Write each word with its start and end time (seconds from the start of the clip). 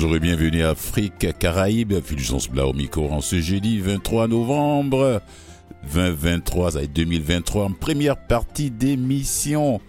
bonjour 0.00 0.14
et 0.14 0.20
bienvenue 0.20 0.62
à 0.62 0.70
Afrique 0.70 1.26
Caraïbes, 1.40 2.00
Fulgence 2.04 2.48
Blau 2.48 2.72
micro 2.72 3.10
ce 3.20 3.40
jeudi 3.40 3.80
23 3.80 4.28
novembre 4.28 5.20
2023, 5.92 6.86
2023, 6.86 7.64
en 7.64 7.72
première 7.72 8.16
partie 8.16 8.70
d'émission. 8.70 9.80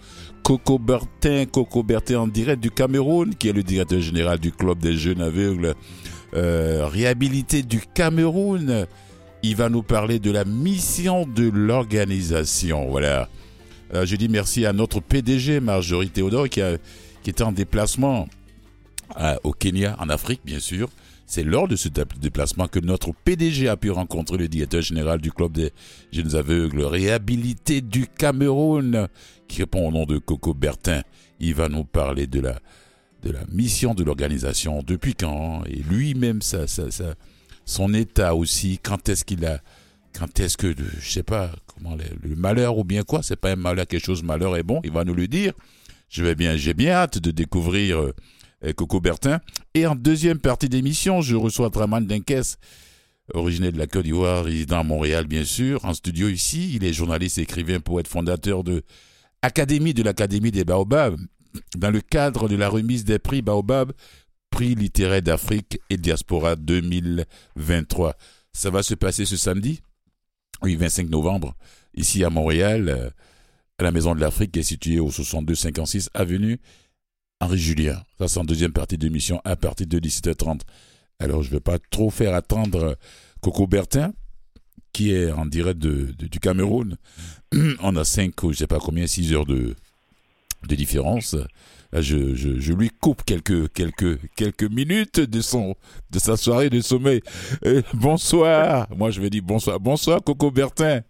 Coco 0.42 0.80
Bertin, 0.80 1.44
Coco 1.46 1.84
Bertin 1.84 2.18
en 2.18 2.26
direct 2.26 2.60
du 2.60 2.72
Cameroun, 2.72 3.36
qui 3.36 3.50
est 3.50 3.52
le 3.52 3.62
directeur 3.62 4.00
général 4.00 4.40
du 4.40 4.50
club 4.50 4.80
des 4.80 4.96
jeunes 4.96 5.20
aveugles 5.20 5.76
euh, 6.34 6.88
réhabilité 6.88 7.62
du 7.62 7.80
Cameroun. 7.94 8.88
Il 9.44 9.54
va 9.54 9.68
nous 9.68 9.84
parler 9.84 10.18
de 10.18 10.32
la 10.32 10.44
mission 10.44 11.24
de 11.24 11.48
l'organisation. 11.48 12.88
Voilà. 12.90 13.28
Je 13.94 14.16
dis 14.16 14.28
merci 14.28 14.66
à 14.66 14.72
notre 14.72 14.98
PDG, 14.98 15.60
Marjorie 15.60 16.10
Théodore, 16.10 16.48
qui, 16.48 16.62
a, 16.62 16.78
qui 17.22 17.30
était 17.30 17.44
en 17.44 17.52
déplacement 17.52 18.26
au 19.44 19.52
Kenya, 19.52 19.96
en 19.98 20.08
Afrique, 20.08 20.40
bien 20.44 20.60
sûr. 20.60 20.88
C'est 21.26 21.44
lors 21.44 21.68
de 21.68 21.76
ce 21.76 21.88
déplacement 21.88 22.66
que 22.66 22.80
notre 22.80 23.12
PDG 23.12 23.68
a 23.68 23.76
pu 23.76 23.90
rencontrer 23.92 24.36
le 24.36 24.48
directeur 24.48 24.82
général 24.82 25.20
du 25.20 25.30
club 25.30 25.52
des 25.52 25.70
jeunes 26.10 26.34
aveugles 26.34 26.82
réhabilité 26.82 27.80
du 27.80 28.08
Cameroun, 28.08 29.06
qui 29.46 29.60
répond 29.60 29.86
au 29.86 29.92
nom 29.92 30.06
de 30.06 30.18
Coco 30.18 30.54
Bertin. 30.54 31.02
Il 31.38 31.54
va 31.54 31.68
nous 31.68 31.84
parler 31.84 32.26
de 32.26 32.40
la, 32.40 32.58
de 33.22 33.30
la 33.30 33.40
mission 33.52 33.94
de 33.94 34.02
l'organisation, 34.02 34.82
depuis 34.82 35.14
quand, 35.14 35.62
et 35.66 35.82
lui-même, 35.88 36.42
ça, 36.42 36.66
ça, 36.66 36.90
ça, 36.90 37.14
son 37.64 37.94
état 37.94 38.34
aussi, 38.34 38.80
quand 38.82 39.08
est-ce 39.08 39.24
qu'il 39.24 39.46
a, 39.46 39.60
quand 40.12 40.40
est-ce 40.40 40.56
que, 40.56 40.74
je 41.00 41.10
sais 41.10 41.22
pas, 41.22 41.50
comment, 41.66 41.96
le, 41.96 42.34
malheur 42.34 42.78
ou 42.78 42.84
bien 42.84 43.02
quoi, 43.02 43.22
c'est 43.22 43.36
pas 43.36 43.52
un 43.52 43.56
malheur, 43.56 43.86
quelque 43.86 44.04
chose, 44.04 44.22
malheur 44.22 44.56
est 44.56 44.62
bon, 44.62 44.80
il 44.84 44.90
va 44.90 45.04
nous 45.04 45.14
le 45.14 45.28
dire. 45.28 45.52
Je 46.08 46.24
vais 46.24 46.34
bien, 46.34 46.56
j'ai 46.56 46.74
bien 46.74 46.90
hâte 46.92 47.18
de 47.18 47.30
découvrir 47.30 48.00
euh, 48.00 48.12
Coco 48.76 49.00
Bertin. 49.00 49.40
Et 49.74 49.86
en 49.86 49.94
deuxième 49.94 50.38
partie 50.38 50.68
d'émission, 50.68 51.20
je 51.20 51.36
reçois 51.36 51.70
Draman 51.70 52.06
Denkes, 52.06 52.58
originaire 53.32 53.72
de 53.72 53.78
la 53.78 53.86
Côte 53.86 54.04
d'Ivoire, 54.04 54.44
résident 54.44 54.80
à 54.80 54.82
Montréal, 54.82 55.26
bien 55.26 55.44
sûr, 55.44 55.84
en 55.84 55.94
studio 55.94 56.28
ici. 56.28 56.72
Il 56.74 56.84
est 56.84 56.92
journaliste, 56.92 57.38
écrivain, 57.38 57.80
poète, 57.80 58.08
fondateur 58.08 58.64
de 58.64 58.82
Académie 59.42 59.94
de 59.94 60.02
l'Académie 60.02 60.50
des 60.50 60.64
Baobabs, 60.64 61.18
dans 61.76 61.90
le 61.90 62.00
cadre 62.00 62.48
de 62.48 62.56
la 62.56 62.68
remise 62.68 63.04
des 63.04 63.18
prix 63.18 63.40
Baobab, 63.40 63.92
prix 64.50 64.74
littéraire 64.74 65.22
d'Afrique 65.22 65.80
et 65.88 65.96
diaspora 65.96 66.56
2023. 66.56 68.16
Ça 68.52 68.70
va 68.70 68.82
se 68.82 68.94
passer 68.94 69.24
ce 69.24 69.36
samedi, 69.36 69.80
oui, 70.62 70.76
25 70.76 71.08
novembre, 71.08 71.54
ici 71.94 72.22
à 72.24 72.30
Montréal, 72.30 72.88
euh, 72.88 73.10
à 73.78 73.84
la 73.84 73.92
Maison 73.92 74.14
de 74.14 74.20
l'Afrique, 74.20 74.52
qui 74.52 74.58
est 74.58 74.64
située 74.64 75.00
au 75.00 75.10
6256 75.10 76.10
avenue 76.12 76.60
Henri 77.40 77.58
Julien. 77.58 78.02
Ça, 78.18 78.28
c'est 78.28 78.38
en 78.38 78.44
deuxième 78.44 78.72
partie 78.72 78.98
d'émission 78.98 79.40
à 79.44 79.56
partir 79.56 79.86
de 79.86 79.98
17h30. 79.98 80.60
Alors, 81.18 81.42
je 81.42 81.48
ne 81.48 81.54
vais 81.54 81.60
pas 81.60 81.78
trop 81.90 82.10
faire 82.10 82.34
attendre 82.34 82.96
Coco 83.40 83.66
Bertin, 83.66 84.12
qui 84.92 85.12
est 85.12 85.30
en 85.32 85.46
direct 85.46 85.78
de, 85.78 86.12
du 86.12 86.40
Cameroun. 86.40 86.96
On 87.82 87.96
a 87.96 88.04
cinq, 88.04 88.34
je 88.42 88.46
ne 88.48 88.52
sais 88.52 88.66
pas 88.66 88.78
combien, 88.78 89.06
six 89.06 89.32
heures 89.32 89.46
de, 89.46 89.74
de 90.68 90.74
différence. 90.74 91.36
Je, 91.92 92.34
je, 92.36 92.60
je, 92.60 92.72
lui 92.72 92.88
coupe 92.88 93.24
quelques, 93.24 93.72
quelques, 93.72 94.20
quelques 94.36 94.70
minutes 94.70 95.18
de, 95.18 95.40
son, 95.40 95.74
de 96.10 96.18
sa 96.18 96.36
soirée 96.36 96.70
de 96.70 96.80
sommeil. 96.80 97.20
Euh, 97.64 97.82
bonsoir. 97.94 98.86
Moi, 98.96 99.10
je 99.10 99.20
vais 99.20 99.30
dire 99.30 99.42
bonsoir. 99.42 99.80
Bonsoir, 99.80 100.22
Coco 100.22 100.50
Bertin. 100.50 101.00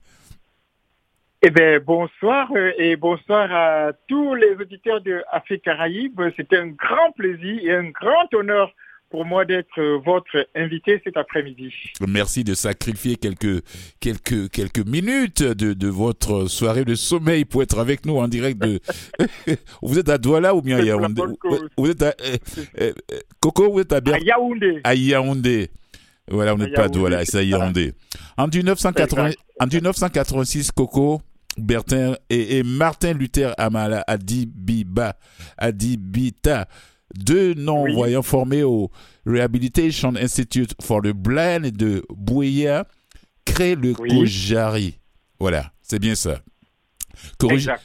Eh 1.43 1.49
bien, 1.49 1.81
bonsoir 1.81 2.51
euh, 2.55 2.73
et 2.77 2.97
bonsoir 2.97 3.51
à 3.51 3.93
tous 4.09 4.35
les 4.35 4.57
auditeurs 4.61 5.01
de 5.01 5.23
Afrique 5.33 5.63
Caraïbes. 5.63 6.21
C'était 6.37 6.59
un 6.59 6.67
grand 6.67 7.13
plaisir 7.17 7.61
et 7.63 7.75
un 7.75 7.89
grand 7.89 8.35
honneur 8.35 8.71
pour 9.09 9.25
moi 9.25 9.47
d'être 9.47 9.81
votre 10.05 10.47
invité 10.55 11.01
cet 11.03 11.17
après-midi. 11.17 11.73
Merci 12.07 12.45
de 12.45 12.53
sacrifier 12.53 13.17
quelques, 13.17 13.65
quelques, 14.01 14.51
quelques 14.51 14.87
minutes 14.87 15.43
de, 15.43 15.73
de, 15.73 15.89
votre 15.89 16.45
soirée 16.47 16.85
de 16.85 16.95
sommeil 16.95 17.47
pour 17.47 17.63
être 17.63 17.79
avec 17.79 18.05
nous 18.05 18.19
en 18.19 18.29
direct 18.29 18.59
de... 18.59 18.79
vous 19.83 19.99
êtes 19.99 20.11
à 20.11 20.19
Douala 20.19 20.55
ou 20.55 20.61
bien 20.61 20.77
à 20.77 20.83
Yaoundé? 20.83 21.23
Vous 21.79 21.91
êtes 21.91 22.03
à... 22.03 22.15
Euh, 22.21 22.37
euh, 22.83 22.93
Coco, 23.41 23.73
vous 23.73 23.81
êtes 23.81 23.95
à... 23.95 24.01
À 24.13 24.19
Yaoundé. 24.19 24.81
À 24.85 24.95
Yaoundé. 24.95 25.71
Voilà, 26.29 26.55
on 26.55 26.59
n'est 26.59 26.71
pas 26.71 26.85
à 26.85 26.89
Douala, 26.89 27.25
c'est 27.25 27.39
à 27.39 27.43
Yaoundé. 27.43 27.95
En, 28.37 28.47
1980, 28.47 29.31
en 29.59 29.67
1986, 29.67 30.71
Coco, 30.71 31.23
Bertin 31.61 32.17
et, 32.29 32.59
et 32.59 32.63
Martin 32.63 33.13
Luther 33.13 33.55
Amala 33.59 34.05
Adibiba, 34.07 35.17
Adibita 35.59 36.67
deux 37.15 37.55
non-voyants 37.55 38.23
formés 38.23 38.63
au 38.63 38.91
Rehabilitation 39.27 40.15
Institute 40.17 40.75
for 40.81 41.03
the 41.03 41.13
Blind 41.13 41.71
de 41.77 42.03
Bouya 42.11 42.87
créent 43.45 43.75
le 43.75 43.95
Kojari. 43.95 44.99
Voilà, 45.39 45.73
c'est 45.83 45.99
bien 45.99 46.15
ça. 46.15 46.41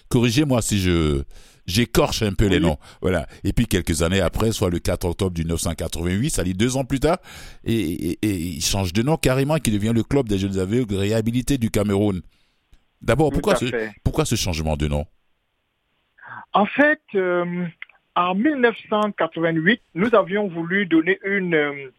Corrigez-moi 0.10 0.62
si 0.62 0.80
je 0.80 1.24
j'écorche 1.66 2.22
un 2.22 2.34
peu 2.34 2.46
les 2.46 2.60
noms. 2.60 2.78
Voilà. 3.02 3.28
Et 3.44 3.52
puis 3.52 3.66
quelques 3.66 4.02
années 4.02 4.22
après, 4.22 4.52
soit 4.52 4.70
le 4.70 4.80
4 4.80 5.06
octobre 5.06 5.38
1988, 5.38 6.30
ça 6.30 6.44
dit 6.44 6.54
deux 6.54 6.78
ans 6.78 6.86
plus 6.86 7.00
tard, 7.00 7.18
et, 7.64 8.20
il 8.22 8.64
change 8.64 8.94
de 8.94 9.02
nom 9.02 9.18
carrément, 9.18 9.58
qui 9.58 9.72
devient 9.72 9.94
le 9.94 10.04
club 10.04 10.30
des 10.30 10.38
jeunes 10.38 10.60
aveugles 10.60 10.96
réhabilités 10.96 11.58
du 11.58 11.72
Cameroun. 11.72 12.22
D'abord, 13.02 13.32
pourquoi 13.32 13.56
ce, 13.56 13.66
pourquoi 14.04 14.26
ce 14.26 14.36
changement 14.36 14.78
de 14.78 14.88
nom? 14.88 15.06
En 16.54 16.66
fait, 16.66 17.02
euh, 17.16 17.66
en 18.16 18.36
1988, 18.36 19.82
nous 19.96 20.16
avions 20.16 20.48
voulu 20.48 20.86
donner 20.86 21.20
une, 21.26 21.54
euh, 21.54 21.92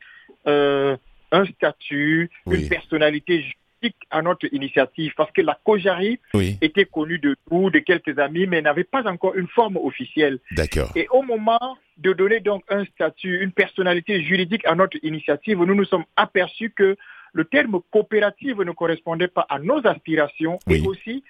euh, 0.47 0.97
un 1.31 1.45
statut, 1.47 2.31
une 2.51 2.69
personnalité 2.69 3.43
juridique 3.43 3.97
à 4.11 4.23
notre 4.23 4.53
initiative 4.53 5.13
parce 5.17 5.31
que 5.33 5.43
la 5.43 5.59
COJARI 5.65 6.19
était 6.63 6.87
connue 6.87 7.19
de 7.19 7.37
nous, 7.51 7.71
de 7.71 7.81
quelques 7.81 8.19
amis, 8.19 8.47
mais 8.47 8.63
n'avait 8.63 8.85
pas 8.85 9.07
encore 9.07 9.35
une 9.35 9.49
forme 9.49 9.77
officielle. 9.77 10.39
D'accord. 10.53 10.91
Et 10.97 11.07
au 11.11 11.23
moment 11.23 11.77
de 11.99 12.13
donner 12.13 12.41
donc 12.41 12.65
un 12.69 12.85
statut, 12.87 13.43
une 13.43 13.53
personnalité 13.53 14.23
juridique 14.23 14.67
à 14.67 14.75
notre 14.75 14.97
initiative, 15.03 15.59
nous 15.59 15.75
nous 15.75 15.85
sommes 15.85 16.05
aperçus 16.17 16.71
que 16.71 16.97
le 17.33 17.45
terme 17.45 17.81
coopérative 17.91 18.63
ne 18.63 18.73
correspondait 18.73 19.29
pas 19.29 19.47
à 19.49 19.59
nos 19.59 19.87
aspirations 19.87 20.59
et 20.69 20.81
aussi 20.81 21.23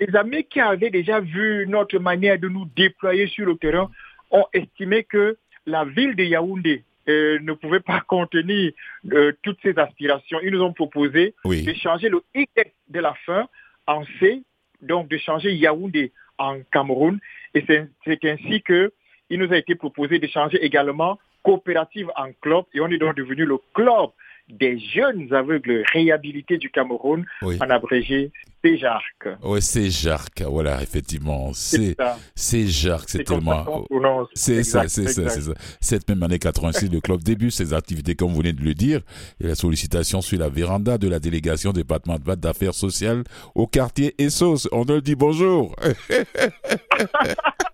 les 0.00 0.14
amis 0.16 0.44
qui 0.44 0.60
avaient 0.60 0.90
déjà 0.90 1.20
vu 1.20 1.66
notre 1.68 1.98
manière 1.98 2.38
de 2.38 2.48
nous 2.48 2.66
déployer 2.76 3.26
sur 3.26 3.46
le 3.46 3.56
terrain 3.56 3.90
ont 4.30 4.46
estimé 4.52 5.04
que 5.04 5.36
la 5.66 5.84
ville 5.84 6.16
de 6.16 6.24
Yaoundé 6.24 6.84
euh, 7.08 7.38
ne 7.40 7.52
pouvait 7.52 7.80
pas 7.80 8.00
contenir 8.00 8.72
euh, 9.12 9.32
toutes 9.42 9.58
ces 9.62 9.78
aspirations. 9.78 10.38
Ils 10.42 10.50
nous 10.50 10.62
ont 10.62 10.72
proposé 10.72 11.34
de 11.44 11.72
changer 11.74 12.08
le 12.08 12.22
X 12.34 12.50
de 12.88 13.00
la 13.00 13.14
fin 13.26 13.48
en 13.86 14.04
C, 14.18 14.42
donc 14.80 15.08
de 15.08 15.18
changer 15.18 15.52
Yaoundé 15.54 16.12
en 16.38 16.60
Cameroun. 16.72 17.18
Et 17.54 17.64
c'est 17.66 18.24
ainsi 18.24 18.62
que 18.62 18.92
il 19.28 19.38
nous 19.38 19.52
a 19.52 19.56
été 19.56 19.74
proposé 19.74 20.18
de 20.18 20.26
changer 20.26 20.62
également 20.64 21.18
coopérative 21.42 22.10
en 22.16 22.32
club 22.40 22.64
et 22.74 22.80
on 22.80 22.88
est 22.88 22.98
donc 22.98 23.16
devenu 23.16 23.44
le 23.44 23.58
club 23.74 24.10
des 24.52 24.78
jeunes 24.78 25.32
aveugles 25.32 25.82
réhabilités 25.92 26.58
du 26.58 26.70
Cameroun, 26.70 27.24
en 27.42 27.70
abrégé 27.70 28.32
CEJARC. 28.62 29.28
Oui, 29.42 29.62
CEJARC, 29.62 30.42
voilà, 30.42 30.82
effectivement. 30.82 31.52
C'est 31.54 31.96
CEJARC, 32.34 33.08
c'est 33.08 33.24
tellement... 33.24 33.86
C'est 34.34 34.62
ça, 34.62 34.88
c'est 34.88 35.08
ça, 35.08 35.28
c'est 35.28 35.40
ça. 35.40 35.52
Cette 35.80 36.08
même 36.08 36.22
année 36.22 36.38
86, 36.38 36.90
le 36.90 37.00
club 37.00 37.22
débute 37.22 37.52
ses 37.52 37.72
activités, 37.72 38.14
comme 38.14 38.30
vous 38.30 38.38
venez 38.38 38.52
de 38.52 38.62
le 38.62 38.74
dire, 38.74 39.00
et 39.40 39.46
la 39.46 39.54
sollicitation 39.54 40.20
suit 40.20 40.36
la 40.36 40.48
véranda 40.48 40.98
de 40.98 41.08
la 41.08 41.18
délégation 41.18 41.72
départementale 41.72 42.36
d'affaires 42.36 42.74
sociales 42.74 43.24
au 43.54 43.66
quartier 43.66 44.14
Essos. 44.18 44.68
On 44.72 44.84
leur 44.84 45.02
dit 45.02 45.14
bonjour. 45.14 45.74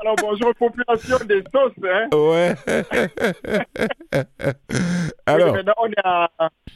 Alors 0.00 0.16
bonjour 0.16 0.54
population 0.54 1.18
des 1.26 1.42
sauces. 1.52 1.72
Hein? 1.84 2.08
Ouais. 2.12 2.54
Alors. 5.26 5.54
maintenant 5.54 5.74
on 5.78 5.88
est 5.88 6.00
à 6.04 6.30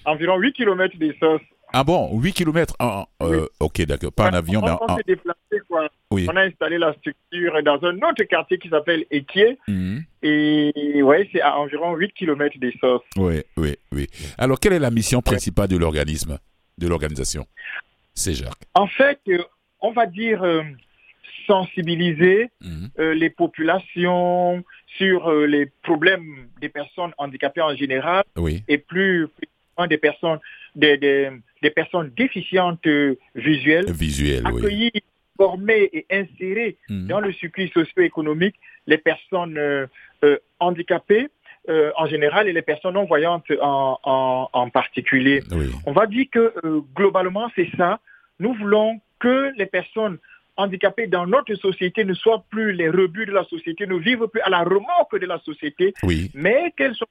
environ 0.05 0.37
8 0.39 0.53
km 0.55 0.97
des 0.99 1.17
sauces. 1.21 1.41
Ah 1.73 1.85
bon, 1.85 2.19
8 2.21 2.33
km 2.33 2.75
en, 2.81 3.07
euh, 3.23 3.47
Ok, 3.61 3.83
d'accord. 3.83 4.13
Pas 4.13 4.31
en 4.31 4.35
avion, 4.35 4.61
mais 4.61 4.73
On 4.81 4.97
s'est 4.97 5.05
déplacé, 5.07 5.61
quoi. 5.69 5.89
Oui. 6.11 6.27
On 6.29 6.35
a 6.35 6.43
installé 6.43 6.79
la 6.79 6.93
structure 6.95 7.63
dans 7.63 7.79
un 7.85 7.95
autre 7.99 8.25
quartier 8.25 8.59
qui 8.59 8.69
s'appelle 8.69 9.05
Équier. 9.13 9.57
Mhm. 9.69 10.03
Et 10.23 11.01
ouais, 11.03 11.29
c'est 11.33 11.41
à 11.41 11.57
environ 11.59 11.95
8 11.95 12.13
km 12.13 12.59
des 12.59 12.75
sauces. 12.81 13.03
Oui, 13.17 13.43
oui, 13.57 13.77
oui. 13.93 14.09
Alors, 14.37 14.59
quelle 14.59 14.73
est 14.73 14.81
la 14.81 14.91
mission 14.91 15.23
principale 15.23 15.69
de 15.69 15.77
l'organisme, 15.77 16.39
de 16.79 16.89
l'organisation? 16.89 17.47
C'est 18.15 18.35
Jacques. 18.35 18.67
En 18.75 18.89
fait, 18.89 19.21
euh, 19.29 19.39
on 19.81 19.93
va 19.93 20.07
dire, 20.07 20.43
euh, 20.43 20.63
sensibiliser 21.51 22.51
mhm. 22.61 22.91
euh, 22.99 23.15
les 23.15 23.31
populations 23.31 24.63
sur 24.99 25.29
euh, 25.29 25.47
les 25.47 25.67
problèmes 25.83 26.49
des 26.61 26.69
personnes 26.69 27.13
handicapées 27.19 27.63
en 27.63 27.75
général 27.75 28.23
et 28.69 28.79
plus, 28.79 29.27
des 29.89 29.99
personnes 29.99 30.39
des, 30.77 30.97
des, 30.99 31.71
personnes 31.71 32.13
déficientes 32.17 32.87
euh, 32.87 33.17
visuelles, 33.35 33.91
visuelles 33.91 34.47
accueillir, 34.47 34.93
former 35.37 35.89
et 35.93 36.07
insérer 36.11 36.77
mhm. 36.89 37.09
dans 37.09 37.21
le 37.21 37.33
circuit 37.33 37.71
socio-économique 37.75 38.57
les 38.87 38.99
personnes 38.99 39.59
handicapées 40.61 41.29
euh, 41.69 41.91
en 41.99 42.07
général 42.07 42.49
et 42.49 42.55
les 42.55 42.63
personnes 42.63 42.95
non-voyantes 42.95 43.45
en, 43.61 44.71
particulier. 44.73 45.43
On 45.85 45.93
va 45.93 46.07
dire 46.07 46.25
que 46.33 46.55
euh, 46.65 46.81
globalement, 46.97 47.51
c'est 47.55 47.69
ça. 47.77 48.01
Nous 48.39 48.55
voulons 48.55 48.99
que 49.19 49.53
les 49.59 49.67
personnes 49.67 50.17
handicapées 50.61 51.07
dans 51.07 51.27
notre 51.27 51.55
société 51.55 52.05
ne 52.05 52.15
soient 52.15 52.45
plus 52.51 52.73
les 52.73 52.89
rebuts 52.89 53.27
de 53.27 53.33
la 53.33 53.45
société, 53.45 53.87
ne 53.87 53.97
vivent 53.97 54.27
plus 54.29 54.41
à 54.43 54.51
la 54.51 54.61
remorque 54.61 55.19
de 55.19 55.27
la 55.27 55.39
société, 55.41 55.95
mais 56.35 56.73
qu'elles 56.77 56.95
soient 56.95 57.09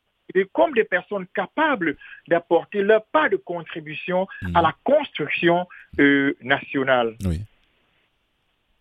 comme 0.53 0.73
des 0.73 0.83
personnes 0.83 1.25
capables 1.33 1.97
d'apporter 2.27 2.81
leur 2.81 3.03
part 3.05 3.29
de 3.29 3.37
contribution 3.37 4.27
hmm. 4.41 4.55
à 4.55 4.61
la 4.61 4.75
construction 4.83 5.67
euh, 5.99 6.35
nationale. 6.41 7.15
Oui. 7.25 7.41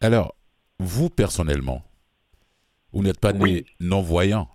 Alors, 0.00 0.35
vous 0.79 1.11
personnellement, 1.11 1.82
vous 2.93 3.03
n'êtes 3.03 3.20
pas 3.20 3.32
né 3.32 3.65
non-voyant 3.81 4.49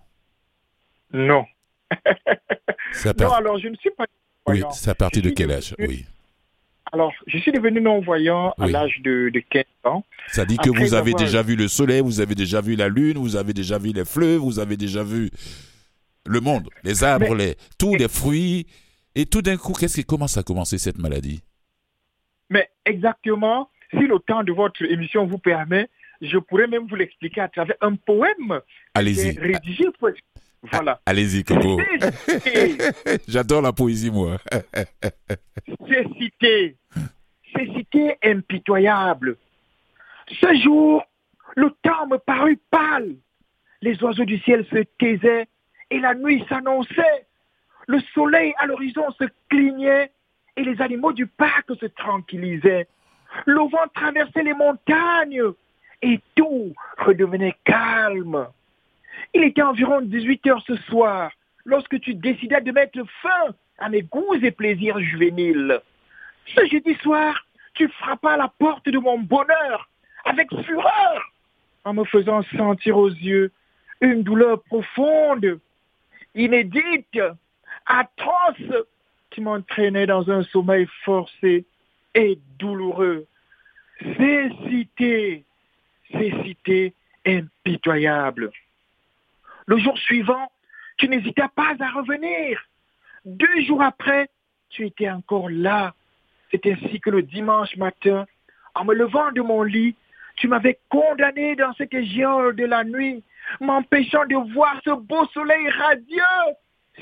Non. 1.12 1.44
non, 3.18 3.32
alors 3.32 3.58
je 3.58 3.68
ne 3.68 3.76
suis 3.76 3.90
pas. 3.90 4.06
Oui, 4.46 4.62
c'est 4.72 4.90
à 4.90 4.94
partir 4.94 5.22
de 5.22 5.30
quel 5.30 5.52
âge? 5.52 5.74
Oui. 5.78 6.06
Alors, 6.94 7.12
je 7.26 7.38
suis 7.38 7.50
devenu 7.50 7.80
non-voyant 7.80 8.54
à 8.56 8.68
l'âge 8.68 9.00
de, 9.02 9.28
15 9.50 9.64
ans. 9.82 10.04
Ça 10.28 10.44
dit 10.44 10.56
que 10.56 10.70
vous 10.70 10.94
avez 10.94 11.12
déjà 11.14 11.42
vu 11.42 11.56
le 11.56 11.66
soleil, 11.66 12.00
vous 12.00 12.20
avez 12.20 12.36
déjà 12.36 12.60
vu 12.60 12.76
la 12.76 12.88
lune, 12.88 13.18
vous 13.18 13.34
avez 13.34 13.52
déjà 13.52 13.78
vu 13.78 13.90
les 13.90 14.04
fleuves, 14.04 14.38
vous 14.38 14.60
avez 14.60 14.76
déjà 14.76 15.02
vu 15.02 15.28
le 16.24 16.38
monde, 16.38 16.68
les 16.84 17.02
arbres, 17.02 17.34
les, 17.34 17.56
tous 17.80 17.96
les 17.96 18.06
fruits. 18.06 18.68
Et 19.16 19.26
tout 19.26 19.42
d'un 19.42 19.56
coup, 19.56 19.72
qu'est-ce 19.72 19.96
qui 19.96 20.04
commence 20.04 20.38
à 20.38 20.44
commencer 20.44 20.78
cette 20.78 20.98
maladie? 20.98 21.42
Mais 22.48 22.70
exactement, 22.86 23.70
si 23.90 24.06
le 24.06 24.20
temps 24.20 24.44
de 24.44 24.52
votre 24.52 24.84
émission 24.84 25.26
vous 25.26 25.38
permet, 25.38 25.88
je 26.22 26.38
pourrais 26.38 26.68
même 26.68 26.86
vous 26.86 26.94
l'expliquer 26.94 27.40
à 27.40 27.48
travers 27.48 27.76
un 27.80 27.96
poème 27.96 28.60
Allez-y. 28.94 29.36
rédigé. 29.36 29.86
Voilà. 30.72 31.00
Allez-y, 31.06 31.44
Coco. 31.44 31.80
J'adore 33.28 33.62
la 33.62 33.72
poésie, 33.72 34.10
moi. 34.10 34.38
C'est 35.88 36.08
cité 36.18 36.76
ces 37.54 37.66
cités 37.66 38.18
impitoyables. 38.22 39.36
Ce 40.28 40.54
jour, 40.62 41.04
le 41.56 41.70
temps 41.82 42.06
me 42.06 42.18
parut 42.18 42.58
pâle. 42.70 43.14
Les 43.82 44.02
oiseaux 44.02 44.24
du 44.24 44.38
ciel 44.38 44.66
se 44.70 44.82
taisaient 44.98 45.46
et 45.90 45.98
la 46.00 46.14
nuit 46.14 46.44
s'annonçait. 46.48 47.26
Le 47.86 48.00
soleil 48.14 48.54
à 48.58 48.66
l'horizon 48.66 49.10
se 49.12 49.24
clignait 49.50 50.10
et 50.56 50.64
les 50.64 50.80
animaux 50.80 51.12
du 51.12 51.26
parc 51.26 51.70
se 51.78 51.86
tranquillisaient. 51.86 52.88
Le 53.46 53.58
vent 53.58 53.88
traversait 53.94 54.42
les 54.42 54.54
montagnes 54.54 55.42
et 56.02 56.20
tout 56.34 56.72
redevenait 56.98 57.56
calme. 57.64 58.46
Il 59.34 59.42
était 59.42 59.62
environ 59.62 60.00
18 60.00 60.46
heures 60.46 60.64
ce 60.66 60.76
soir 60.76 61.30
lorsque 61.64 62.00
tu 62.00 62.14
décidais 62.14 62.60
de 62.60 62.70
mettre 62.70 62.98
fin 63.20 63.54
à 63.78 63.88
mes 63.88 64.02
goûts 64.02 64.34
et 64.34 64.50
plaisirs 64.52 65.00
juvéniles. 65.00 65.80
Ce 66.46 66.64
jeudi 66.66 66.94
soir, 67.02 67.44
tu 67.74 67.88
frappas 67.88 68.34
à 68.34 68.36
la 68.36 68.48
porte 68.58 68.88
de 68.88 68.98
mon 68.98 69.18
bonheur 69.18 69.88
avec 70.24 70.48
fureur, 70.62 71.32
en 71.84 71.94
me 71.94 72.04
faisant 72.04 72.42
sentir 72.56 72.96
aux 72.96 73.08
yeux 73.08 73.50
une 74.00 74.22
douleur 74.22 74.62
profonde, 74.62 75.58
inédite, 76.34 77.18
atroce, 77.86 78.84
qui 79.30 79.40
m'entraînait 79.40 80.06
dans 80.06 80.30
un 80.30 80.44
sommeil 80.44 80.86
forcé 81.04 81.64
et 82.14 82.38
douloureux. 82.58 83.26
Cécité, 84.16 85.44
cécité 86.12 86.94
impitoyable. 87.26 88.52
Le 89.66 89.78
jour 89.78 89.96
suivant, 89.98 90.50
tu 90.98 91.08
n'hésitais 91.08 91.48
pas 91.54 91.74
à 91.78 91.90
revenir. 91.90 92.60
Deux 93.24 93.60
jours 93.66 93.82
après, 93.82 94.28
tu 94.70 94.86
étais 94.86 95.10
encore 95.10 95.48
là, 95.48 95.94
c'est 96.50 96.66
ainsi 96.66 97.00
que 97.00 97.10
le 97.10 97.22
dimanche 97.22 97.76
matin, 97.76 98.26
en 98.74 98.84
me 98.84 98.94
levant 98.94 99.32
de 99.32 99.40
mon 99.40 99.62
lit, 99.62 99.96
tu 100.36 100.48
m'avais 100.48 100.78
condamné 100.88 101.56
dans 101.56 101.72
cette 101.74 101.98
géole 102.04 102.56
de 102.56 102.64
la 102.64 102.84
nuit, 102.84 103.22
m'empêchant 103.60 104.26
de 104.26 104.36
voir 104.52 104.80
ce 104.84 104.90
beau 104.90 105.26
soleil 105.28 105.68
radieux, 105.70 106.54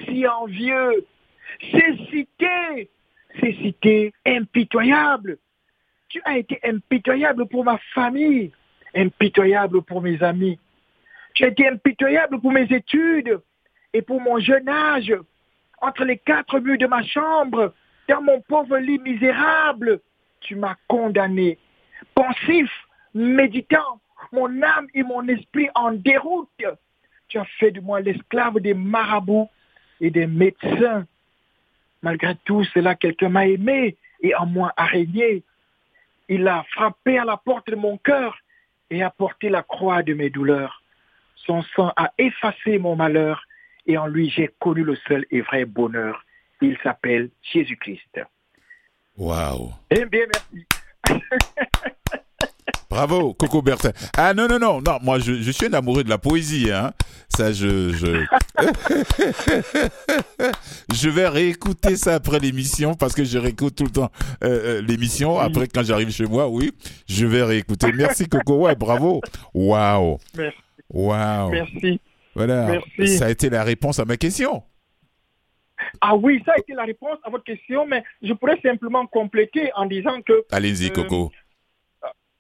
si 0.05 0.26
envieux. 0.26 1.06
Ces 3.41 3.55
cités 3.55 4.12
impitoyables. 4.26 5.38
Tu 6.09 6.20
as 6.25 6.38
été 6.38 6.59
impitoyable 6.62 7.47
pour 7.47 7.64
ma 7.64 7.79
famille, 7.94 8.53
impitoyable 8.94 9.82
pour 9.82 10.03
mes 10.03 10.23
amis. 10.23 10.59
Tu 11.34 11.44
as 11.44 11.49
été 11.49 11.69
impitoyable 11.69 12.40
pour 12.40 12.52
mes 12.52 12.70
études 12.70 13.40
et 13.93 14.02
pour 14.02 14.20
mon 14.20 14.38
jeune 14.38 14.69
âge. 14.69 15.14
Entre 15.81 16.05
les 16.05 16.19
quatre 16.19 16.61
murs 16.61 16.79
de 16.79 16.87
ma 16.87 17.02
chambre, 17.02 17.75
dans 18.08 18.23
mon 18.23 18.40
pauvre 18.43 18.79
lit 18.79 18.99
misérable, 18.99 20.00
tu 20.40 20.55
m'as 20.56 20.76
condamné. 20.88 21.58
Pensif, 22.14 22.70
méditant, 23.14 24.00
mon 24.32 24.62
âme 24.62 24.87
et 24.94 25.02
mon 25.02 25.26
esprit 25.29 25.69
en 25.75 25.93
déroute. 25.93 26.49
Tu 27.29 27.38
as 27.38 27.44
fait 27.58 27.70
de 27.70 27.81
moi 27.81 28.00
l'esclave 28.00 28.61
des 28.61 28.75
marabouts 28.75 29.49
et 30.00 30.11
des 30.11 30.26
médecins. 30.26 31.06
Malgré 32.02 32.35
tout 32.44 32.64
cela, 32.64 32.94
quelqu'un 32.94 33.28
m'a 33.28 33.46
aimé 33.46 33.96
et 34.20 34.35
en 34.35 34.46
moi 34.46 34.73
a 34.76 34.85
régné. 34.85 35.43
Il 36.28 36.46
a 36.46 36.64
frappé 36.70 37.19
à 37.19 37.25
la 37.25 37.37
porte 37.37 37.70
de 37.70 37.76
mon 37.76 37.96
cœur 37.99 38.37
et 38.90 39.02
a 39.02 39.11
porté 39.11 39.49
la 39.49 39.62
croix 39.62 40.02
de 40.02 40.14
mes 40.14 40.30
douleurs. 40.30 40.81
Son 41.46 41.62
sang 41.75 41.92
a 41.96 42.12
effacé 42.18 42.78
mon 42.78 42.96
malheur 42.96 43.44
et 43.87 43.99
en 43.99 44.06
lui 44.06 44.30
j'ai 44.30 44.50
connu 44.61 44.84
le 44.84 44.96
seul 45.08 45.26
et 45.30 45.40
vrai 45.40 45.64
bonheur. 45.64 46.25
Il 46.61 46.78
s'appelle 46.82 47.30
Jésus-Christ. 47.52 48.20
Waouh. 49.16 49.72
Eh 49.90 50.04
bien, 50.06 50.26
merci. 50.32 50.66
Bravo, 52.88 53.32
Coco 53.32 53.62
Bertin. 53.62 53.92
Ah 54.18 54.34
non, 54.34 54.46
non, 54.46 54.58
non, 54.58 54.82
non, 54.82 54.99
moi 55.02 55.18
je, 55.18 55.50
suis 55.50 55.66
un 55.66 55.72
amoureux 55.72 56.04
de 56.04 56.11
la 56.11 56.18
poésie. 56.18 56.70
Hein. 56.70 56.92
Ça, 57.28 57.50
je... 57.50 57.90
Je, 57.90 58.26
je 60.92 61.08
vais 61.08 61.26
réécouter 61.26 61.96
ça 61.96 62.14
après 62.16 62.38
l'émission 62.38 62.94
parce 62.94 63.14
que 63.14 63.25
je 63.25 63.38
réécoute 63.38 63.76
tout 63.76 63.84
le 63.84 63.90
temps 63.90 64.12
euh, 64.44 64.78
euh, 64.78 64.82
l'émission. 64.82 65.38
Après, 65.38 65.68
quand 65.68 65.82
j'arrive 65.82 66.11
chez 66.11 66.26
moi, 66.26 66.49
oui, 66.49 66.72
je 67.08 67.25
vais 67.25 67.42
réécouter. 67.42 67.92
Merci 67.92 68.28
Coco, 68.28 68.66
ouais, 68.66 68.76
bravo. 68.76 69.22
Waouh. 69.54 70.18
Merci. 70.37 70.58
Waouh. 70.92 71.50
Merci. 71.50 72.00
Voilà, 72.34 72.66
Merci. 72.66 73.18
ça 73.18 73.26
a 73.26 73.30
été 73.30 73.50
la 73.50 73.62
réponse 73.62 73.99
à 73.99 74.04
ma 74.04 74.16
question. 74.16 74.62
Ah 76.00 76.16
oui, 76.16 76.42
ça 76.46 76.52
a 76.52 76.58
été 76.58 76.75
la 76.75 76.84
réponse 76.84 77.18
à 77.25 77.30
votre 77.30 77.44
question, 77.44 77.87
mais 77.87 78.02
je 78.22 78.32
pourrais 78.32 78.58
simplement 78.61 79.06
compléter 79.06 79.70
en 79.75 79.87
disant 79.87 80.22
que... 80.22 80.44
Allez-y, 80.50 80.90
euh, 80.90 80.94
Coco. 80.94 81.32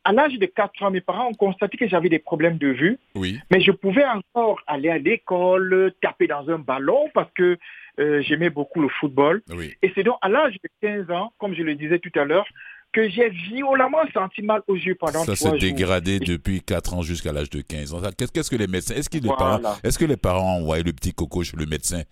à 0.04 0.12
l'âge 0.12 0.38
de 0.38 0.46
4 0.46 0.82
ans, 0.84 0.90
mes 0.90 1.00
parents 1.00 1.28
ont 1.28 1.34
constaté 1.34 1.76
que 1.76 1.88
j'avais 1.88 2.08
des 2.08 2.18
problèmes 2.18 2.58
de 2.58 2.68
vue. 2.68 2.98
Oui. 3.14 3.40
Mais 3.50 3.60
je 3.60 3.72
pouvais 3.72 4.04
encore 4.04 4.60
aller 4.66 4.88
à 4.88 4.98
l'école, 4.98 5.92
taper 6.00 6.26
dans 6.26 6.48
un 6.48 6.58
ballon 6.58 7.10
parce 7.14 7.30
que 7.34 7.58
euh, 7.98 8.22
j'aimais 8.22 8.50
beaucoup 8.50 8.80
le 8.80 8.88
football. 8.88 9.42
Oui. 9.50 9.74
Et 9.82 9.92
c'est 9.94 10.02
donc 10.02 10.16
à 10.22 10.28
l'âge 10.28 10.56
de 10.62 10.68
15 10.80 11.10
ans, 11.10 11.32
comme 11.38 11.54
je 11.54 11.62
le 11.62 11.74
disais 11.74 11.98
tout 11.98 12.16
à 12.18 12.24
l'heure, 12.24 12.46
que 12.92 13.08
j'ai 13.08 13.30
violemment 13.30 14.02
senti 14.12 14.42
mal 14.42 14.62
aux 14.68 14.76
yeux 14.76 14.94
pendant 14.94 15.24
Ça 15.24 15.34
s'est 15.34 15.58
dégradé 15.58 16.20
depuis 16.20 16.60
4 16.60 16.94
ans 16.94 17.02
jusqu'à 17.02 17.32
l'âge 17.32 17.50
de 17.50 17.60
15 17.60 17.94
ans. 17.94 18.00
Qu'est-ce 18.16 18.50
que 18.50 18.56
les 18.56 18.66
médecins, 18.66 18.94
est-ce 18.94 19.08
que, 19.08 19.18
les 19.18 19.28
parents, 19.28 19.60
est-ce 19.82 19.98
que 19.98 20.04
les 20.04 20.16
parents 20.16 20.56
ont 20.56 20.60
envoyé 20.62 20.82
le 20.82 20.92
petit 20.92 21.12
coco 21.12 21.42
chez 21.42 21.56
le 21.56 21.66
médecin? 21.66 22.02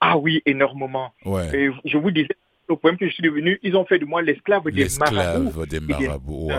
Ah 0.00 0.16
oui, 0.16 0.42
énormément. 0.46 1.12
Ouais. 1.24 1.70
je 1.84 1.96
vous 1.96 2.10
disais, 2.10 2.28
au 2.68 2.76
point 2.76 2.96
que 2.96 3.06
je 3.06 3.12
suis 3.12 3.22
devenu, 3.22 3.58
ils 3.62 3.76
ont 3.76 3.84
fait 3.84 3.98
de 3.98 4.04
moi 4.04 4.22
l'esclave 4.22 4.64
des 4.70 4.88
marabouts. 4.98 5.44
L'esclave 5.44 5.66
des 5.66 5.80
marabouts, 5.80 6.50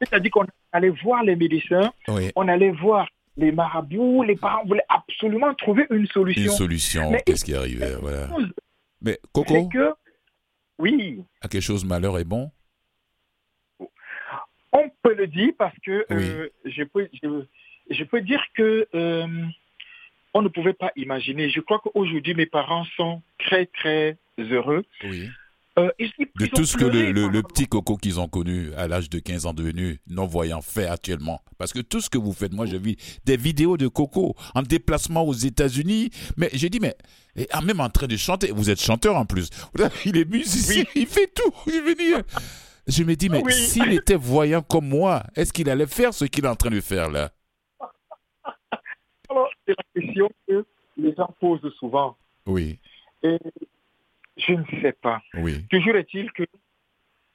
C'est-à-dire 0.00 0.30
qu'on 0.30 0.46
allait 0.72 0.92
voir 1.02 1.22
les 1.22 1.36
médecins, 1.36 1.92
on 2.36 2.48
allait 2.48 2.70
voir 2.70 3.08
les 3.36 3.50
marabouts, 3.50 4.22
les 4.22 4.36
parents 4.36 4.64
voulaient 4.64 4.86
absolument 4.88 5.54
trouver 5.54 5.86
une 5.90 6.06
solution. 6.06 6.42
Une 6.44 6.50
solution, 6.50 7.12
qu'est-ce 7.26 7.44
qui 7.44 7.54
arrivait, 7.54 7.96
voilà. 8.00 8.28
Mais 9.02 9.18
Coco, 9.32 9.68
que, 9.68 9.92
oui. 10.78 11.22
À 11.40 11.48
quelque 11.48 11.62
chose 11.62 11.84
malheur 11.84 12.18
est 12.18 12.24
bon 12.24 12.50
On 14.72 14.90
peut 15.02 15.14
le 15.14 15.26
dire 15.26 15.52
parce 15.58 15.76
que 15.84 16.06
euh, 16.10 16.48
je, 16.64 16.82
peux, 16.84 17.08
je, 17.90 18.04
peux 18.04 18.20
dire 18.20 18.42
que 18.54 18.88
euh, 18.94 19.26
on 20.32 20.42
ne 20.42 20.48
pouvait 20.48 20.72
pas 20.72 20.90
imaginer. 20.96 21.48
Je 21.48 21.60
crois 21.60 21.78
qu'aujourd'hui, 21.78 22.34
mes 22.34 22.46
parents 22.46 22.84
sont 22.96 23.22
très, 23.38 23.66
très 23.66 24.18
heureux. 24.38 24.84
Oui. 25.04 25.28
Euh, 25.76 25.90
de 26.38 26.46
tout 26.46 26.64
ce 26.64 26.76
que 26.76 26.84
le, 26.84 27.42
petit 27.42 27.66
coco 27.66 27.96
qu'ils 27.96 28.20
ont 28.20 28.28
connu 28.28 28.72
à 28.74 28.86
l'âge 28.86 29.10
de 29.10 29.18
15 29.18 29.46
ans 29.46 29.54
devenu 29.54 30.00
non-voyant 30.06 30.62
fait 30.62 30.86
actuellement. 30.86 31.40
Parce 31.58 31.72
que 31.72 31.80
tout 31.80 32.00
ce 32.00 32.08
que 32.08 32.18
vous 32.18 32.32
faites, 32.32 32.52
moi 32.52 32.66
j'ai 32.66 32.78
vu 32.78 32.96
des 33.24 33.36
vidéos 33.36 33.76
de 33.76 33.88
coco 33.88 34.36
en 34.54 34.62
déplacement 34.62 35.24
aux 35.24 35.32
États-Unis. 35.32 36.10
Mais 36.36 36.48
j'ai 36.52 36.70
dit, 36.70 36.78
mais 36.78 36.96
ah, 37.50 37.60
même 37.60 37.80
en 37.80 37.90
train 37.90 38.06
de 38.06 38.16
chanter, 38.16 38.52
vous 38.52 38.70
êtes 38.70 38.80
chanteur 38.80 39.16
en 39.16 39.26
plus. 39.26 39.50
Il 40.04 40.16
est 40.16 40.30
musicien, 40.30 40.84
il 40.94 41.06
fait 41.06 41.32
tout. 41.34 41.52
Je 42.86 43.02
me 43.02 43.16
dis, 43.16 43.28
mais 43.28 43.42
s'il 43.50 43.92
était 43.92 44.14
voyant 44.14 44.62
comme 44.62 44.88
moi, 44.88 45.24
est-ce 45.34 45.52
qu'il 45.52 45.68
allait 45.68 45.86
faire 45.86 46.14
ce 46.14 46.24
qu'il 46.26 46.44
est 46.44 46.48
en 46.48 46.54
train 46.54 46.70
de 46.70 46.80
faire 46.80 47.10
là? 47.10 47.30
Alors, 49.28 49.48
c'est 49.66 49.74
la 49.76 50.00
question 50.00 50.28
question 50.28 50.30
que 50.46 50.66
les 50.98 51.14
gens 51.14 51.34
posent 51.40 51.74
souvent. 51.80 52.16
Oui. 52.46 52.78
Et 53.22 53.38
je 54.36 54.52
ne 54.52 54.64
sais 54.80 54.92
pas. 54.92 55.22
Oui. 55.34 55.64
Toujours 55.70 55.96
est-il 55.96 56.30
que 56.32 56.44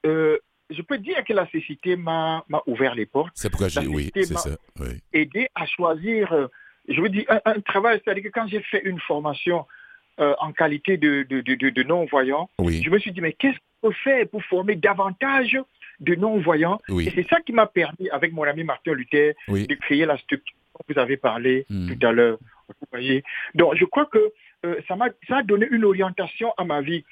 euh, 0.05 0.37
je 0.69 0.81
peux 0.81 0.97
dire 0.97 1.23
que 1.23 1.33
la 1.33 1.49
cécité 1.49 1.95
m'a 1.95 2.43
ouvert 2.67 2.95
les 2.95 3.05
portes. 3.05 3.31
C'est 3.35 3.49
pourquoi 3.49 3.69
j'ai 3.69 3.87
oui, 3.87 4.11
c'est 4.13 4.25
ça. 4.25 4.51
Oui. 4.79 5.01
Aidé 5.13 5.47
à 5.55 5.65
choisir, 5.65 6.31
euh, 6.31 6.47
je 6.87 7.01
veux 7.01 7.09
dire, 7.09 7.25
un, 7.45 7.59
travail, 7.61 7.99
c'est-à-dire 8.03 8.23
que 8.23 8.29
quand 8.29 8.47
j'ai 8.47 8.61
fait 8.61 8.81
une 8.83 8.99
formation 8.99 9.65
euh, 10.19 10.35
en 10.39 10.51
qualité 10.51 10.97
de, 10.97 11.23
de, 11.23 11.41
de, 11.41 11.69
de 11.69 11.83
non-voyant, 11.83 12.49
je 12.59 12.89
me 12.89 12.99
suis 12.99 13.11
dit, 13.11 13.21
mais 13.21 13.33
qu'est-ce 13.33 13.57
qu'on 13.57 13.89
peut 13.89 13.95
faire 14.03 14.27
pour 14.27 14.43
former 14.43 14.75
davantage 14.75 15.57
de 15.99 16.15
non-voyants? 16.15 16.79
Et 16.89 17.09
c'est 17.15 17.27
ça 17.27 17.41
qui 17.41 17.51
m'a 17.51 17.65
permis, 17.65 18.09
avec 18.11 18.31
mon 18.31 18.43
ami 18.43 18.63
Martin 18.63 18.93
Luther, 18.93 19.33
de 19.47 19.75
créer 19.75 20.05
la 20.05 20.17
structure 20.17 20.55
dont 20.75 20.93
vous 20.93 20.99
avez 20.99 21.17
parlé 21.17 21.65
hmm. 21.69 21.93
tout 21.93 22.07
à 22.07 22.11
l'heure. 22.11 22.37
Vous 22.67 22.87
voyez? 22.91 23.23
Donc, 23.55 23.75
je 23.75 23.85
crois 23.85 24.05
que 24.05 24.31
ça 24.87 24.95
m'a 24.95 25.07
ça 25.27 25.37
a 25.37 25.43
donné 25.43 25.67
une 25.69 25.85
orientation 25.85 26.53
à 26.57 26.63
ma 26.63 26.81
vie. 26.81 27.03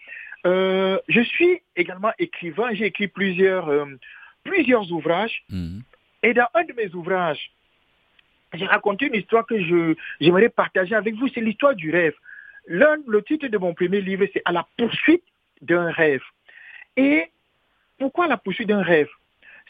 Euh, 0.46 1.00
je 1.08 1.22
suis 1.22 1.62
également 1.76 2.12
écrivain, 2.20 2.70
j'ai 2.74 2.86
écrit 2.86 3.08
plusieurs, 3.08 3.70
euh, 3.70 3.86
plusieurs 4.44 4.92
ouvrages. 4.92 5.44
Hmm. 5.50 5.80
Et 6.24 6.34
dans 6.34 6.48
un 6.54 6.64
de 6.64 6.74
mes 6.74 6.94
ouvrages, 6.94 7.52
j'ai 8.54 8.66
raconté 8.66 9.08
une 9.08 9.16
histoire 9.16 9.46
que 9.46 9.60
je, 9.60 9.96
j'aimerais 10.22 10.50
partager 10.50 10.96
avec 10.96 11.16
vous. 11.16 11.28
C'est 11.30 11.42
l'histoire 11.42 11.76
du 11.76 11.92
rêve. 11.92 12.14
L'un, 12.68 12.98
le 13.08 13.22
titre 13.24 13.48
de 13.48 13.58
mon 13.58 13.74
premier 13.74 14.02
livre, 14.02 14.26
c'est 14.34 14.42
À 14.46 14.52
la 14.52 14.66
poursuite 14.78 15.24
d'un 15.62 15.92
rêve. 15.92 16.24
Et 16.96 17.26
pourquoi 17.98 18.28
la 18.28 18.38
poursuite 18.38 18.68
d'un 18.68 18.82
rêve? 18.82 19.10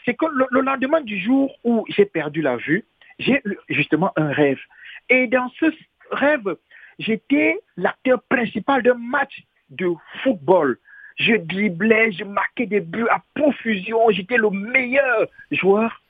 C'est 0.04 0.14
que 0.14 0.26
le, 0.26 0.46
le, 0.50 0.60
lendemain 0.60 1.00
du 1.00 1.18
jour 1.18 1.52
où 1.64 1.84
j'ai 1.88 2.06
perdu 2.06 2.40
la 2.40 2.56
vue, 2.56 2.84
j'ai 3.18 3.40
eu 3.44 3.58
justement 3.68 4.12
un 4.16 4.32
rêve. 4.32 4.60
Et 5.08 5.26
dans 5.26 5.50
ce 5.58 5.66
rêve, 6.10 6.56
j'étais 6.98 7.58
l'acteur 7.76 8.22
principal 8.28 8.82
d'un 8.82 8.94
match 8.94 9.42
de 9.70 9.88
football. 10.22 10.78
Je 11.16 11.34
driblais, 11.34 12.12
je 12.12 12.24
marquais 12.24 12.66
des 12.66 12.80
buts 12.80 13.08
à 13.10 13.22
profusion, 13.34 14.10
j'étais 14.10 14.36
le 14.36 14.50
meilleur 14.50 15.26
joueur. 15.50 16.02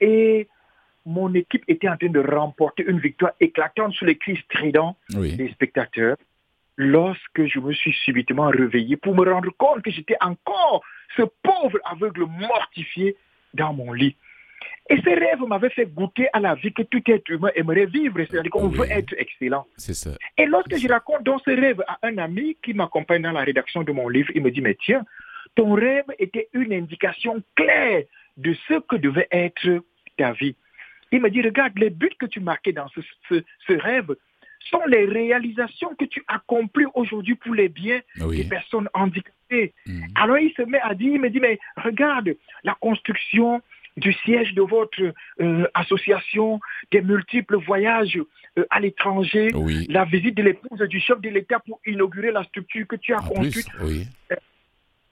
Et 0.00 0.48
mon 1.06 1.32
équipe 1.34 1.64
était 1.68 1.88
en 1.88 1.96
train 1.96 2.08
de 2.08 2.20
remporter 2.20 2.84
une 2.86 2.98
victoire 2.98 3.32
éclatante 3.40 3.92
sous 3.94 4.04
les 4.04 4.16
cris 4.16 4.36
stridents 4.36 4.96
des 5.10 5.50
spectateurs 5.52 6.16
lorsque 6.76 7.46
je 7.46 7.60
me 7.60 7.72
suis 7.72 7.92
subitement 7.92 8.48
réveillé 8.48 8.96
pour 8.96 9.14
me 9.14 9.30
rendre 9.30 9.50
compte 9.56 9.82
que 9.82 9.90
j'étais 9.90 10.16
encore 10.20 10.82
ce 11.16 11.22
pauvre 11.42 11.78
aveugle 11.84 12.24
mortifié 12.24 13.16
dans 13.52 13.72
mon 13.72 13.92
lit. 13.92 14.16
Et 14.90 14.96
ce 14.98 15.08
rêve 15.08 15.40
m'avait 15.46 15.70
fait 15.70 15.86
goûter 15.86 16.28
à 16.32 16.40
la 16.40 16.54
vie 16.54 16.72
que 16.72 16.82
tout 16.82 17.02
être 17.06 17.28
humain 17.30 17.50
aimerait 17.54 17.86
vivre, 17.86 18.18
c'est-à-dire 18.18 18.50
qu'on 18.50 18.68
veut 18.68 18.90
être 18.90 19.14
excellent. 19.16 19.66
C'est 19.76 19.94
ça. 19.94 20.10
Et 20.36 20.44
lorsque 20.44 20.76
je 20.76 20.88
raconte 20.88 21.22
dans 21.22 21.38
ce 21.38 21.50
rêve 21.50 21.82
à 21.86 21.98
un 22.02 22.18
ami 22.18 22.56
qui 22.62 22.74
m'accompagne 22.74 23.22
dans 23.22 23.32
la 23.32 23.40
rédaction 23.40 23.82
de 23.82 23.92
mon 23.92 24.08
livre, 24.08 24.30
il 24.34 24.42
me 24.42 24.50
dit, 24.50 24.60
mais 24.60 24.76
tiens, 24.84 25.04
ton 25.54 25.72
rêve 25.72 26.04
était 26.18 26.48
une 26.52 26.72
indication 26.72 27.42
claire 27.54 28.02
de 28.36 28.54
ce 28.68 28.80
que 28.80 28.96
devait 28.96 29.28
être 29.30 29.82
ta 30.18 30.32
vie. 30.32 30.56
Il 31.12 31.20
me 31.20 31.30
dit, 31.30 31.42
regarde, 31.42 31.78
les 31.78 31.90
buts 31.90 32.10
que 32.18 32.26
tu 32.26 32.40
marquais 32.40 32.72
dans 32.72 32.88
ce, 32.88 33.00
ce, 33.30 33.72
rêve 33.72 34.14
sont 34.70 34.84
les 34.86 35.04
réalisations 35.04 35.94
que 35.94 36.04
tu 36.04 36.22
accomplis 36.26 36.86
aujourd'hui 36.94 37.36
pour 37.36 37.54
les 37.54 37.68
biens 37.68 38.00
des 38.16 38.44
personnes 38.44 38.88
handicapées. 38.94 39.72
Mm. 39.86 40.04
Alors 40.16 40.38
il 40.38 40.52
se 40.54 40.62
met 40.62 40.80
à 40.80 40.94
dire, 40.94 41.12
il 41.14 41.20
me 41.20 41.30
dit, 41.30 41.40
mais 41.40 41.58
regarde, 41.76 42.34
la 42.64 42.74
construction 42.80 43.62
du 43.96 44.12
siège 44.12 44.54
de 44.54 44.62
votre 44.62 45.12
euh, 45.40 45.66
association, 45.74 46.60
des 46.90 47.00
multiples 47.00 47.56
voyages 47.56 48.18
euh, 48.58 48.64
à 48.70 48.80
l'étranger, 48.80 49.50
la 49.88 50.04
visite 50.04 50.36
de 50.36 50.42
l'épouse 50.42 50.80
du 50.88 51.00
chef 51.00 51.20
de 51.20 51.28
l'État 51.28 51.60
pour 51.60 51.80
inaugurer 51.86 52.32
la 52.32 52.44
structure 52.44 52.86
que 52.86 52.96
tu 52.96 53.14
as 53.14 53.18
construite. 53.18 53.68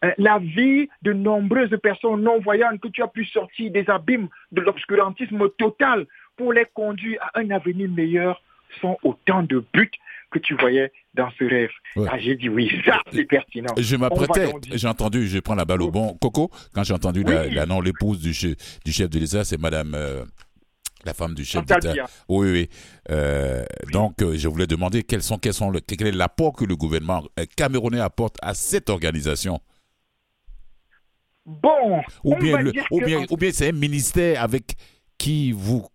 Euh, 0.04 0.10
la 0.18 0.38
vie 0.38 0.88
de 1.02 1.12
nombreuses 1.12 1.76
personnes 1.80 2.22
non-voyantes 2.22 2.80
que 2.80 2.88
tu 2.88 3.02
as 3.02 3.08
pu 3.08 3.24
sortir 3.24 3.70
des 3.70 3.88
abîmes 3.88 4.28
de 4.50 4.60
l'obscurantisme 4.60 5.48
total 5.50 6.06
pour 6.36 6.52
les 6.52 6.66
conduire 6.74 7.22
à 7.22 7.38
un 7.38 7.50
avenir 7.50 7.88
meilleur 7.88 8.42
sont 8.80 8.98
autant 9.04 9.44
de 9.44 9.64
buts 9.72 9.90
que 10.32 10.40
tu 10.40 10.54
voyais 10.54 10.90
dans 11.14 11.30
ce 11.38 11.44
rêve. 11.44 11.70
Ah, 12.08 12.18
j'ai 12.18 12.36
dit 12.36 12.48
oui, 12.48 12.70
ça 12.84 13.00
c'est 13.12 13.24
pertinent. 13.24 13.74
Je 13.76 13.96
m'apprêtais, 13.96 14.52
j'ai 14.72 14.88
entendu, 14.88 15.26
je 15.26 15.38
prends 15.40 15.54
la 15.54 15.64
balle 15.64 15.82
au 15.82 15.90
bon. 15.90 16.16
Coco, 16.20 16.50
quand 16.74 16.84
j'ai 16.84 16.94
entendu 16.94 17.22
la, 17.22 17.66
nom, 17.66 17.80
l'épouse 17.80 18.20
du, 18.20 18.32
chef, 18.32 18.54
du 18.84 18.92
chef 18.92 19.10
de 19.10 19.18
l'État, 19.18 19.44
c'est 19.44 19.58
Madame. 19.58 19.94
Euh, 19.94 20.24
la 21.04 21.14
femme 21.14 21.34
du 21.34 21.44
chef 21.44 21.66
d'État. 21.66 21.94
Oui, 22.28 22.52
oui. 22.52 22.68
Euh, 23.10 23.64
donc, 23.90 24.22
euh, 24.22 24.36
je 24.36 24.46
voulais 24.46 24.68
demander 24.68 25.02
quels 25.02 25.24
sont, 25.24 25.36
quels 25.36 25.52
sont 25.52 25.68
le, 25.68 25.80
quel 25.80 26.06
est 26.06 26.12
l'apport 26.12 26.52
que 26.52 26.64
le 26.64 26.76
gouvernement 26.76 27.24
camerounais 27.56 27.98
apporte 27.98 28.36
à 28.40 28.54
cette 28.54 28.88
organisation? 28.88 29.60
Bon, 31.44 32.00
ou 32.22 32.36
bien, 32.36 32.64
ou 32.92 33.00
bien, 33.00 33.24
ou 33.30 33.36
bien 33.36 33.50
c'est 33.52 33.70
un 33.70 33.72
ministère 33.72 34.40
avec 34.40 34.76
qui 35.18 35.50
vous 35.50 35.88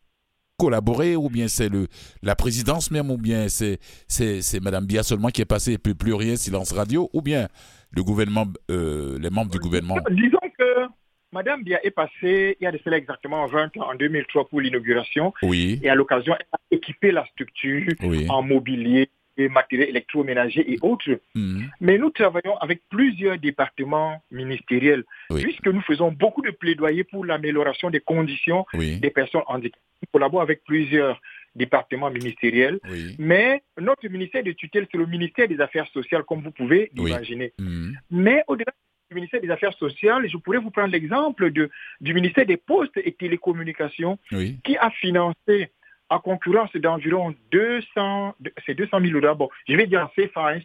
collaborer 0.57 1.15
ou 1.15 1.29
bien 1.29 1.47
c'est 1.47 1.69
le 1.69 1.87
la 2.23 2.35
présidence 2.35 2.89
même 2.89 3.11
ou 3.11 3.17
bien 3.17 3.47
c'est 3.47 3.79
c'est 4.07 4.59
Madame 4.59 4.85
Bia 4.85 5.03
seulement 5.03 5.29
qui 5.29 5.41
est 5.41 5.45
passée 5.45 5.73
et 5.73 5.77
plus, 5.77 5.95
plus 5.95 6.13
rien 6.13 6.35
silence 6.35 6.71
radio 6.71 7.09
ou 7.13 7.21
bien 7.21 7.47
le 7.91 8.03
gouvernement 8.03 8.47
euh, 8.71 9.17
les 9.19 9.29
membres 9.29 9.51
du 9.51 9.59
gouvernement. 9.59 9.97
Disons 10.09 10.39
que 10.57 10.87
Madame 11.31 11.63
Bia 11.63 11.85
est 11.85 11.91
passée 11.91 12.57
il 12.59 12.63
y 12.63 12.65
a 12.65 12.71
de 12.71 12.79
cela 12.83 12.97
exactement 12.97 13.45
20 13.45 13.77
ans 13.77 13.91
en 13.91 13.95
2003 13.95 14.47
pour 14.47 14.61
l'inauguration. 14.61 15.31
Oui. 15.43 15.79
Et 15.83 15.89
à 15.89 15.95
l'occasion 15.95 16.33
elle 16.39 16.47
a 16.51 16.57
équipé 16.71 17.11
la 17.11 17.25
structure 17.27 17.93
en 18.29 18.41
mobilier 18.41 19.11
et 19.37 19.49
matériel 19.49 19.89
électroménager 19.89 20.71
et 20.71 20.77
autres. 20.81 21.19
Mhm. 21.35 21.69
Mais 21.79 21.97
nous 21.97 22.09
travaillons 22.09 22.57
avec 22.57 22.81
plusieurs 22.89 23.37
départements 23.37 24.21
ministériels, 24.31 25.03
puisque 25.29 25.67
nous 25.67 25.81
faisons 25.81 26.11
beaucoup 26.11 26.41
de 26.41 26.51
plaidoyer 26.51 27.03
pour 27.03 27.25
l'amélioration 27.25 27.89
des 27.89 27.99
conditions 27.99 28.65
des 28.73 29.09
personnes 29.11 29.43
handicapées. 29.47 29.81
Nous 30.01 30.09
collaborons 30.11 30.41
avec 30.41 30.63
plusieurs 30.63 31.19
départements 31.55 32.11
ministériels, 32.11 32.79
mais 33.17 33.63
notre 33.79 34.07
ministère 34.07 34.43
de 34.43 34.51
tutelle, 34.51 34.87
c'est 34.91 34.97
le 34.97 35.07
ministère 35.07 35.47
des 35.47 35.59
Affaires 35.59 35.87
sociales, 35.87 36.23
comme 36.23 36.41
vous 36.41 36.51
pouvez 36.51 36.91
l'imaginer. 36.93 37.53
Mhm. 37.59 37.97
Mais 38.11 38.43
au-delà 38.47 38.71
du 39.09 39.15
ministère 39.15 39.41
des 39.41 39.49
Affaires 39.49 39.73
sociales, 39.73 40.27
je 40.29 40.37
pourrais 40.37 40.59
vous 40.59 40.71
prendre 40.71 40.91
l'exemple 40.91 41.51
du 41.51 42.13
ministère 42.13 42.45
des 42.45 42.57
Postes 42.57 42.97
et 42.97 43.11
Télécommunications, 43.13 44.19
qui 44.63 44.77
a 44.77 44.89
financé 44.91 45.69
en 46.09 46.19
concurrence 46.19 46.71
d'environ 46.75 47.35
200, 47.51 48.35
c'est 48.65 48.75
200 48.75 48.99
000 49.01 49.19
euros. 49.19 49.35
Bon, 49.35 49.49
je 49.67 49.75
vais 49.75 49.87
dire 49.87 50.01
en 50.01 50.07
CFA, 50.07 50.49
hein, 50.49 50.59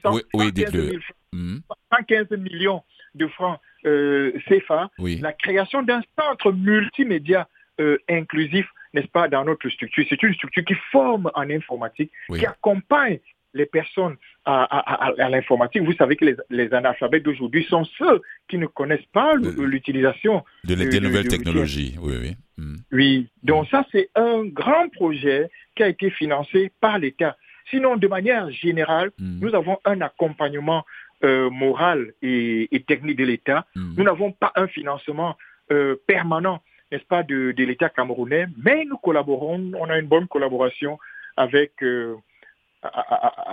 115, 1.90 2.30
millions 2.38 2.82
de 3.14 3.26
francs 3.28 3.58
euh, 3.84 4.32
CFA, 4.48 4.90
la 4.98 5.32
création 5.32 5.82
d'un 5.82 6.02
centre 6.18 6.52
multimédia 6.52 7.48
euh, 7.80 7.98
inclusif, 8.08 8.66
n'est-ce 8.94 9.08
pas, 9.08 9.28
dans 9.28 9.44
notre 9.44 9.68
structure. 9.68 10.04
C'est 10.08 10.22
une 10.22 10.34
structure 10.34 10.64
qui 10.64 10.74
forme 10.90 11.30
en 11.34 11.50
informatique, 11.50 12.12
qui 12.28 12.46
accompagne 12.46 13.18
les 13.54 13.66
personnes 13.66 14.16
à, 14.44 15.28
l'informatique. 15.30 15.82
Vous 15.82 15.92
savez 15.94 16.16
que 16.16 16.36
les, 16.50 16.74
analphabètes 16.74 17.22
d'aujourd'hui 17.22 17.64
sont 17.68 17.84
ceux 17.98 18.22
qui 18.48 18.58
ne 18.58 18.66
connaissent 18.66 19.00
pas 19.12 19.34
l'utilisation 19.34 20.44
de, 20.64 20.74
des 20.74 21.00
nouvelles 21.00 21.28
technologies. 21.28 21.96
Oui, 22.00 22.14
oui. 22.20 22.36
Hmm. 22.62 22.76
Oui, 22.92 23.28
donc 23.42 23.66
ça 23.68 23.84
c'est 23.90 24.08
un 24.14 24.44
grand 24.44 24.88
projet 24.92 25.50
qui 25.74 25.82
a 25.82 25.88
été 25.88 26.10
financé 26.10 26.70
par 26.80 26.98
l'État. 26.98 27.36
Sinon, 27.70 27.96
de 27.96 28.06
manière 28.06 28.50
générale, 28.50 29.10
hmm. 29.18 29.40
nous 29.40 29.54
avons 29.54 29.78
un 29.84 30.00
accompagnement 30.00 30.84
euh, 31.24 31.50
moral 31.50 32.12
et, 32.22 32.68
technique 32.86 33.18
de 33.18 33.24
l'État. 33.24 33.66
Nous 33.74 34.04
n'avons 34.04 34.32
pas 34.32 34.52
un 34.56 34.66
financement 34.66 35.36
euh, 35.70 35.96
permanent, 36.06 36.62
n'est-ce 36.90 37.04
pas, 37.04 37.22
de, 37.22 37.54
l'État 37.56 37.88
camerounais, 37.88 38.46
mais 38.62 38.84
nous 38.84 38.96
collaborons, 38.96 39.72
on 39.78 39.88
a 39.88 39.98
une 39.98 40.06
bonne 40.06 40.28
collaboration 40.28 40.98
avec... 41.36 41.82
Euh, 41.82 42.16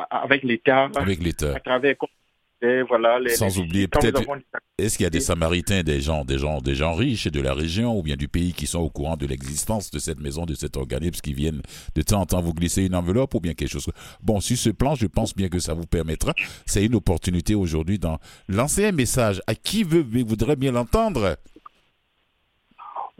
avec 0.10 0.42
l'État. 0.42 0.90
Avec 0.96 1.20
l'État. 1.20 1.56
À 1.56 1.60
travers 1.60 1.96
voilà, 2.88 3.20
Sans 3.36 3.58
oublier 3.60 3.88
peut-être, 3.88 4.22
est-ce 4.78 4.98
qu'il 4.98 5.06
y 5.06 5.08
a 5.08 5.10
des 5.10 5.22
Samaritains, 5.22 5.82
des 5.84 6.02
gens, 6.02 6.26
des 6.26 6.38
gens, 6.38 6.60
des 6.60 6.76
gens 6.76 6.94
riches 6.94 7.28
de 7.28 7.42
la 7.42 7.54
région 7.54 7.98
ou 7.98 8.04
bien 8.04 8.16
du 8.16 8.28
pays 8.28 8.54
qui 8.54 8.68
sont 8.68 8.80
au 8.80 8.90
courant 8.90 9.18
de 9.18 9.26
l'existence 9.26 9.92
de 9.92 10.00
cette 10.00 10.20
maison, 10.20 10.46
de 10.46 10.56
cet 10.56 10.78
organisme, 10.78 11.22
qui 11.22 11.34
viennent 11.34 11.62
de 11.96 12.02
temps 12.02 12.22
en 12.22 12.26
temps 12.26 12.42
vous 12.42 12.54
glisser 12.54 12.84
une 12.84 12.96
enveloppe 12.96 13.34
ou 13.36 13.40
bien 13.40 13.54
quelque 13.54 13.72
chose? 13.72 13.90
Bon, 14.22 14.40
sur 14.40 14.58
ce 14.58 14.70
plan, 14.70 14.96
je 14.96 15.08
pense 15.08 15.36
bien 15.36 15.50
que 15.50 15.60
ça 15.60 15.74
vous 15.74 15.86
permettra. 15.86 16.34
C'est 16.66 16.86
une 16.86 16.96
opportunité 16.96 17.56
aujourd'hui 17.56 18.00
d'en 18.00 18.20
lancer 18.48 18.86
un 18.86 18.92
message 18.92 19.42
à 19.48 19.56
qui 19.56 19.84
veut, 19.84 20.06
voudrait 20.24 20.56
bien 20.56 20.72
l'entendre? 20.72 21.38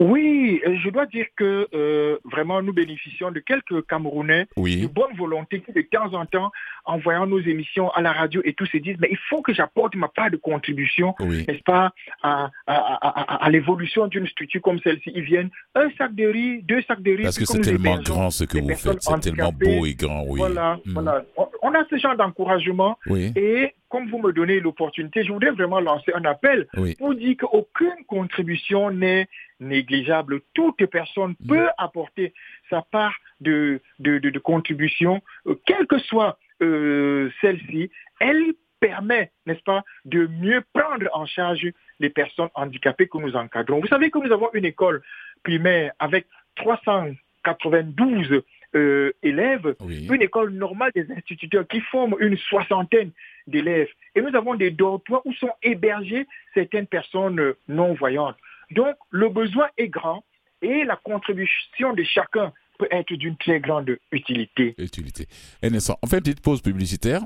Oui, 0.00 0.62
je 0.64 0.88
dois 0.88 1.04
dire 1.04 1.26
que 1.36 1.68
euh, 1.74 2.18
vraiment 2.24 2.62
nous 2.62 2.72
bénéficions 2.72 3.30
de 3.30 3.40
quelques 3.40 3.86
Camerounais 3.86 4.46
de 4.56 4.86
bonne 4.86 5.14
volonté 5.14 5.60
qui 5.60 5.72
de 5.72 5.82
temps 5.82 6.14
en 6.14 6.24
temps, 6.24 6.50
en 6.86 6.96
voyant 6.98 7.26
nos 7.26 7.38
émissions 7.38 7.90
à 7.90 8.00
la 8.00 8.12
radio 8.12 8.40
et 8.44 8.54
tout, 8.54 8.64
se 8.64 8.78
disent 8.78 8.96
mais 8.98 9.08
il 9.10 9.18
faut 9.28 9.42
que 9.42 9.52
j'apporte 9.52 9.94
ma 9.96 10.08
part 10.08 10.30
de 10.30 10.38
contribution, 10.38 11.14
n'est-ce 11.20 11.62
pas, 11.64 11.92
à, 12.22 12.50
à, 12.66 13.50
l'évolution 13.50 14.06
d'une 14.06 14.26
structure 14.26 14.62
comme 14.62 14.80
celle-ci. 14.80 15.12
Ils 15.14 15.22
viennent 15.22 15.50
un 15.74 15.90
sac 15.98 16.14
de 16.14 16.26
riz, 16.26 16.62
deux 16.62 16.80
sacs 16.82 17.02
de 17.02 17.12
riz. 17.12 17.22
Parce 17.24 17.38
que 17.38 17.44
c'est 17.44 17.60
tellement 17.60 17.98
grand 17.98 18.30
ce 18.30 18.44
que 18.44 18.56
vous 18.56 18.74
faites, 18.74 19.02
c'est 19.02 19.20
tellement 19.20 19.52
beau 19.52 19.84
et 19.84 19.94
grand, 19.94 20.24
oui. 20.26 20.38
Voilà, 20.38 20.80
hmm. 20.86 20.92
voilà. 20.92 21.24
On 21.62 21.74
a 21.74 21.84
ce 21.90 21.98
genre 21.98 22.16
d'encouragement 22.16 22.98
et 23.36 23.74
comme 23.90 24.08
vous 24.08 24.18
me 24.18 24.32
donnez 24.32 24.60
l'opportunité, 24.60 25.24
je 25.24 25.32
voudrais 25.32 25.50
vraiment 25.50 25.80
lancer 25.80 26.12
un 26.14 26.24
appel 26.24 26.68
pour 26.98 27.14
dire 27.14 27.36
qu'aucune 27.38 28.04
contribution 28.06 28.90
n'est 28.90 29.28
négligeable. 29.60 30.40
Toute 30.54 30.84
personne 30.86 31.34
mm. 31.40 31.46
peut 31.48 31.68
apporter 31.78 32.32
sa 32.68 32.82
part 32.82 33.14
de, 33.40 33.80
de, 33.98 34.38
contribution, 34.38 35.22
euh, 35.46 35.54
quelle 35.66 35.86
que 35.86 35.98
soit 35.98 36.38
euh, 36.62 37.30
celle-ci. 37.40 37.90
Elle 38.20 38.54
permet, 38.80 39.30
n'est-ce 39.46 39.62
pas, 39.62 39.84
de 40.06 40.26
mieux 40.26 40.62
prendre 40.72 41.06
en 41.12 41.26
charge 41.26 41.66
les 42.00 42.10
personnes 42.10 42.48
handicapées 42.54 43.08
que 43.08 43.18
nous 43.18 43.36
encadrons. 43.36 43.80
Vous 43.80 43.88
savez 43.88 44.10
que 44.10 44.18
nous 44.18 44.32
avons 44.32 44.48
une 44.54 44.64
école 44.64 45.02
primaire 45.42 45.92
avec 45.98 46.26
392 46.56 48.42
euh, 48.76 49.12
élèves, 49.22 49.74
une 49.80 50.22
école 50.22 50.50
normale 50.50 50.92
des 50.94 51.10
instituteurs 51.10 51.66
qui 51.66 51.80
forment 51.80 52.16
une 52.20 52.36
soixantaine 52.36 53.10
d'élèves. 53.46 53.88
Et 54.14 54.22
nous 54.22 54.34
avons 54.36 54.54
des 54.54 54.70
dortoirs 54.70 55.22
où 55.24 55.32
sont 55.34 55.50
hébergées 55.62 56.26
certaines 56.54 56.86
personnes 56.86 57.54
non-voyantes. 57.68 58.36
Donc, 58.70 58.96
le 59.10 59.28
besoin 59.28 59.68
est 59.76 59.88
grand 59.88 60.24
et 60.62 60.84
la 60.84 60.96
contribution 60.96 61.92
de 61.94 62.04
chacun 62.04 62.52
peut 62.78 62.88
être 62.90 63.12
d'une 63.14 63.36
très 63.36 63.60
grande 63.60 63.98
utilité. 64.12 64.74
Utilité. 64.78 65.26
on 65.62 66.06
fait 66.06 66.16
une 66.16 66.22
petite 66.22 66.40
pause 66.40 66.62
publicitaire, 66.62 67.20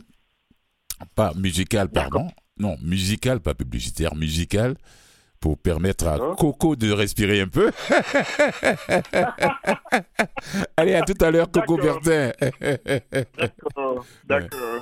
pas 1.14 1.32
musicale, 1.34 1.88
pardon. 1.88 2.28
Non, 2.58 2.76
musicale, 2.82 3.40
pas 3.40 3.54
publicitaire, 3.54 4.14
musicale 4.14 4.76
pour 5.40 5.58
permettre 5.58 6.06
à 6.06 6.18
Coco 6.36 6.74
de 6.74 6.90
respirer 6.90 7.42
un 7.42 7.48
peu. 7.48 7.70
Allez, 10.76 10.94
à 10.94 11.02
tout 11.02 11.22
à 11.22 11.30
l'heure, 11.30 11.50
Coco 11.50 11.76
Bertin. 11.76 12.32
d'accord, 13.36 14.06
d'accord. 14.24 14.80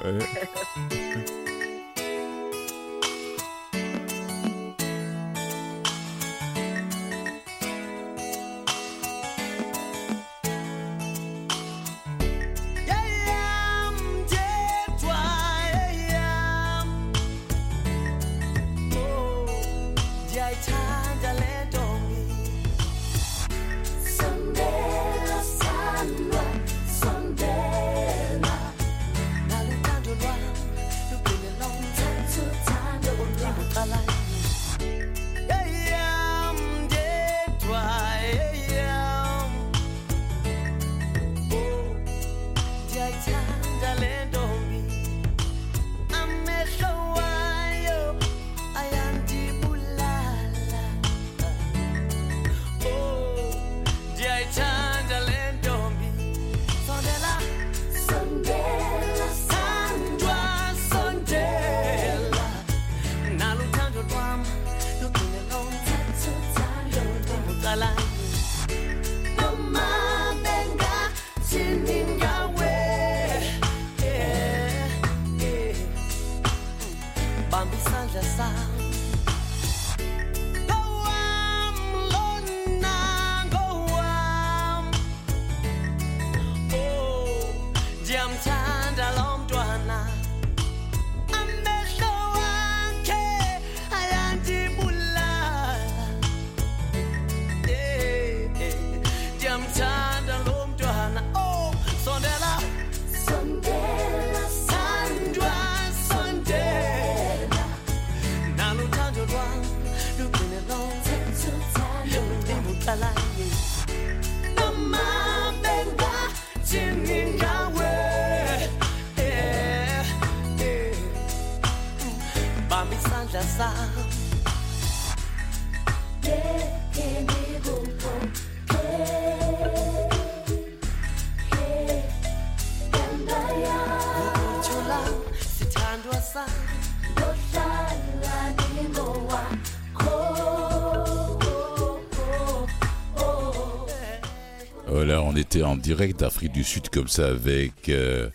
Direct 145.83 146.21
d'Afrique 146.21 146.53
du 146.53 146.63
Sud 146.63 146.89
comme 146.91 147.09
ça 147.09 147.27
avec, 147.27 147.89
euh, 147.89 148.29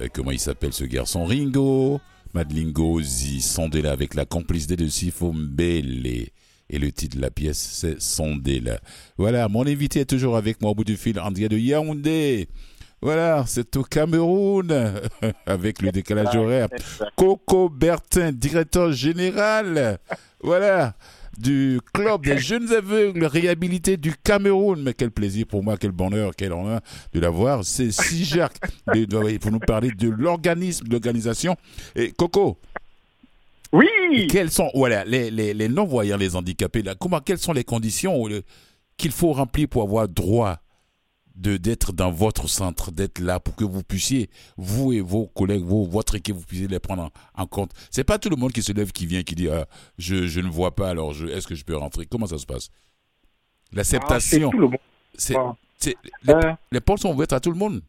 euh, 0.00 0.08
comment 0.12 0.30
il 0.30 0.38
s'appelle 0.38 0.74
ce 0.74 0.84
garçon 0.84 1.24
Ringo, 1.24 2.00
Madlingo, 2.34 3.00
Zi, 3.00 3.40
Sondela 3.40 3.92
avec 3.92 4.14
la 4.14 4.26
complicité 4.26 4.76
de 4.76 4.86
Sifo 4.86 5.32
Mbele. 5.32 6.28
Et 6.70 6.78
le 6.78 6.92
titre 6.92 7.16
de 7.16 7.22
la 7.22 7.30
pièce, 7.30 7.58
c'est 7.58 8.00
Sondela. 8.00 8.78
Voilà, 9.16 9.48
mon 9.48 9.66
invité 9.66 10.00
est 10.00 10.04
toujours 10.04 10.36
avec 10.36 10.60
moi 10.60 10.70
au 10.70 10.74
bout 10.74 10.84
du 10.84 10.96
fil, 10.96 11.18
André 11.18 11.48
de 11.48 11.56
Yaoundé. 11.56 12.48
Voilà, 13.00 13.44
c'est 13.46 13.74
au 13.76 13.82
Cameroun, 13.82 14.92
avec 15.46 15.80
le 15.80 15.92
décalage 15.92 16.36
horaire. 16.36 16.68
Coco 17.16 17.70
Bertin, 17.70 18.32
directeur 18.32 18.92
général. 18.92 19.98
Voilà 20.42 20.94
du 21.38 21.80
club 21.92 22.24
des 22.24 22.38
jeunes 22.38 22.72
aveugles 22.72 23.24
réhabilités 23.24 23.96
du 23.96 24.14
Cameroun. 24.22 24.82
Mais 24.82 24.94
quel 24.94 25.10
plaisir 25.10 25.46
pour 25.46 25.62
moi, 25.62 25.76
quel 25.76 25.92
bonheur, 25.92 26.32
quel 26.36 26.52
honneur 26.52 26.80
de 27.12 27.20
l'avoir. 27.20 27.64
C'est 27.64 27.90
si 27.90 28.24
Jacques 28.24 28.58
pour 29.40 29.52
nous 29.52 29.60
parler 29.60 29.90
de 29.90 30.08
l'organisme, 30.08 30.86
de 30.86 30.92
l'organisation. 30.92 31.56
Et 31.94 32.12
Coco. 32.12 32.58
Oui. 33.72 34.26
Quels 34.30 34.50
sont 34.50 34.70
voilà 34.74 35.04
les, 35.04 35.30
les, 35.30 35.68
non-voyants, 35.68 36.18
les 36.18 36.36
handicapés 36.36 36.82
là, 36.82 36.94
comment 36.94 37.20
quelles 37.20 37.38
sont 37.38 37.54
les 37.54 37.64
conditions 37.64 38.28
qu'il 38.98 39.12
faut 39.12 39.32
remplir 39.32 39.68
pour 39.68 39.82
avoir 39.82 40.08
droit 40.08 40.61
de 41.34 41.56
d'être 41.56 41.92
dans 41.92 42.10
votre 42.10 42.48
centre, 42.48 42.90
d'être 42.90 43.18
là 43.18 43.40
pour 43.40 43.56
que 43.56 43.64
vous 43.64 43.82
puissiez, 43.82 44.28
vous 44.56 44.92
et 44.92 45.00
vos 45.00 45.26
collègues, 45.26 45.62
vos, 45.62 45.84
votre 45.84 46.14
équipe, 46.14 46.36
vous 46.36 46.46
puissiez 46.46 46.68
les 46.68 46.80
prendre 46.80 47.10
en, 47.34 47.46
compte. 47.46 47.72
C'est 47.90 48.04
pas 48.04 48.18
tout 48.18 48.28
le 48.28 48.36
monde 48.36 48.52
qui 48.52 48.62
se 48.62 48.72
lève, 48.72 48.92
qui 48.92 49.06
vient, 49.06 49.22
qui 49.22 49.34
dit 49.34 49.48
ah, 49.48 49.66
je, 49.98 50.26
je 50.26 50.40
ne 50.40 50.48
vois 50.48 50.74
pas, 50.74 50.90
alors 50.90 51.12
est-ce 51.12 51.46
que 51.46 51.54
je 51.54 51.64
peux 51.64 51.76
rentrer? 51.76 52.06
Comment 52.06 52.26
ça 52.26 52.38
se 52.38 52.46
passe? 52.46 52.70
L'acceptation. 53.72 54.50
Ah, 55.34 55.54
les, 55.84 55.94
euh. 56.28 56.52
les, 56.70 56.80
portes 56.80 57.00
sont 57.00 57.12
ouvertes 57.12 57.32
à 57.32 57.40
tout 57.40 57.50
le 57.50 57.58
monde. 57.58 57.80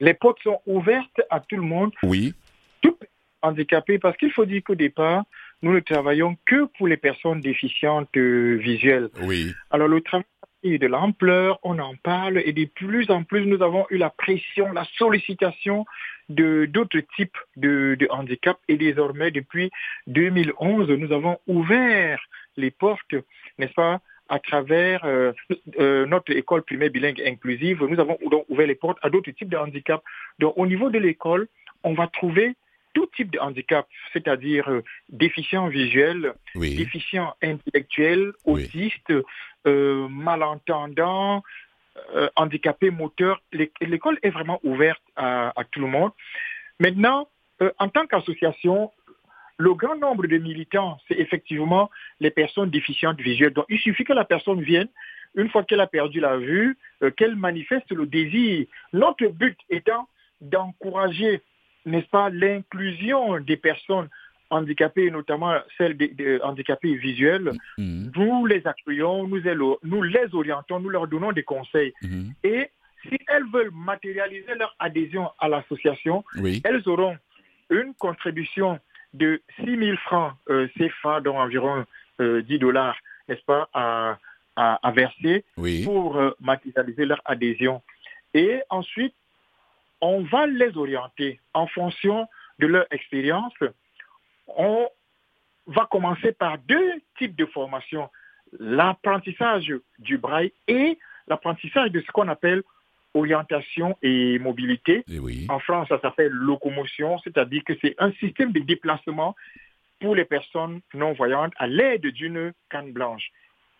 Les 0.00 0.14
portes 0.14 0.42
sont 0.42 0.60
ouvertes 0.66 1.20
à 1.30 1.40
tout 1.40 1.56
le 1.56 1.62
monde. 1.62 1.92
Oui. 2.02 2.34
Tout 2.80 2.96
handicapé, 3.42 3.98
parce 3.98 4.16
qu'il 4.16 4.32
faut 4.32 4.44
dire 4.44 4.62
qu'au 4.64 4.74
départ, 4.74 5.24
nous 5.62 5.72
ne 5.72 5.80
travaillons 5.80 6.36
que 6.44 6.66
pour 6.76 6.88
les 6.88 6.96
personnes 6.96 7.40
déficientes 7.40 8.14
visuelles. 8.16 9.08
Oui. 9.22 9.52
Alors 9.70 9.88
le 9.88 10.00
travail 10.00 10.26
de 10.64 10.86
l'ampleur, 10.86 11.58
on 11.62 11.78
en 11.78 11.94
parle 11.96 12.38
et 12.44 12.52
de 12.52 12.64
plus 12.64 13.10
en 13.10 13.22
plus 13.22 13.46
nous 13.46 13.62
avons 13.62 13.86
eu 13.90 13.98
la 13.98 14.10
pression, 14.10 14.72
la 14.72 14.84
sollicitation 14.98 15.84
de 16.28 16.66
d'autres 16.66 17.00
types 17.16 17.36
de, 17.56 17.96
de 17.98 18.08
handicap 18.10 18.58
et 18.68 18.76
désormais 18.76 19.30
depuis 19.30 19.70
2011 20.08 20.88
nous 20.88 21.12
avons 21.12 21.38
ouvert 21.46 22.20
les 22.56 22.70
portes, 22.70 23.14
n'est-ce 23.58 23.74
pas, 23.74 24.00
à 24.28 24.38
travers 24.40 25.04
euh, 25.04 25.32
euh, 25.78 26.04
notre 26.06 26.32
école 26.32 26.62
primaire 26.62 26.90
bilingue 26.90 27.22
inclusive, 27.24 27.84
nous 27.84 28.00
avons 28.00 28.18
donc 28.30 28.44
ouvert 28.48 28.66
les 28.66 28.74
portes 28.74 28.98
à 29.02 29.10
d'autres 29.10 29.30
types 29.30 29.48
de 29.48 29.56
handicaps. 29.56 30.02
Donc 30.40 30.54
au 30.56 30.66
niveau 30.66 30.90
de 30.90 30.98
l'école, 30.98 31.46
on 31.84 31.94
va 31.94 32.08
trouver 32.08 32.56
tout 32.92 33.06
type 33.14 33.30
de 33.30 33.38
handicap, 33.38 33.86
c'est-à-dire 34.14 34.68
euh, 34.70 34.82
déficients 35.10 35.68
visuels, 35.68 36.32
déficients 36.54 37.34
intellectuels, 37.42 38.32
autistes, 38.46 39.12
euh, 39.66 40.08
malentendants, 40.08 41.42
euh, 42.14 42.28
handicapés 42.36 42.90
moteurs. 42.90 43.40
L'école 43.52 44.18
est 44.22 44.30
vraiment 44.30 44.60
ouverte 44.62 45.02
à, 45.16 45.52
tout 45.70 45.80
le 45.80 45.86
monde. 45.86 46.12
Maintenant, 46.78 47.28
en 47.78 47.88
tant 47.88 48.06
qu'association, 48.06 48.90
le 49.56 49.72
grand 49.74 49.96
nombre 49.96 50.26
de 50.26 50.36
militants, 50.36 50.98
c'est 51.08 51.18
effectivement 51.18 51.90
les 52.20 52.30
personnes 52.30 52.68
déficientes 52.68 53.20
visuelles. 53.20 53.54
Donc, 53.54 53.64
il 53.70 53.78
suffit 53.78 54.04
que 54.04 54.12
la 54.12 54.26
personne 54.26 54.60
vienne, 54.60 54.88
une 55.34 55.48
fois 55.48 55.64
qu'elle 55.64 55.80
a 55.80 55.86
perdu 55.86 56.20
la 56.20 56.36
vue, 56.36 56.76
qu'elle 57.16 57.36
manifeste 57.36 57.90
le 57.92 58.04
désir. 58.06 58.66
Notre 58.92 59.28
but 59.28 59.58
étant 59.70 60.06
d'encourager 60.42 61.42
n'est-ce 61.86 62.08
pas, 62.08 62.28
l'inclusion 62.30 63.40
des 63.40 63.56
personnes 63.56 64.08
handicapées, 64.50 65.10
notamment 65.10 65.54
celles 65.76 65.96
des, 65.96 66.40
handicapées 66.42 66.94
visuelles, 66.94 67.52
mm-hmm. 67.78 68.12
nous 68.16 68.46
les 68.46 68.66
accueillons, 68.66 69.26
nous, 69.26 69.40
nous, 69.82 70.02
les 70.02 70.34
orientons, 70.34 70.80
nous 70.80 70.88
leur 70.88 71.06
donnons 71.06 71.32
des 71.32 71.42
conseils. 71.42 71.92
Mm-hmm. 72.02 72.32
Et 72.44 72.70
si 73.08 73.18
elles 73.28 73.46
veulent 73.52 73.72
matérialiser 73.72 74.54
leur 74.54 74.74
adhésion 74.78 75.30
à 75.38 75.48
l'association, 75.48 76.24
elles 76.64 76.82
auront 76.86 77.16
une 77.70 77.94
contribution 77.94 78.78
de 79.14 79.40
6 79.64 79.78
000 79.78 79.96
francs 79.98 80.34
euh, 80.50 80.68
CFA, 80.76 81.20
dont 81.20 81.38
environ 81.38 81.84
10 82.18 82.22
euh, 82.22 82.58
dollars, 82.58 82.96
n'est-ce 83.28 83.44
pas, 83.44 83.68
à, 83.72 84.18
à, 84.56 84.92
verser 84.92 85.44
pour 85.84 86.16
euh, 86.16 86.30
matérialiser 86.40 87.04
leur 87.04 87.20
adhésion. 87.24 87.82
Et 88.34 88.60
ensuite, 88.70 89.14
on 90.00 90.22
va 90.22 90.46
les 90.46 90.76
orienter 90.76 91.40
en 91.54 91.66
fonction 91.66 92.26
de 92.58 92.66
leur 92.66 92.86
expérience. 92.90 93.54
On 94.48 94.88
va 95.66 95.86
commencer 95.90 96.32
par 96.32 96.58
deux 96.58 96.92
types 97.18 97.36
de 97.36 97.46
formations, 97.46 98.08
l'apprentissage 98.58 99.72
du 99.98 100.18
braille 100.18 100.52
et 100.68 100.98
l'apprentissage 101.26 101.90
de 101.90 102.00
ce 102.00 102.10
qu'on 102.12 102.28
appelle 102.28 102.62
orientation 103.14 103.96
et 104.02 104.38
mobilité. 104.38 105.04
Eh 105.08 105.20
en 105.48 105.58
France, 105.58 105.88
ça 105.88 105.98
s'appelle 106.00 106.32
locomotion, 106.32 107.18
c'est-à-dire 107.18 107.64
que 107.64 107.72
c'est 107.80 107.94
un 107.98 108.12
système 108.12 108.52
de 108.52 108.60
déplacement 108.60 109.34
pour 110.00 110.14
les 110.14 110.26
personnes 110.26 110.80
non-voyantes 110.94 111.54
à 111.56 111.66
l'aide 111.66 112.06
d'une 112.06 112.52
canne 112.70 112.92
blanche. 112.92 113.30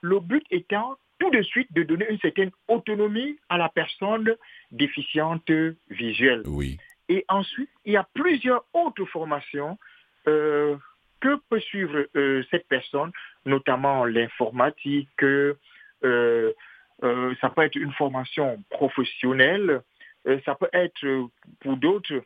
Le 0.00 0.20
but 0.20 0.44
étant 0.50 0.96
tout 1.18 1.31
de 1.31 1.42
suite 1.42 1.72
de 1.72 1.83
donner 1.83 2.07
une 2.11 2.18
certaine 2.18 2.50
autonomie 2.68 3.38
à 3.48 3.59
la 3.59 3.68
personne 3.68 4.35
déficiente 4.70 5.50
visuelle. 5.90 6.42
Oui. 6.46 6.79
Et 7.09 7.24
ensuite, 7.29 7.70
il 7.85 7.92
y 7.92 7.96
a 7.96 8.07
plusieurs 8.14 8.64
autres 8.72 9.05
formations 9.07 9.79
euh, 10.28 10.76
que 11.20 11.36
peut 11.48 11.60
suivre 11.60 12.06
euh, 12.16 12.42
cette 12.50 12.68
personne, 12.68 13.10
notamment 13.44 14.04
l'informatique, 14.04 15.22
euh, 15.22 15.54
ça 17.40 17.50
peut 17.50 17.62
être 17.62 17.76
une 17.76 17.92
formation 17.92 18.62
professionnelle, 18.70 19.82
ça 20.44 20.54
peut 20.54 20.68
être 20.72 21.28
pour 21.60 21.76
d'autres, 21.76 22.22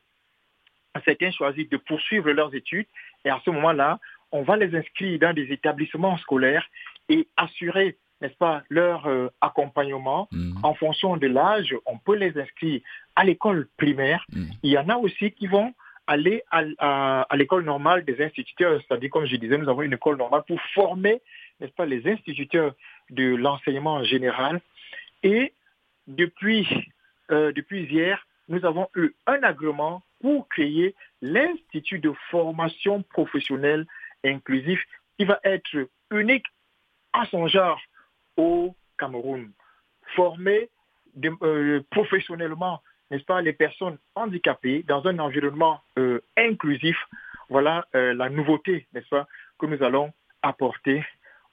certains 1.05 1.31
choisissent 1.31 1.69
de 1.71 1.77
poursuivre 1.77 2.31
leurs 2.31 2.55
études 2.55 2.87
et 3.25 3.31
à 3.31 3.41
ce 3.45 3.51
moment-là, 3.51 3.99
on 4.33 4.43
va 4.43 4.57
les 4.57 4.75
inscrire 4.77 5.19
dans 5.19 5.33
des 5.33 5.53
établissements 5.53 6.19
scolaires 6.19 6.67
et 7.09 7.27
assurer 7.37 7.97
n'est-ce 8.21 8.37
pas, 8.37 8.63
leur 8.69 9.07
euh, 9.07 9.29
accompagnement 9.41 10.29
mhm. 10.33 10.59
en 10.63 10.75
fonction 10.75 11.17
de 11.17 11.27
l'âge. 11.27 11.75
On 11.87 11.99
peut 11.99 12.17
les 12.17 12.39
inscrire 12.39 12.81
à 13.17 13.25
l'école 13.25 13.69
primaire. 13.77 14.25
Mhm. 14.33 14.51
Il 14.63 14.71
y 14.71 14.79
en 14.79 14.89
a 14.89 14.97
aussi 14.97 15.33
qui 15.33 15.47
vont 15.47 15.73
aller 16.11 16.43
à, 16.51 17.25
l'école 17.37 17.65
normale 17.65 18.05
des 18.05 18.21
instituteurs, 18.21 18.81
c'est-à-dire, 18.81 19.11
comme 19.11 19.27
je 19.27 19.37
disais, 19.37 19.57
nous 19.57 19.69
avons 19.69 19.83
une 19.83 19.93
école 19.93 20.17
normale 20.17 20.43
pour 20.45 20.61
former, 20.75 21.23
n'est-ce 21.61 21.73
pas, 21.73 21.87
les 21.87 22.05
instituteurs 22.09 22.75
de 23.11 23.37
l'enseignement 23.37 24.03
général. 24.03 24.61
Et 25.23 25.55
depuis, 26.09 26.67
euh, 27.31 27.53
depuis 27.53 27.85
hier, 27.85 28.27
nous 28.49 28.65
avons 28.67 28.89
eu 28.97 29.15
un 29.29 29.41
agrément 29.45 30.03
pour 30.21 30.49
créer 30.49 30.97
l'Institut 31.23 32.01
de 32.01 32.13
formation 32.33 33.03
professionnelle 33.03 33.87
inclusif 34.25 34.85
qui 35.17 35.25
va 35.25 35.39
être 35.45 35.89
unique 36.11 36.47
à 37.13 37.25
son 37.27 37.47
genre 37.47 37.81
au 38.37 38.75
Cameroun. 38.99 39.53
Former 40.17 40.69
euh, 41.43 41.81
professionnellement, 41.91 42.83
n'est-ce 43.11 43.25
pas, 43.25 43.41
les 43.41 43.53
personnes 43.53 43.99
handicapées 44.15 44.85
dans 44.87 45.07
un 45.07 45.19
environnement 45.19 45.81
euh, 45.99 46.21
inclusif. 46.37 46.97
Voilà 47.49 47.87
euh, 47.95 48.15
la 48.15 48.29
nouveauté, 48.29 48.87
n'est-ce 48.95 49.09
pas, 49.09 49.27
que 49.59 49.67
nous 49.67 49.83
allons 49.83 50.13
apporter 50.43 51.05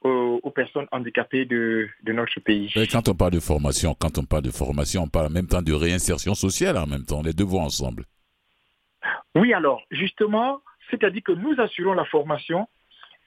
aux, 0.02 0.52
personnes 0.52 0.88
handicapées 0.92 1.46
de, 1.46 1.90
notre 2.06 2.40
pays. 2.40 2.72
quand 2.92 3.10
on 3.10 3.16
parle 3.16 3.32
de 3.32 3.40
formation, 3.40 3.94
quand 4.00 4.18
on 4.18 4.24
parle 4.24 4.44
de 4.44 4.52
formation, 4.52 5.04
on 5.04 5.08
parle 5.08 5.26
en 5.26 5.32
même 5.32 5.48
temps 5.48 5.62
de 5.62 5.74
réinsertion 5.74 6.34
sociale 6.34 6.78
en 6.78 6.88
même 6.88 7.04
temps. 7.04 7.22
Les 7.22 7.34
deux 7.34 7.44
vont 7.44 7.62
ensemble. 7.62 8.06
Oui, 9.36 9.54
alors, 9.54 9.82
justement, 9.92 10.62
c'est-à-dire 10.90 11.24
que 11.24 11.34
nous 11.34 11.56
assurons 11.60 11.94
la 11.94 12.06
formation 12.06 12.68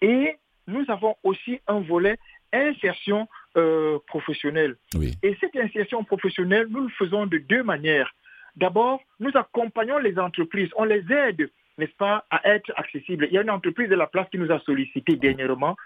et 0.01 0.37
nous 0.67 0.85
avons 0.89 1.17
aussi 1.23 1.61
un 1.67 1.81
volet 1.81 2.19
insertion 2.53 3.29
euh, 3.57 3.99
professionnelle. 4.07 4.77
Et 5.23 5.37
cette 5.41 5.57
insertion 5.57 6.05
professionnelle, 6.05 6.67
nous 6.71 6.83
le 6.83 6.93
faisons 6.99 7.27
de 7.27 7.39
deux 7.39 7.63
manières. 7.63 8.13
D'abord, 8.57 9.01
nous 9.19 9.31
accompagnons 9.35 9.99
les 9.99 10.19
entreprises, 10.19 10.71
on 10.77 10.85
les 10.85 11.05
aide, 11.13 11.51
n'est-ce 11.79 11.97
pas, 11.97 12.25
à 12.31 12.47
être 12.49 12.73
accessibles. 12.77 13.27
Il 13.31 13.35
y 13.35 13.39
a 13.39 13.43
une 13.43 13.51
entreprise 13.51 13.89
de 13.89 13.95
la 13.95 14.07
place 14.07 14.29
qui 14.31 14.39
nous 14.39 14.53
a 14.53 14.61
sollicité 14.61 15.17
dernièrement. 15.17 15.77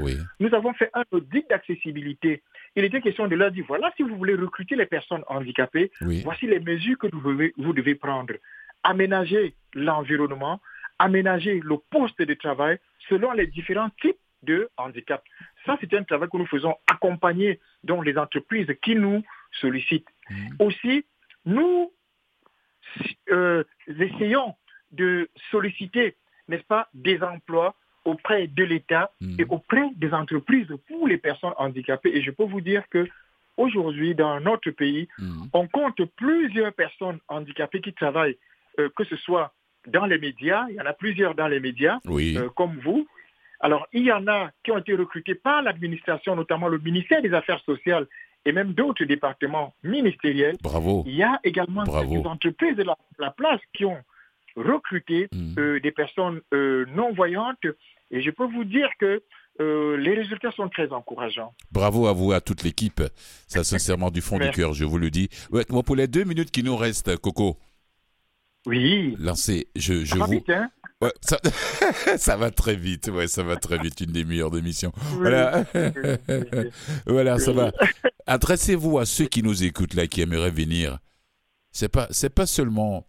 Nous 0.41 0.55
avons 0.55 0.75
fait 0.75 0.91
un 0.95 1.05
audit 1.13 1.49
d'accessibilité. 1.49 2.43
Il 2.77 2.85
était 2.85 3.01
question 3.01 3.29
de 3.29 3.37
leur 3.37 3.51
dire, 3.51 3.65
voilà, 3.69 3.93
si 3.97 4.03
vous 4.03 4.17
voulez 4.17 4.35
recruter 4.35 4.77
les 4.77 4.87
personnes 4.87 5.23
handicapées, 5.29 5.91
voici 6.25 6.47
les 6.47 6.61
mesures 6.61 6.99
que 6.99 7.07
vous 7.13 7.33
devez, 7.33 7.55
vous 7.57 7.73
devez 7.73 7.95
prendre. 7.95 8.35
Aménager 8.83 9.55
l'environnement, 9.73 10.61
aménager 10.99 11.61
le 11.65 11.77
poste 11.91 12.21
de 12.21 12.35
travail 12.35 12.79
selon 13.09 13.33
les 13.33 13.47
différents 13.47 13.91
types 14.03 14.19
de 14.43 14.69
handicap. 14.77 15.23
Ça, 15.65 15.79
c'est 15.81 15.95
un 15.95 16.03
travail 16.03 16.29
que 16.31 16.37
nous 16.37 16.47
faisons 16.47 16.75
accompagner 16.91 17.61
donc 17.83 18.05
les 18.05 18.19
entreprises 18.19 18.69
qui 18.83 18.95
nous 18.95 19.23
sollicitent. 19.53 20.09
Mmh. 20.29 20.35
Aussi, 20.59 21.05
nous 21.47 21.91
euh, 23.31 23.65
essayons 23.87 24.55
de 24.93 25.29
solliciter, 25.51 26.17
n'est-ce 26.49 26.65
pas, 26.65 26.89
des 26.95 27.23
emplois 27.23 27.75
auprès 28.05 28.47
de 28.47 28.65
l'État 28.65 29.11
mmh. 29.21 29.37
et 29.41 29.47
auprès 29.49 29.89
des 29.97 30.13
entreprises 30.13 30.69
pour 30.89 31.09
les 31.09 31.19
personnes 31.19 31.55
handicapées. 31.57 32.11
Et 32.15 32.23
je 32.23 32.31
peux 32.31 32.45
vous 32.45 32.61
dire 32.61 32.85
que 32.91 33.09
aujourd'hui, 33.57 34.15
dans 34.15 34.41
notre 34.41 34.71
pays, 34.71 35.09
mmh. 35.19 35.45
on 35.53 35.69
compte 35.69 36.05
plusieurs 36.17 36.73
personnes 36.75 37.19
handicapées 37.29 37.81
qui 37.81 37.93
travaillent, 37.93 38.37
euh, 38.79 38.89
que 38.97 39.05
ce 39.05 39.17
soit 39.17 39.55
dans 39.87 40.07
les 40.07 40.19
médias, 40.19 40.67
il 40.69 40.77
y 40.77 40.81
en 40.81 40.87
a 40.87 40.93
plusieurs 40.93 41.35
dans 41.35 41.49
les 41.49 41.61
médias, 41.61 41.99
euh, 42.07 42.49
comme 42.55 42.79
vous, 42.79 43.07
alors, 43.65 43.87
il 43.95 44.03
y 44.03 44.13
en 44.13 44.27
a 44.27 44.51
qui 44.63 44.73
ont 44.73 44.79
été 44.79 44.95
recrutés 44.95 45.35
par 45.35 45.63
l'administration, 45.63 46.37
notamment 46.37 46.69
le 46.69 46.77
ministère 46.79 47.23
des 47.23 47.33
Affaires 47.33 47.63
sociales 47.65 48.07
et 48.45 48.53
même 48.53 48.73
d'autres 48.73 49.05
départements 49.05 49.75
ministériels. 49.83 50.57
Bravo. 50.63 51.05
Il 51.07 51.15
y 51.15 51.23
a 51.23 51.41
également 51.45 51.85
des 51.85 52.19
entreprises 52.19 52.77
de 52.77 52.85
la, 52.85 53.31
place 53.31 53.61
qui 53.75 53.85
ont 53.85 53.99
recruté 54.57 55.29
hmm. 55.33 55.59
euh, 55.59 55.81
des 55.81 55.91
personnes 55.91 56.41
euh, 56.53 56.85
non-voyantes. 56.95 57.67
Et 58.11 58.23
je 58.23 58.31
peux 58.31 58.47
vous 58.47 58.65
dire 58.65 58.89
que 59.01 59.23
euh, 59.61 59.97
les 59.97 60.15
résultats 60.15 60.53
sont 60.53 60.69
très 60.69 60.93
encourageants. 60.93 61.55
Bravo 61.73 62.07
à 62.07 62.13
vous, 62.13 62.33
à 62.33 62.41
toute 62.41 62.63
l'équipe. 62.63 63.03
Ça, 63.49 63.65
sincèrement, 63.65 64.11
du 64.11 64.21
fond 64.21 64.39
du 64.39 64.51
cœur, 64.51 64.75
je 64.75 64.85
vous 64.85 64.99
le 64.99 65.11
dis. 65.11 65.29
Ouais, 65.51 65.65
pour 65.65 65.97
les 65.97 66.07
deux 66.07 66.25
minutes 66.25 66.51
qui 66.51 66.63
nous 66.63 66.77
restent, 66.77 67.17
Coco. 67.17 67.57
Oui. 68.67 69.15
Lancez, 69.19 69.69
je, 69.77 70.05
je 70.05 70.17
vous. 70.17 70.31
Vite, 70.31 70.51
hein 70.51 70.71
ça, 72.17 72.37
va 72.37 72.51
très 72.51 72.77
vite, 72.77 73.09
ouais, 73.09 73.27
ça 73.27 73.43
va 73.43 73.57
très 73.57 73.79
vite, 73.79 74.01
une 74.01 74.13
des 74.13 74.25
meilleures 74.25 74.51
d'émissions. 74.51 74.93
Voilà, 75.17 75.65
voilà, 77.07 77.39
ça 77.39 77.53
va. 77.53 77.73
Adressez-vous 78.27 78.99
à 78.99 79.07
ceux 79.07 79.27
qui 79.27 79.43
nous 79.43 79.65
écoutent 79.65 79.95
là, 79.95 80.07
qui 80.07 80.21
aimeraient 80.21 80.51
venir. 80.51 80.99
C'est 81.73 81.89
pas, 81.89 82.07
c'est 82.11 82.31
pas 82.31 82.47
seulement 82.47 83.07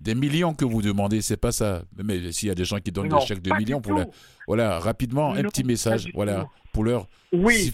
des 0.00 0.14
millions 0.14 0.54
que 0.54 0.64
vous 0.64 0.82
demandez, 0.82 1.20
c'est 1.22 1.36
pas 1.36 1.52
ça. 1.52 1.84
Mais 2.02 2.32
s'il 2.32 2.48
y 2.48 2.52
a 2.52 2.54
des 2.54 2.64
gens 2.64 2.78
qui 2.78 2.90
donnent 2.90 3.08
des 3.08 3.20
chèques 3.20 3.42
de 3.42 3.54
millions 3.54 3.80
pour 3.80 4.00
voilà, 4.46 4.78
rapidement, 4.78 5.32
un 5.34 5.42
petit 5.44 5.64
message, 5.64 6.08
voilà, 6.14 6.46
pour 6.72 6.84
leur. 6.84 7.06
Oui. 7.32 7.72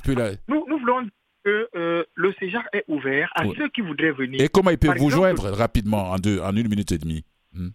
nous, 0.49 0.65
nous 0.69 0.79
voulons 0.79 1.09
que 1.45 1.69
euh, 1.77 2.05
le 2.15 2.35
CEJAR 2.39 2.65
est 2.73 2.85
ouvert 2.89 3.31
à 3.35 3.45
ceux 3.57 3.69
qui 3.69 3.81
voudraient 3.81 4.13
venir. 4.13 4.41
Et 4.41 4.49
comment 4.49 4.71
ils 4.71 4.79
peuvent 4.79 4.99
vous 4.99 5.11
joindre 5.11 5.51
rapidement 5.51 6.11
en 6.11 6.17
deux, 6.17 6.41
en 6.41 6.55
une 6.55 6.69
minute 6.69 6.93
et 6.93 6.99
demie? 6.99 7.25
Hmm? 7.53 7.69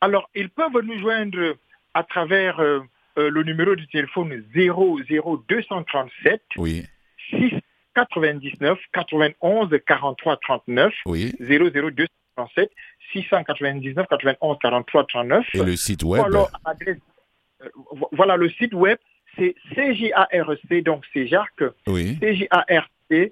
Alors, 0.00 0.30
ils 0.34 0.50
peuvent 0.50 0.80
nous 0.82 0.98
joindre 0.98 1.56
à 1.94 2.02
travers 2.04 2.60
euh, 2.60 2.80
euh, 3.18 3.30
le 3.30 3.42
numéro 3.42 3.74
du 3.74 3.86
téléphone 3.88 4.44
00237 4.54 6.42
oui. 6.56 6.86
699 7.30 8.78
91 8.92 9.70
43 9.86 10.36
39 10.36 10.94
oui. 11.06 11.34
00237 11.40 12.70
699 13.12 14.06
91 14.08 14.58
43 14.60 15.04
39 15.06 15.46
et 15.54 15.58
le 15.64 15.74
site 15.76 16.04
web 16.04 16.24
euh, 16.32 16.44
voilà 18.12 18.36
le 18.36 18.48
site 18.50 18.74
web 18.74 18.98
c'est 19.36 19.56
CJARC 19.74 20.82
donc 20.84 21.04
c'est 21.12 21.26
Jacques 21.26 21.64
oui. 21.88 22.16
CJARC.org 22.20 23.26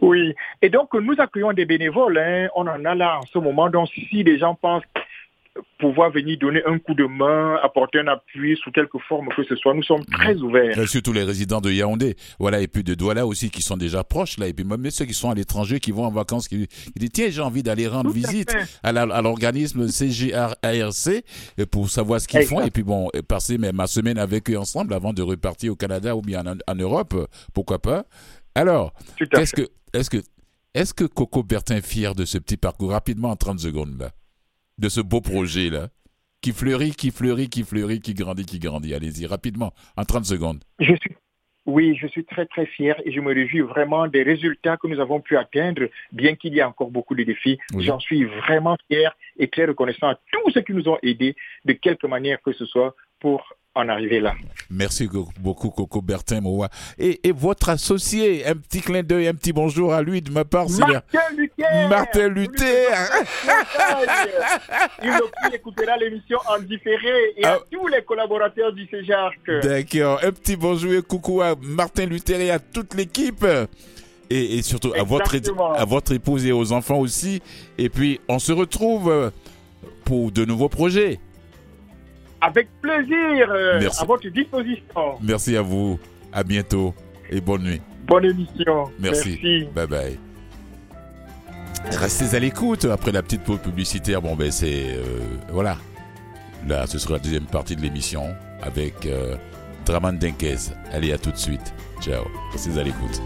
Oui, 0.00 0.34
et 0.60 0.68
donc 0.68 0.92
nous 0.94 1.14
accueillons 1.18 1.52
des 1.52 1.64
bénévoles, 1.64 2.18
hein. 2.18 2.48
on 2.54 2.66
en 2.66 2.84
a 2.84 2.94
là 2.94 3.18
en 3.18 3.22
ce 3.22 3.38
moment, 3.38 3.70
donc 3.70 3.88
si 3.88 4.22
des 4.24 4.38
gens 4.38 4.56
pensent 4.56 4.82
pouvoir 5.78 6.10
venir 6.10 6.38
donner 6.38 6.62
un 6.64 6.78
coup 6.78 6.94
de 6.94 7.04
main, 7.04 7.58
apporter 7.62 7.98
un 7.98 8.06
appui 8.06 8.56
sous 8.62 8.70
quelque 8.70 8.98
forme 9.08 9.28
que 9.36 9.42
ce 9.44 9.56
soit. 9.56 9.74
Nous 9.74 9.82
sommes 9.82 10.04
très 10.04 10.34
mm. 10.34 10.42
ouverts. 10.42 10.78
Et 10.78 10.86
surtout 10.86 11.12
les 11.12 11.24
résidents 11.24 11.60
de 11.60 11.70
Yaoundé, 11.70 12.16
voilà, 12.38 12.60
et 12.60 12.68
puis 12.68 12.82
de 12.82 12.94
Douala 12.94 13.26
aussi 13.26 13.50
qui 13.50 13.62
sont 13.62 13.76
déjà 13.76 14.04
proches 14.04 14.38
là, 14.38 14.46
et 14.46 14.52
puis 14.52 14.64
même 14.64 14.88
ceux 14.90 15.04
qui 15.04 15.14
sont 15.14 15.30
à 15.30 15.34
l'étranger, 15.34 15.80
qui 15.80 15.92
vont 15.92 16.04
en 16.04 16.10
vacances, 16.10 16.48
qui, 16.48 16.68
disent 16.96 17.10
tiens 17.12 17.28
j'ai 17.30 17.42
envie 17.42 17.62
d'aller 17.62 17.86
rendre 17.86 18.10
visite 18.10 18.54
à, 18.82 18.92
l'organisme 18.92 19.88
CGARC 19.88 21.24
pour 21.70 21.90
savoir 21.90 22.20
ce 22.20 22.28
qu'ils 22.28 22.46
font, 22.46 22.62
et 22.62 22.70
puis 22.70 22.82
bon, 22.82 23.10
passer 23.28 23.58
même 23.58 23.76
ma 23.76 23.86
semaine 23.86 24.18
avec 24.18 24.50
eux 24.50 24.58
ensemble 24.58 24.94
avant 24.94 25.12
de 25.12 25.22
repartir 25.22 25.72
au 25.72 25.76
Canada 25.76 26.16
ou 26.16 26.22
bien 26.22 26.44
en, 26.46 26.74
Europe, 26.74 27.14
pourquoi 27.52 27.78
pas. 27.78 28.04
Alors, 28.54 28.92
qu'est-ce 29.16 29.52
que, 29.52 29.68
est-ce 29.92 30.10
que, 30.10 30.18
est-ce 30.74 30.94
que 30.94 31.04
Coco 31.04 31.42
Bertin 31.42 31.76
est 31.76 31.86
fier 31.86 32.14
de 32.14 32.24
ce 32.24 32.38
petit 32.38 32.56
parcours? 32.56 32.90
Rapidement 32.90 33.30
en 33.30 33.36
30 33.36 33.60
secondes 33.60 33.98
là? 33.98 34.10
De 34.82 34.88
ce 34.88 35.00
beau 35.00 35.20
projet-là 35.20 35.88
qui 36.42 36.52
fleurit, 36.52 36.90
qui 36.90 37.12
fleurit, 37.12 37.48
qui 37.48 37.62
fleurit, 37.62 38.00
qui 38.00 38.14
grandit, 38.14 38.44
qui 38.44 38.58
grandit. 38.58 38.94
Allez-y, 38.94 39.26
rapidement, 39.26 39.72
en 39.96 40.04
30 40.04 40.24
secondes. 40.24 40.64
Je 40.80 40.92
suis, 40.96 41.16
oui, 41.66 41.96
je 41.96 42.08
suis 42.08 42.24
très, 42.24 42.46
très 42.46 42.66
fier 42.66 43.00
et 43.04 43.12
je 43.12 43.20
me 43.20 43.32
réjouis 43.32 43.60
vraiment 43.60 44.08
des 44.08 44.24
résultats 44.24 44.76
que 44.76 44.88
nous 44.88 44.98
avons 44.98 45.20
pu 45.20 45.36
atteindre, 45.36 45.82
bien 46.10 46.34
qu'il 46.34 46.52
y 46.54 46.58
ait 46.58 46.64
encore 46.64 46.90
beaucoup 46.90 47.14
de 47.14 47.22
défis. 47.22 47.58
J'en 47.78 48.00
suis 48.00 48.24
vraiment 48.24 48.76
fier 48.88 49.16
et 49.38 49.46
très 49.46 49.66
reconnaissant 49.66 50.08
à 50.08 50.16
tous 50.32 50.50
ceux 50.50 50.62
qui 50.62 50.72
nous 50.72 50.88
ont 50.88 50.98
aidés 51.04 51.36
de 51.64 51.74
quelque 51.74 52.08
manière 52.08 52.42
que 52.42 52.52
ce 52.52 52.66
soit 52.66 52.96
pour 53.22 53.40
en 53.74 53.88
arriver 53.88 54.20
là. 54.20 54.34
Merci 54.68 55.08
beaucoup, 55.40 55.70
Coco 55.70 56.02
Bertin 56.02 56.40
Moua. 56.40 56.68
Et, 56.98 57.20
votre 57.34 57.70
associé, 57.70 58.46
un 58.46 58.54
petit 58.54 58.80
clin 58.80 59.02
d'œil, 59.02 59.28
un 59.28 59.34
petit 59.34 59.52
bonjour 59.52 59.94
à 59.94 60.02
lui 60.02 60.20
de 60.20 60.30
ma 60.30 60.44
part. 60.44 60.66
Martin 60.68 61.20
Luther. 61.34 61.88
Martin 61.88 62.28
Luther. 62.28 62.88
Il 65.02 65.54
écoutera 65.54 65.96
l'émission 65.96 66.38
en 66.48 66.58
différé 66.58 67.32
et 67.36 67.44
à 67.44 67.54
ah. 67.54 67.58
tous 67.70 67.86
les 67.86 68.02
collaborateurs 68.02 68.72
du 68.72 68.86
CEJARC. 68.88 69.62
D'accord. 69.62 70.20
Un 70.22 70.32
petit 70.32 70.56
bonjour 70.56 70.92
et 70.92 71.02
coucou 71.02 71.40
à 71.40 71.54
Martin 71.60 72.06
Luther 72.06 72.40
et 72.40 72.50
à 72.50 72.58
toute 72.58 72.94
l'équipe. 72.94 73.46
Et, 74.28 74.58
et, 74.58 74.62
surtout 74.62 74.92
à 74.94 75.02
votre, 75.02 75.34
à 75.76 75.84
votre 75.84 76.12
épouse 76.12 76.46
et 76.46 76.52
aux 76.52 76.72
enfants 76.72 76.98
aussi. 76.98 77.42
Et 77.78 77.88
puis, 77.88 78.20
on 78.28 78.38
se 78.38 78.52
retrouve 78.52 79.32
pour 80.04 80.30
de 80.30 80.44
nouveaux 80.44 80.68
projets. 80.68 81.20
Avec 82.42 82.68
plaisir, 82.80 83.46
euh, 83.50 83.88
à 83.98 84.04
votre 84.04 84.28
disposition. 84.28 85.18
Merci 85.22 85.56
à 85.56 85.62
vous. 85.62 85.98
À 86.32 86.42
bientôt 86.42 86.92
et 87.30 87.40
bonne 87.40 87.62
nuit. 87.62 87.80
Bonne 88.06 88.24
émission. 88.24 88.90
Merci. 88.98 89.68
Bye 89.74 89.86
bye. 89.86 90.18
Restez 91.84 92.36
à 92.36 92.40
l'écoute 92.40 92.84
après 92.86 93.12
la 93.12 93.22
petite 93.22 93.44
pause 93.44 93.60
publicitaire. 93.60 94.20
Bon, 94.20 94.34
ben 94.34 94.50
c'est. 94.50 94.96
Euh, 94.96 95.02
voilà. 95.50 95.76
Là, 96.66 96.86
ce 96.86 96.98
sera 96.98 97.14
la 97.14 97.20
deuxième 97.20 97.46
partie 97.46 97.76
de 97.76 97.80
l'émission 97.80 98.34
avec 98.60 99.06
euh, 99.06 99.36
Draman 99.86 100.18
Denkez. 100.18 100.72
Allez, 100.92 101.12
à 101.12 101.18
tout 101.18 101.30
de 101.30 101.36
suite. 101.36 101.74
Ciao. 102.00 102.24
Restez 102.52 102.78
à 102.78 102.82
l'écoute. 102.82 103.20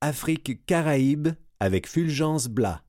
Afrique 0.00 0.64
Caraïbes 0.66 1.28
avec 1.60 1.88
Fulgence 1.88 2.48
Blas. 2.48 2.82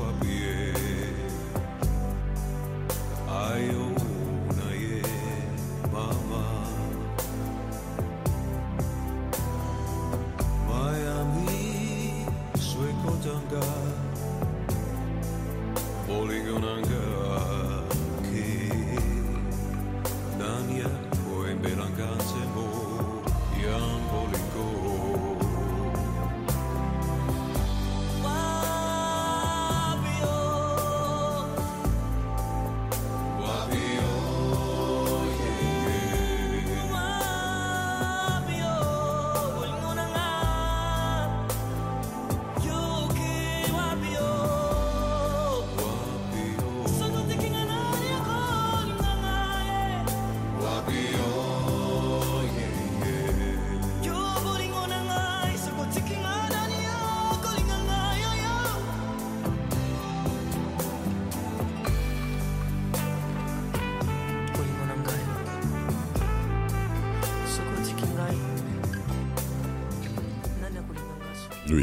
what 0.00 0.24
we 0.24 0.39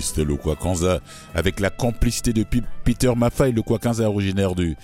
C'était 0.01 0.23
le 0.23 0.35
Kwakanza, 0.35 1.01
avec 1.33 1.59
la 1.59 1.69
complicité 1.69 2.33
de 2.33 2.45
Peter 2.83 3.13
Maffay, 3.15 3.51
le 3.51 3.61
Kwakanza 3.61 4.09
originaire 4.09 4.55
du, 4.55 4.75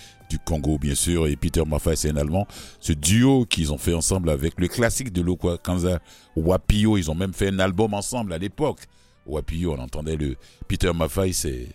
Congo, 0.45 0.79
bien 0.79 0.95
sûr, 0.95 1.27
et 1.27 1.35
Peter 1.35 1.63
Maffay, 1.63 1.95
c'est 1.95 2.09
un 2.09 2.15
Allemand. 2.15 2.47
Ce 2.79 2.91
duo 2.91 3.45
qu'ils 3.45 3.71
ont 3.71 3.77
fait 3.77 3.93
ensemble 3.93 4.31
avec 4.31 4.59
le 4.59 4.67
classique 4.67 5.13
de 5.13 5.23
Kanza, 5.57 5.99
Wapio, 6.35 6.97
ils 6.97 7.11
ont 7.11 7.15
même 7.15 7.33
fait 7.33 7.49
un 7.49 7.59
album 7.59 7.93
ensemble 7.93 8.33
à 8.33 8.39
l'époque. 8.39 8.79
Wapio, 9.27 9.73
on 9.73 9.79
entendait 9.79 10.15
le 10.15 10.35
Peter 10.67 10.91
Maffay, 10.91 11.33
c'est 11.33 11.67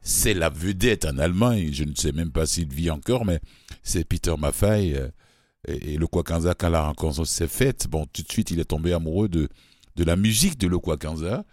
c'est 0.00 0.32
la 0.34 0.48
vedette 0.48 1.04
en 1.04 1.18
Allemagne. 1.18 1.68
Je 1.72 1.84
ne 1.84 1.94
sais 1.94 2.12
même 2.12 2.30
pas 2.30 2.46
s'il 2.46 2.72
vit 2.72 2.90
encore, 2.90 3.26
mais 3.26 3.40
c'est 3.82 4.04
Peter 4.04 4.34
Maffay. 4.38 4.94
Euh, 4.94 5.08
et, 5.66 5.98
le 5.98 6.06
Kwakanza, 6.06 6.54
quand 6.54 6.70
la 6.70 6.82
rencontre 6.82 7.24
s'est 7.26 7.48
faite, 7.48 7.88
bon, 7.88 8.06
tout 8.12 8.22
de 8.22 8.32
suite, 8.32 8.50
il 8.50 8.60
est 8.60 8.64
tombé 8.64 8.92
amoureux 8.92 9.28
de, 9.28 9.48
de 9.96 10.04
la 10.04 10.16
musique 10.16 10.58
de 10.58 10.66
le 10.66 10.78
Kwakanza. 10.78 11.44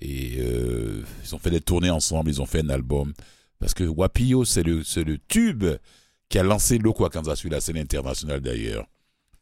Et 0.00 0.36
euh, 0.38 1.04
ils 1.24 1.34
ont 1.34 1.38
fait 1.38 1.50
des 1.50 1.60
tournées 1.60 1.90
ensemble, 1.90 2.30
ils 2.30 2.42
ont 2.42 2.46
fait 2.46 2.60
un 2.60 2.70
album. 2.70 3.12
Parce 3.58 3.74
que 3.74 3.84
Wapio, 3.84 4.44
c'est 4.44 4.62
le, 4.62 4.82
le 4.96 5.18
tube 5.28 5.64
qui 6.28 6.38
a 6.38 6.42
lancé 6.42 6.78
le 6.78 6.92
Kwakanza 6.92 7.36
sur 7.36 7.50
la 7.50 7.60
scène 7.60 7.78
internationale 7.78 8.40
d'ailleurs. 8.40 8.86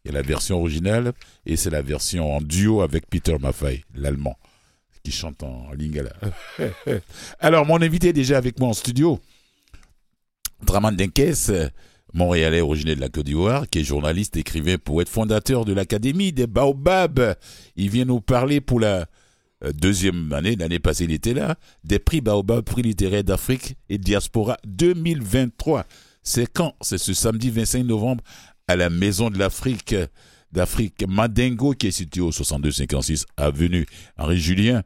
Il 0.05 0.09
y 0.09 0.15
a 0.15 0.19
la 0.19 0.23
version 0.23 0.61
originale 0.61 1.13
et 1.47 1.57
c'est 1.57 1.71
la 1.71 1.83
version 1.83 2.37
en 2.37 2.41
duo 2.41 2.83
avec 2.83 3.09
Peter 3.09 3.37
Maffay, 3.39 3.85
l'allemand, 3.95 4.37
qui 5.05 5.13
chante 5.13 5.43
en 5.43 5.73
lingala. 5.73 6.13
Alors, 7.41 7.65
mon 7.67 7.81
invité 7.81 8.09
est 8.09 8.13
déjà 8.13 8.37
avec 8.37 8.59
moi 8.59 8.69
en 8.69 8.73
studio. 8.73 9.21
Draman 10.65 10.95
Denkes, 10.95 11.73
Montréalais 12.15 12.61
originaire 12.61 12.97
de 12.97 13.01
la 13.01 13.09
Côte 13.09 13.27
d'Ivoire, 13.27 13.69
qui 13.69 13.79
est 13.79 13.85
journaliste, 13.85 14.37
écrivain, 14.37 14.77
poète, 14.77 15.09
fondateur 15.09 15.65
de 15.65 15.73
l'Académie 15.73 16.33
des 16.33 16.47
Baobabs. 16.47 17.37
Il 17.77 17.89
vient 17.89 18.05
nous 18.05 18.21
parler 18.21 18.61
pour 18.61 18.81
la 18.81 19.07
deuxième 19.75 20.33
année, 20.33 20.57
l'année 20.57 20.79
passée 20.79 21.05
il 21.05 21.13
était 21.13 21.35
là, 21.35 21.57
des 21.85 21.99
prix 21.99 22.21
Baobab, 22.21 22.65
prix 22.65 22.83
littéraire 22.83 23.25
d'Afrique 23.25 23.77
et 23.89 23.99
diaspora 23.99 24.57
2023. 24.67 25.85
C'est 26.23 26.47
quand? 26.53 26.75
C'est 26.81 26.99
ce 26.99 27.15
samedi 27.15 27.51
25 27.51 27.85
novembre 27.85 28.23
à 28.69 28.77
la 28.77 28.91
Maison 28.91 29.31
de 29.31 29.39
l'Afrique 29.39 29.95
d'Afrique 30.53 31.05
Madengo 31.09 31.73
qui 31.73 31.89
est 31.89 31.93
située 31.93 32.21
au 32.21 32.33
6256 32.33 33.27
avenue 33.37 33.87
Henri 34.17 34.39
Julien. 34.39 34.83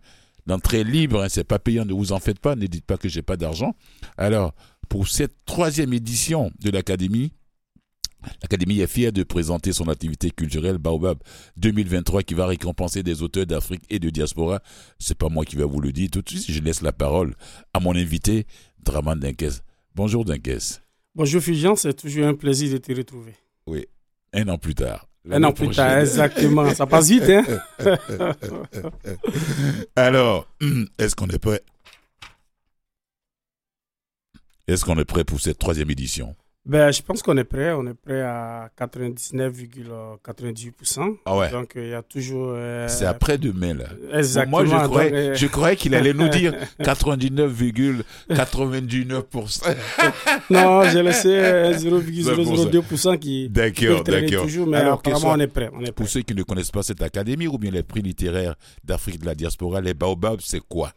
L'entrée 0.46 0.84
libre, 0.84 1.22
hein, 1.22 1.28
c'est 1.28 1.44
pas 1.44 1.58
payant, 1.58 1.84
ne 1.84 1.92
vous 1.92 2.12
en 2.12 2.20
faites 2.20 2.38
pas, 2.38 2.54
ne 2.54 2.66
dites 2.66 2.86
pas 2.86 2.96
que 2.96 3.08
j'ai 3.08 3.22
pas 3.22 3.36
d'argent. 3.36 3.74
Alors, 4.16 4.54
pour 4.88 5.08
cette 5.08 5.44
troisième 5.44 5.92
édition 5.92 6.52
de 6.60 6.70
l'Académie, 6.70 7.32
L'Académie 8.42 8.80
est 8.80 8.86
fière 8.86 9.12
de 9.12 9.22
présenter 9.22 9.72
son 9.72 9.88
activité 9.88 10.30
culturelle 10.30 10.78
Baobab 10.78 11.18
2023 11.56 12.22
qui 12.22 12.34
va 12.34 12.46
récompenser 12.46 13.02
des 13.02 13.22
auteurs 13.22 13.46
d'Afrique 13.46 13.82
et 13.90 13.98
de 13.98 14.10
diaspora. 14.10 14.60
C'est 14.98 15.16
pas 15.16 15.28
moi 15.28 15.44
qui 15.44 15.56
vais 15.56 15.64
vous 15.64 15.80
le 15.80 15.92
dire 15.92 16.10
tout 16.10 16.22
de 16.22 16.28
suite. 16.28 16.50
Je 16.50 16.60
laisse 16.60 16.82
la 16.82 16.92
parole 16.92 17.34
à 17.74 17.80
mon 17.80 17.94
invité, 17.94 18.46
Draman 18.82 19.18
Dinkes. 19.18 19.62
Bonjour 19.94 20.24
Dinkes. 20.24 20.80
Bonjour 21.14 21.40
Fujian, 21.40 21.76
c'est 21.76 21.94
toujours 21.94 22.26
un 22.26 22.34
plaisir 22.34 22.72
de 22.72 22.78
te 22.78 22.92
retrouver. 22.92 23.34
Oui, 23.66 23.86
un 24.32 24.48
an 24.48 24.58
plus 24.58 24.74
tard. 24.74 25.08
Un 25.30 25.42
an 25.42 25.52
plus 25.52 25.70
tard, 25.70 25.98
exactement. 25.98 26.72
Ça 26.74 26.86
passe 26.86 27.08
vite, 27.08 27.24
hein? 27.28 27.44
Alors, 29.96 30.46
est-ce 30.98 31.16
qu'on 31.16 31.26
est 31.28 31.38
prêt? 31.38 31.62
Est-ce 34.68 34.84
qu'on 34.84 34.98
est 34.98 35.04
prêt 35.04 35.24
pour 35.24 35.40
cette 35.40 35.58
troisième 35.58 35.90
édition? 35.90 36.36
Ben, 36.66 36.90
je 36.90 37.00
pense 37.00 37.22
qu'on 37.22 37.36
est 37.36 37.44
prêt. 37.44 37.70
On 37.72 37.86
est 37.86 37.94
prêt 37.94 38.22
à 38.22 38.68
99,98%. 38.78 41.16
Ah 41.24 41.36
ouais. 41.36 41.48
Donc, 41.50 41.74
il 41.76 41.86
y 41.88 41.94
a 41.94 42.02
toujours. 42.02 42.54
Euh, 42.56 42.88
c'est 42.88 43.06
après 43.06 43.38
demain, 43.38 43.74
là. 43.74 43.84
Exactement. 44.12 44.64
Moi, 44.64 44.66
je 44.66 44.74
croyais, 44.86 45.12
euh, 45.12 45.32
je 45.34 45.46
croyais 45.46 45.76
qu'il 45.76 45.94
allait 45.94 46.12
nous 46.12 46.28
dire 46.28 46.52
99,99%. 46.80 49.76
non, 50.50 50.82
j'ai 50.90 51.04
laissé 51.04 51.28
0,002% 51.30 53.14
euh, 53.14 53.16
qui. 53.16 53.48
D'accord, 53.48 54.02
d'accord. 54.02 54.42
toujours, 54.42 54.66
mais 54.66 54.78
Alors, 54.78 54.94
apparemment, 54.94 55.34
on 55.36 55.40
est 55.40 55.46
prêt. 55.46 55.70
On 55.72 55.78
est 55.80 55.84
prêt. 55.84 55.92
Pour 55.92 56.08
ceux 56.08 56.22
qui 56.22 56.34
ne 56.34 56.42
connaissent 56.42 56.72
pas 56.72 56.82
cette 56.82 57.02
académie 57.02 57.46
ou 57.46 57.58
bien 57.58 57.70
les 57.70 57.84
prix 57.84 58.02
littéraires 58.02 58.56
d'Afrique 58.82 59.20
de 59.20 59.26
la 59.26 59.36
diaspora, 59.36 59.80
les 59.80 59.94
Baobabs, 59.94 60.40
c'est 60.42 60.58
quoi? 60.60 60.92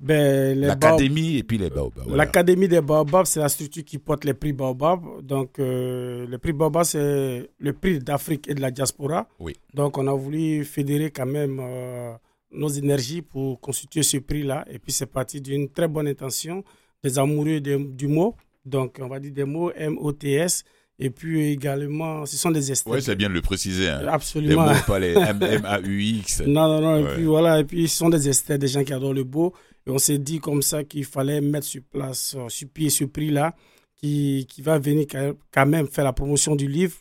Ben, 0.00 0.58
L'académie 0.58 1.36
et 1.36 1.42
puis 1.42 1.58
les 1.58 1.68
Baobab. 1.68 2.08
L'académie 2.08 2.68
des 2.68 2.80
Baobab, 2.80 3.26
c'est 3.26 3.40
la 3.40 3.48
structure 3.50 3.84
qui 3.84 3.98
porte 3.98 4.24
les 4.24 4.32
prix 4.34 4.52
Baobab. 4.52 5.00
Donc, 5.22 5.58
euh, 5.58 6.26
le 6.26 6.38
prix 6.38 6.52
Baobab, 6.52 6.84
c'est 6.84 7.50
le 7.58 7.72
prix 7.74 7.98
d'Afrique 7.98 8.48
et 8.48 8.54
de 8.54 8.60
la 8.62 8.70
diaspora. 8.70 9.28
Oui. 9.38 9.54
Donc, 9.74 9.98
on 9.98 10.06
a 10.06 10.14
voulu 10.14 10.64
fédérer 10.64 11.10
quand 11.10 11.26
même 11.26 11.58
euh, 11.60 12.12
nos 12.50 12.68
énergies 12.68 13.20
pour 13.20 13.60
constituer 13.60 14.02
ce 14.02 14.16
prix-là. 14.16 14.64
Et 14.70 14.78
puis, 14.78 14.90
c'est 14.90 15.06
parti 15.06 15.40
d'une 15.40 15.68
très 15.68 15.86
bonne 15.86 16.08
intention 16.08 16.64
des 17.04 17.18
amoureux 17.18 17.60
du 17.60 18.08
mot. 18.08 18.34
Donc, 18.64 18.98
on 19.00 19.08
va 19.08 19.20
dire 19.20 19.32
des 19.32 19.44
mots 19.44 19.70
M-O-T-S. 19.72 20.64
Et 21.02 21.08
puis 21.08 21.48
également, 21.50 22.26
ce 22.26 22.36
sont 22.36 22.50
des 22.50 22.70
esthètes. 22.70 22.92
Oui, 22.92 23.00
c'est 23.00 23.16
bien 23.16 23.30
de 23.30 23.34
le 23.34 23.40
préciser. 23.40 23.88
Hein. 23.88 24.02
Absolument. 24.06 24.66
Les 24.66 24.74
mots, 24.74 24.80
pas 24.86 24.98
les 24.98 25.14
M-A-U-X. 25.14 26.42
non, 26.46 26.68
non, 26.68 26.80
non. 26.82 26.98
Et 26.98 27.14
puis 27.14 27.24
voilà, 27.24 27.58
et 27.60 27.64
puis 27.64 27.88
ce 27.88 27.96
sont 27.96 28.10
des 28.10 28.28
esthètes, 28.28 28.60
des 28.60 28.68
gens 28.68 28.84
qui 28.84 28.92
adorent 28.92 29.14
le 29.14 29.24
beau. 29.24 29.54
Et 29.86 29.90
on 29.90 29.98
s'est 29.98 30.18
dit 30.18 30.40
comme 30.40 30.62
ça 30.62 30.84
qu'il 30.84 31.04
fallait 31.04 31.40
mettre 31.40 31.66
sur 31.66 31.82
place, 31.82 32.34
euh, 32.38 32.48
sur 32.48 32.68
pied 32.68 32.90
ce 32.90 33.04
prix-là, 33.04 33.54
qui, 33.96 34.46
qui 34.48 34.62
va 34.62 34.78
venir 34.78 35.06
quand 35.52 35.66
même 35.66 35.86
faire 35.86 36.04
la 36.04 36.12
promotion 36.12 36.56
du 36.56 36.68
livre 36.68 36.96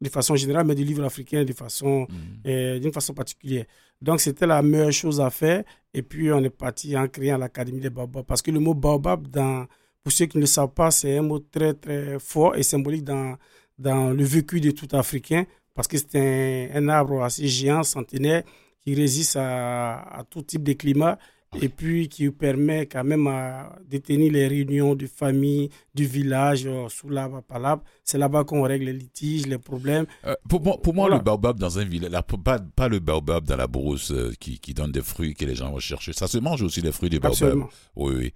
de 0.00 0.08
façon 0.08 0.36
générale, 0.36 0.66
mais 0.66 0.74
du 0.74 0.84
livre 0.84 1.04
africain 1.04 1.44
de 1.44 1.52
façon, 1.52 2.06
mhm. 2.08 2.16
euh, 2.46 2.78
d'une 2.78 2.92
façon 2.92 3.14
particulière. 3.14 3.64
Donc, 4.00 4.20
c'était 4.20 4.46
la 4.46 4.62
meilleure 4.62 4.92
chose 4.92 5.20
à 5.20 5.30
faire. 5.30 5.64
Et 5.92 6.02
puis, 6.02 6.30
on 6.32 6.42
est 6.44 6.50
parti 6.50 6.96
en 6.96 7.08
créant 7.08 7.38
l'Académie 7.38 7.80
des 7.80 7.90
Baobab. 7.90 8.24
Parce 8.26 8.42
que 8.42 8.50
le 8.50 8.60
mot 8.60 8.74
Baobab, 8.74 9.26
dans, 9.28 9.66
pour 10.02 10.12
ceux 10.12 10.26
qui 10.26 10.36
ne 10.36 10.42
le 10.42 10.46
savent 10.46 10.72
pas, 10.74 10.90
c'est 10.90 11.16
un 11.18 11.22
mot 11.22 11.38
très, 11.38 11.74
très 11.74 12.18
fort 12.18 12.54
et 12.56 12.62
symbolique 12.62 13.04
dans, 13.04 13.36
dans 13.78 14.10
le 14.10 14.24
vécu 14.24 14.60
de 14.60 14.72
tout 14.72 14.88
Africain. 14.92 15.44
Parce 15.74 15.88
que 15.88 15.96
c'est 15.96 16.70
un, 16.74 16.88
arbre 16.88 17.22
assez 17.22 17.48
géant, 17.48 17.82
centenaire, 17.82 18.42
qui 18.82 18.94
résiste 18.94 19.36
à, 19.36 20.02
à 20.18 20.24
tout 20.24 20.42
type 20.42 20.62
de 20.62 20.74
climat 20.74 21.18
et 21.60 21.68
puis 21.68 22.08
qui 22.08 22.30
permet 22.30 22.86
quand 22.86 23.04
même 23.04 23.26
à 23.26 23.76
détenir 23.88 24.32
les 24.32 24.46
réunions 24.46 24.94
de 24.94 25.06
famille, 25.06 25.70
du 25.94 26.06
village, 26.06 26.66
euh, 26.66 26.88
sous 26.88 27.08
la 27.08 27.28
palabre. 27.28 27.82
C'est 28.04 28.18
là-bas 28.18 28.44
qu'on 28.44 28.62
règle 28.62 28.86
les 28.86 28.92
litiges, 28.92 29.46
les 29.46 29.58
problèmes. 29.58 30.06
Euh, 30.26 30.34
pour 30.48 30.62
moi, 30.62 30.80
pour 30.80 30.94
moi 30.94 31.08
le 31.08 31.18
baobab 31.18 31.58
dans 31.58 31.78
un 31.78 31.84
village, 31.84 32.12
pas, 32.44 32.58
pas 32.58 32.88
le 32.88 32.98
baobab 32.98 33.44
dans 33.44 33.56
la 33.56 33.66
brousse 33.66 34.10
euh, 34.10 34.32
qui, 34.38 34.58
qui, 34.58 34.74
donne 34.74 34.92
des 34.92 35.02
fruits 35.02 35.34
que 35.34 35.44
les 35.44 35.54
gens 35.54 35.70
vont 35.70 35.78
chercher. 35.78 36.12
Ça 36.12 36.26
se 36.26 36.38
mange 36.38 36.62
aussi 36.62 36.80
les 36.80 36.92
fruits 36.92 37.10
du 37.10 37.20
baobab. 37.20 37.64
Oui, 37.96 38.14
oui. 38.16 38.32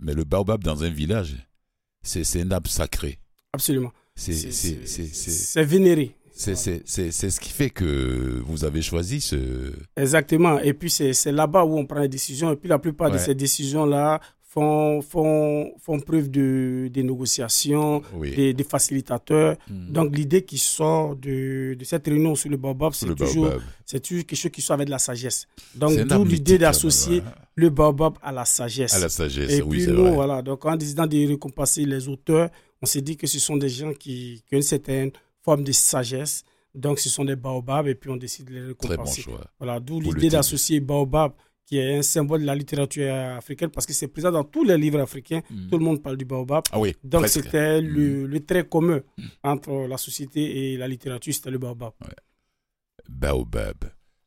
mais 0.00 0.14
le 0.14 0.24
baobab 0.24 0.62
dans 0.62 0.84
un 0.84 0.90
village, 0.90 1.34
c'est 2.02 2.40
un 2.40 2.50
arbre 2.50 2.70
sacré. 2.70 3.18
Absolument. 3.52 3.92
C'est 4.14 5.64
vénéré. 5.64 6.16
C'est 6.40 7.30
ce 7.30 7.40
qui 7.40 7.50
fait 7.50 7.70
que 7.70 8.42
vous 8.46 8.64
avez 8.64 8.82
choisi 8.82 9.20
ce... 9.20 9.72
Exactement. 9.96 10.58
Et 10.60 10.72
puis, 10.72 10.90
c'est 10.90 11.32
là-bas 11.32 11.64
où 11.64 11.78
on 11.78 11.86
prend 11.86 12.00
les 12.00 12.08
décisions. 12.08 12.52
Et 12.52 12.56
puis, 12.56 12.68
la 12.68 12.78
plupart 12.78 13.10
de 13.10 13.18
ces 13.18 13.34
décisions-là 13.34 14.20
font, 14.42 15.00
font, 15.00 15.70
font 15.78 16.00
preuve 16.00 16.28
de, 16.28 16.90
de 16.92 17.02
négociations, 17.02 18.02
des, 18.20 18.66
facilitateurs. 18.68 19.56
Hmm. 19.68 19.92
Donc, 19.92 20.16
l'idée 20.16 20.42
qui 20.42 20.58
sort 20.58 21.14
de, 21.14 21.74
de, 21.78 21.84
cette 21.84 22.06
réunion 22.06 22.34
sur 22.34 22.50
le 22.50 22.56
baobab, 22.56 22.92
c'est 22.92 23.14
toujours, 23.14 23.52
toujours 23.86 24.26
quelque 24.26 24.34
chose 24.34 24.50
qui 24.50 24.60
soit 24.60 24.74
avec 24.74 24.86
de 24.86 24.90
la 24.90 24.98
sagesse. 24.98 25.46
Donc, 25.74 25.96
d'où 26.00 26.24
l'idée 26.24 26.58
d'associer 26.58 27.22
le 27.54 27.70
baobab 27.70 28.14
à 28.22 28.32
la 28.32 28.44
sagesse. 28.44 28.94
À 28.94 28.98
la 28.98 29.08
sagesse, 29.08 29.52
Et 29.52 29.62
oui, 29.62 29.84
puis, 29.84 29.92
nous, 29.92 30.14
voilà. 30.14 30.42
Donc, 30.42 30.64
en 30.64 30.74
décidant 30.76 31.06
de 31.06 31.28
récompenser 31.28 31.84
les 31.84 32.08
auteurs, 32.08 32.50
on 32.82 32.86
s'est 32.86 33.02
dit 33.02 33.16
que 33.16 33.26
ce 33.26 33.38
sont 33.38 33.56
des 33.56 33.68
gens 33.68 33.92
qui, 33.92 34.42
qui 34.48 34.54
ont 34.54 34.58
une 34.58 34.62
certaine 34.62 35.12
forme 35.50 35.64
de 35.64 35.72
sagesse. 35.72 36.44
Donc, 36.74 37.00
ce 37.00 37.08
sont 37.08 37.24
des 37.24 37.34
baobabs 37.36 37.88
et 37.88 37.96
puis 37.96 38.10
on 38.10 38.16
décide 38.16 38.46
de 38.46 38.54
les 38.54 38.60
récompenser. 38.60 39.22
Très 39.22 39.32
bon 39.32 39.38
choix. 39.38 39.46
Voilà, 39.58 39.80
d'où 39.80 40.00
l'idée 40.00 40.28
d'associer 40.28 40.78
baobab, 40.78 41.32
qui 41.66 41.78
est 41.78 41.98
un 41.98 42.02
symbole 42.02 42.42
de 42.42 42.46
la 42.46 42.54
littérature 42.54 43.12
africaine, 43.12 43.70
parce 43.70 43.86
que 43.86 43.92
c'est 43.92 44.06
présent 44.08 44.30
dans 44.30 44.44
tous 44.44 44.64
les 44.64 44.78
livres 44.78 45.00
africains. 45.00 45.42
Hmm. 45.50 45.68
Tout 45.68 45.78
le 45.78 45.84
monde 45.84 46.00
parle 46.02 46.16
du 46.16 46.24
baobab. 46.24 46.62
Ah 46.70 46.78
oui, 46.78 46.94
Donc, 47.02 47.26
c'était 47.26 47.80
le, 47.80 48.26
hmm. 48.26 48.26
le, 48.26 48.40
trait 48.46 48.64
commun 48.68 49.00
hmm. 49.18 49.24
entre 49.42 49.72
la 49.88 49.96
société 49.96 50.72
et 50.72 50.76
la 50.76 50.86
littérature, 50.86 51.34
c'était 51.34 51.50
le 51.50 51.58
baobab. 51.58 51.92
Baobab. 53.08 53.78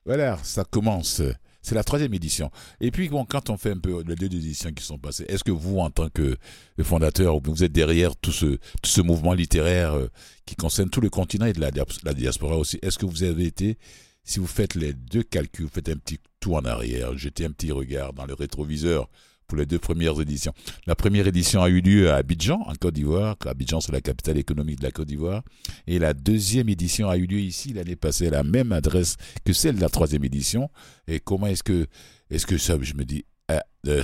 Voilà, 0.06 0.38
ça 0.44 0.66
commence 0.66 1.22
c'est 1.64 1.76
la 1.76 1.84
troisième 1.84 2.14
édition. 2.14 2.52
Et 2.82 2.92
puis, 2.92 3.10
quand 3.10 3.50
on 3.50 3.58
fait 3.58 3.72
un 3.72 3.80
peu 3.80 4.04
les 4.06 4.16
deux 4.16 4.26
éditions 4.26 4.72
qui 4.72 4.84
sont 4.84 5.00
passées, 5.00 5.26
est-ce 5.30 5.44
que 5.44 5.52
vous, 5.52 5.80
en 5.80 5.90
tant 5.90 6.10
que 6.10 6.36
fondateur, 6.82 7.40
vous 7.42 7.64
êtes 7.64 7.72
derrière 7.72 8.16
tout 8.18 8.32
ce, 8.34 9.02
mouvement 9.02 9.34
littéraire 9.34 9.94
euh, 9.94 10.10
qui 10.46 10.56
concerne 10.56 10.90
tout 10.90 11.02
le 11.02 11.10
continent 11.10 11.46
et 11.46 11.54
de 11.54 11.62
la, 11.62 11.72
la 12.04 12.14
diaspora 12.14 12.58
aussi, 12.58 12.78
est-ce 12.82 13.00
que 13.00 13.06
vous 13.06 13.24
avez 13.24 13.46
été, 13.46 13.78
si 14.24 14.40
vous 14.40 14.48
faites 14.48 14.76
les 14.76 14.94
deux 14.94 15.24
calculs, 15.24 15.66
vous 15.66 15.72
faites 15.72 15.90
un 15.90 15.98
petit 15.98 16.20
tour 16.40 16.58
en 16.58 16.66
arrière, 16.66 17.18
jetez 17.18 17.46
un 17.46 17.52
petit 17.52 17.72
regard 17.72 18.14
dans 18.14 18.26
le 18.26 18.34
rétroviseur, 18.34 19.10
les 19.56 19.66
deux 19.66 19.80
premières 19.80 20.20
éditions. 20.22 20.54
La 20.88 20.96
première 20.96 21.28
édition 21.28 21.62
a 21.62 21.70
eu 21.70 21.82
lieu 21.82 22.12
à 22.12 22.16
Abidjan, 22.16 22.62
en 22.66 22.74
Côte 22.76 22.96
d'Ivoire. 22.96 23.36
Abidjan, 23.46 23.80
c'est 23.82 23.92
la 23.92 24.02
capitale 24.02 24.38
économique 24.38 24.80
de 24.80 24.84
la 24.86 24.92
Côte 24.92 25.08
d'Ivoire. 25.08 25.44
Et 25.88 26.00
la 26.00 26.14
deuxième 26.14 26.70
édition 26.70 27.10
a 27.10 27.18
eu 27.18 27.26
lieu 27.26 27.40
ici 27.40 27.74
l'année 27.74 27.96
passée, 27.96 28.28
à 28.28 28.32
la 28.32 28.44
même 28.44 28.72
adresse 28.72 29.18
que 29.46 29.54
celle 29.54 29.76
de 29.76 29.82
la 29.82 29.90
troisième 29.90 30.24
édition. 30.24 30.70
Et 31.08 31.20
comment 31.20 31.48
est-ce 31.48 31.64
que, 31.64 31.88
est-ce 32.30 32.46
que 32.46 32.58
ça, 32.58 32.78
je 32.82 32.94
me 32.94 33.06
dis, 33.06 33.26
Euh, 33.52 34.02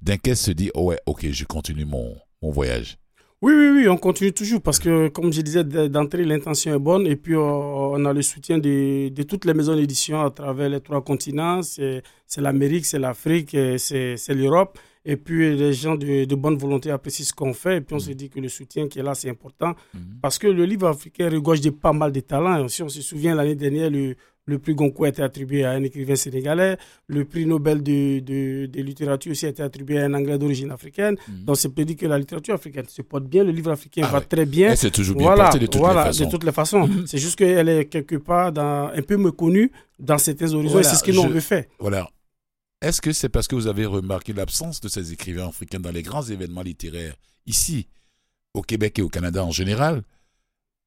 Dinkès 0.00 0.40
se 0.40 0.50
dit, 0.52 0.70
oh 0.74 0.84
ouais, 0.86 0.98
ok, 1.06 1.30
je 1.30 1.44
continue 1.44 1.84
mon, 1.84 2.16
mon 2.40 2.50
voyage. 2.50 2.96
Oui, 3.42 3.52
oui, 3.56 3.70
oui, 3.74 3.88
on 3.88 3.96
continue 3.96 4.32
toujours 4.32 4.62
parce 4.62 4.78
que, 4.78 5.08
comme 5.08 5.32
je 5.32 5.40
disais 5.40 5.64
d'entrée, 5.64 6.24
l'intention 6.24 6.76
est 6.76 6.78
bonne 6.78 7.08
et 7.08 7.16
puis 7.16 7.34
euh, 7.34 7.40
on 7.40 8.04
a 8.04 8.12
le 8.12 8.22
soutien 8.22 8.58
de, 8.58 9.08
de 9.08 9.22
toutes 9.24 9.44
les 9.46 9.52
maisons 9.52 9.74
d'édition 9.74 10.22
à 10.22 10.30
travers 10.30 10.68
les 10.68 10.80
trois 10.80 11.02
continents. 11.02 11.60
C'est 11.60 12.04
l'Amérique, 12.36 12.86
c'est 12.86 13.00
l'Afrique, 13.00 13.56
c'est 13.78 14.34
l'Europe. 14.34 14.78
Et 15.04 15.16
puis 15.16 15.56
les 15.56 15.72
gens 15.72 15.96
de, 15.96 16.24
de, 16.24 16.34
bonne 16.36 16.56
volonté 16.56 16.92
apprécient 16.92 17.24
ce 17.24 17.32
qu'on 17.32 17.52
fait. 17.52 17.78
Et 17.78 17.80
puis 17.80 17.96
on 17.96 17.98
se 17.98 18.12
dit 18.12 18.30
que 18.30 18.38
le 18.38 18.48
soutien 18.48 18.86
qui 18.86 19.00
est 19.00 19.02
là, 19.02 19.16
c'est 19.16 19.28
important. 19.28 19.74
Mhm. 19.92 20.00
Parce 20.22 20.38
que 20.38 20.46
le 20.46 20.64
livre 20.64 20.86
africain 20.86 21.28
regorge 21.28 21.60
de 21.60 21.70
pas 21.70 21.92
mal 21.92 22.12
de 22.12 22.20
talents. 22.20 22.68
Si 22.68 22.84
on 22.84 22.88
se 22.88 23.02
souvient, 23.02 23.34
l'année 23.34 23.56
dernière, 23.56 23.90
le, 23.90 24.14
le 24.46 24.58
prix 24.58 24.74
Goncourt 24.74 25.04
a 25.04 25.08
été 25.08 25.22
attribué 25.22 25.64
à 25.64 25.70
un 25.70 25.82
écrivain 25.84 26.16
sénégalais. 26.16 26.76
Le 27.06 27.24
prix 27.24 27.46
Nobel 27.46 27.82
de, 27.82 28.18
de, 28.18 28.66
de 28.66 28.82
littérature 28.82 29.30
aussi 29.30 29.46
a 29.46 29.50
été 29.50 29.62
attribué 29.62 30.00
à 30.00 30.06
un 30.06 30.14
Anglais 30.14 30.36
d'origine 30.36 30.70
africaine. 30.72 31.16
Donc, 31.28 31.56
c'est 31.56 31.68
peut 31.68 31.84
dire 31.84 31.96
que 31.96 32.06
la 32.06 32.18
littérature 32.18 32.54
africaine 32.54 32.86
se 32.88 33.02
porte 33.02 33.24
bien. 33.24 33.44
Le 33.44 33.52
livre 33.52 33.70
africain 33.70 34.02
ah 34.04 34.10
va 34.10 34.20
très 34.20 34.44
bien. 34.44 34.74
C'est 34.74 34.90
toujours 34.90 35.16
bien 35.16 35.26
voilà, 35.28 35.44
porté 35.44 35.60
de 35.60 35.66
toutes 35.66 35.82
les 35.82 35.92
façons. 35.94 36.24
de 36.24 36.30
toutes 36.30 36.44
les 36.44 36.52
façons. 36.52 36.88
Mhm. 36.88 37.06
c'est 37.06 37.18
juste 37.18 37.36
qu'elle 37.36 37.68
est 37.68 37.84
quelque 37.86 38.16
part 38.16 38.52
dans, 38.52 38.90
un 38.92 39.02
peu 39.02 39.16
méconnue 39.16 39.70
dans 39.98 40.18
certains 40.18 40.52
horizons. 40.52 40.80
et 40.80 40.82
c'est 40.82 40.96
ce 40.96 41.04
que 41.04 41.12
nous, 41.12 41.20
on 41.20 41.28
veut 41.28 41.40
faire. 41.40 41.64
Voilà. 41.78 42.10
Est-ce 42.80 43.00
que 43.00 43.12
c'est 43.12 43.28
parce 43.28 43.46
que 43.46 43.54
vous 43.54 43.68
avez 43.68 43.86
remarqué 43.86 44.32
l'absence 44.32 44.80
de 44.80 44.88
ces 44.88 45.12
écrivains 45.12 45.46
africains 45.46 45.78
dans 45.78 45.92
les 45.92 46.02
grands 46.02 46.24
événements 46.24 46.62
littéraires 46.62 47.14
ici, 47.46 47.86
au 48.54 48.62
Québec 48.62 48.98
et 48.98 49.02
au 49.02 49.08
Canada 49.08 49.44
en 49.44 49.52
général 49.52 50.02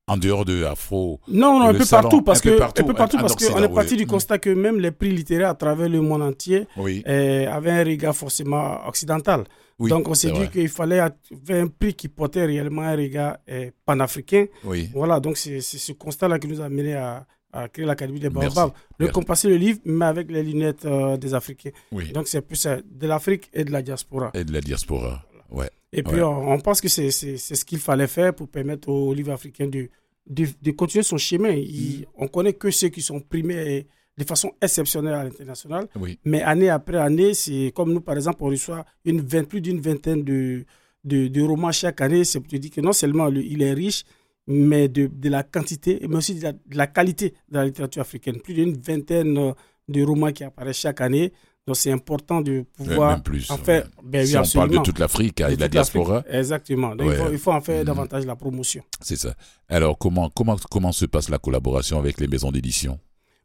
en 0.08 0.18
dehors 0.18 0.46
de 0.46 0.64
Afro. 0.64 1.20
Non, 1.28 1.60
non, 1.60 1.70
un 1.70 1.74
peu, 1.74 1.86
partout, 1.86 2.22
parce 2.22 2.42
que, 2.42 2.62
un 2.62 2.70
peu 2.84 2.94
partout 2.94 3.18
parce 3.18 3.36
qu'on 3.36 3.64
est 3.64 3.74
parti 3.74 3.98
du 3.98 4.06
constat 4.06 4.38
que 4.38 4.50
même 4.50 4.80
les 4.80 4.92
prix 4.92 5.12
littéraires 5.12 5.50
à 5.50 5.56
travers 5.56 5.90
le 5.90 6.02
monde 6.02 6.22
entier 6.22 6.68
eh, 6.78 7.48
avaient 7.48 7.72
un 7.72 7.84
regard 7.84 8.16
forcément 8.16 8.88
occidental. 8.88 9.46
Donc 9.80 10.08
on 10.08 10.14
s'est 10.14 10.32
dit 10.32 10.48
qu'il 10.50 10.70
fallait 10.70 11.00
un 11.00 11.68
prix 11.68 11.94
qui 11.94 12.08
portait 12.08 12.46
réellement 12.46 12.84
un 12.84 12.96
regard 12.96 13.38
eh, 13.48 13.72
panafricain. 13.86 14.46
Voilà, 14.94 15.20
donc 15.20 15.38
c'est 15.38 15.62
ce 15.62 15.92
constat-là 15.94 16.40
qui 16.40 16.48
nous 16.48 16.62
a 16.62 16.66
amené 16.66 16.94
à, 16.96 17.26
créer 17.72 17.86
l'Académie 17.86 18.20
des 18.20 18.30
Baobabs. 18.30 18.72
De 19.00 19.08
compasser 19.08 19.48
le 19.48 19.56
livre, 19.56 19.80
mais 19.86 20.06
avec 20.06 20.30
les 20.30 20.44
lunettes 20.44 20.84
euh, 20.86 21.16
des 21.16 21.34
Africains. 21.34 21.72
Donc 22.14 22.28
c'est 22.28 22.42
plus 22.42 22.66
euh, 22.66 22.78
de 22.86 23.08
l'Afrique 23.08 23.50
et 23.54 23.64
de 23.64 23.72
la 23.72 23.82
diaspora. 23.82 24.32
Et 24.34 24.44
de 24.44 24.52
la 24.52 24.60
diaspora, 24.60 25.24
ouais. 25.52 25.70
Et 25.98 26.04
puis, 26.04 26.22
on, 26.22 26.60
pense 26.60 26.82
que 26.82 26.90
c'est 26.90 27.10
ce 27.12 27.66
qu'il 27.66 27.80
fallait 27.80 28.08
faire 28.08 28.36
pour 28.36 28.50
permettre 28.50 28.90
au 28.90 29.14
livre 29.14 29.32
africain 29.32 29.68
de, 29.68 29.88
de, 30.28 30.72
continuer 30.72 31.04
son 31.04 31.18
chemin. 31.18 31.56
Mm. 31.56 32.06
On 32.18 32.28
connaît 32.28 32.54
que 32.54 32.70
ceux 32.70 32.90
qui 32.90 33.02
sont 33.02 33.22
primés 33.22 33.88
de 34.18 34.24
façon 34.26 34.52
exceptionnelle 34.62 35.14
à 35.14 35.24
l'international. 35.24 35.88
Mais 36.26 36.42
année 36.42 36.70
après 36.70 36.98
année, 36.98 37.34
c'est 37.34 37.72
comme 37.74 37.94
nous, 37.94 38.02
par 38.02 38.16
exemple, 38.16 38.40
on 38.42 38.48
reçoit 38.48 38.86
une 39.06 39.24
plus 39.24 39.62
d'une 39.62 39.80
vingtaine 39.80 40.24
de, 40.24 40.66
de, 41.06 41.42
romans 41.42 41.72
chaque 41.72 42.02
année. 42.02 42.26
C'est 42.26 42.42
pour 42.42 42.50
te 42.50 42.58
dire 42.58 42.72
que 42.72 42.82
non 42.82 42.92
seulement 42.94 43.30
il 43.30 43.62
est 43.62 43.74
riche, 43.74 44.04
mais 44.48 44.90
de, 44.90 45.08
de, 45.08 45.30
la 45.30 45.44
quantité, 45.44 46.00
mais 46.10 46.18
aussi 46.18 46.36
de 46.36 46.44
la, 46.44 46.52
de 46.52 46.78
la, 46.78 46.88
qualité 46.88 47.34
de 47.50 47.56
la 47.58 47.66
littérature 47.66 48.02
africaine. 48.02 48.42
Plus 48.42 48.54
d'une 48.54 48.74
vingtaine 48.78 49.54
de 49.88 50.04
romans 50.04 50.34
qui 50.34 50.44
apparaissent 50.44 50.80
chaque 50.80 51.00
année. 51.00 51.32
Donc 51.68 51.78
c'est 51.78 51.92
important 51.92 52.42
de 52.42 52.64
pouvoir 52.78 53.24
plus, 53.24 53.50
en 53.50 53.58
faire. 53.58 53.88
Ben, 54.04 54.26
si 54.26 54.38
on 54.38 54.44
parle 54.44 54.70
de 54.70 54.78
toute 54.78 55.00
l'Afrique 55.00 55.42
et 55.42 55.56
de 55.56 55.62
la 55.62 55.68
diaspora. 55.68 56.24
Exactement. 56.30 56.96
Donc 56.96 57.12
il, 57.32 57.40
faut, 57.40 57.52
en 57.52 57.62
faire 57.62 57.80
mhm. 57.80 57.86
davantage 57.86 58.26
la 58.26 58.36
promotion. 58.36 58.84
C'est 59.02 59.16
ça. 59.16 59.34
Alors 59.68 59.98
comment, 59.98 60.30
comment, 60.30 60.58
comment 60.70 60.92
se 60.92 61.06
passe 61.06 61.30
la 61.30 61.40
collaboration 61.40 61.98
avec 61.98 62.20
les 62.20 62.28
maisons 62.28 62.52
d'édition? 62.52 63.00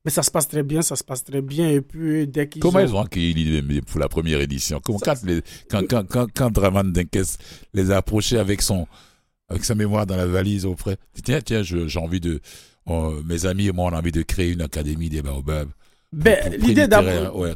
Mais 0.04 0.10
ça 0.10 0.22
se 0.22 0.30
passe 0.30 0.48
très 0.48 0.62
bien, 0.62 0.82
ça 0.82 0.96
se 0.96 1.04
passe 1.04 1.24
très 1.24 1.40
bien. 1.40 1.70
Et 1.70 1.80
puis, 1.80 2.26
dès 2.26 2.48
qu'ils 2.48 2.60
Comment 2.60 2.80
ils 2.80 2.94
ont 2.94 3.00
accueilli 3.00 3.32
l'idée 3.34 3.82
pour 3.82 4.00
la 4.00 4.08
première 4.08 4.40
édition? 4.40 4.80
Comment, 4.82 4.98
quand, 4.98 5.22
les, 5.24 5.42
quand, 5.70 5.82
quand, 5.88 6.06
quand, 6.08 6.26
quand 6.34 6.50
Draman 6.50 6.92
Denkes 6.92 7.38
les 7.74 7.90
a 7.90 7.98
approchés 7.98 8.38
avec, 8.38 8.62
son, 8.62 8.86
avec 9.48 9.64
sa 9.64 9.74
mémoire 9.74 10.06
dans 10.06 10.16
la 10.16 10.26
valise 10.26 10.64
auprès, 10.64 10.96
tiens, 11.22 11.40
tiens, 11.40 11.62
j'ai 11.62 11.98
envie 11.98 12.20
de. 12.20 12.40
Mes 13.24 13.46
amis 13.46 13.68
et 13.68 13.72
moi, 13.72 13.90
on 13.92 13.94
a 13.94 13.98
envie 13.98 14.10
de 14.10 14.22
créer 14.22 14.50
une 14.50 14.62
académie 14.62 15.08
des 15.08 15.22
baobabs. 15.22 15.68
Ben, 16.12 16.52
l'idée 16.58 16.88
d'abord. 16.88 17.46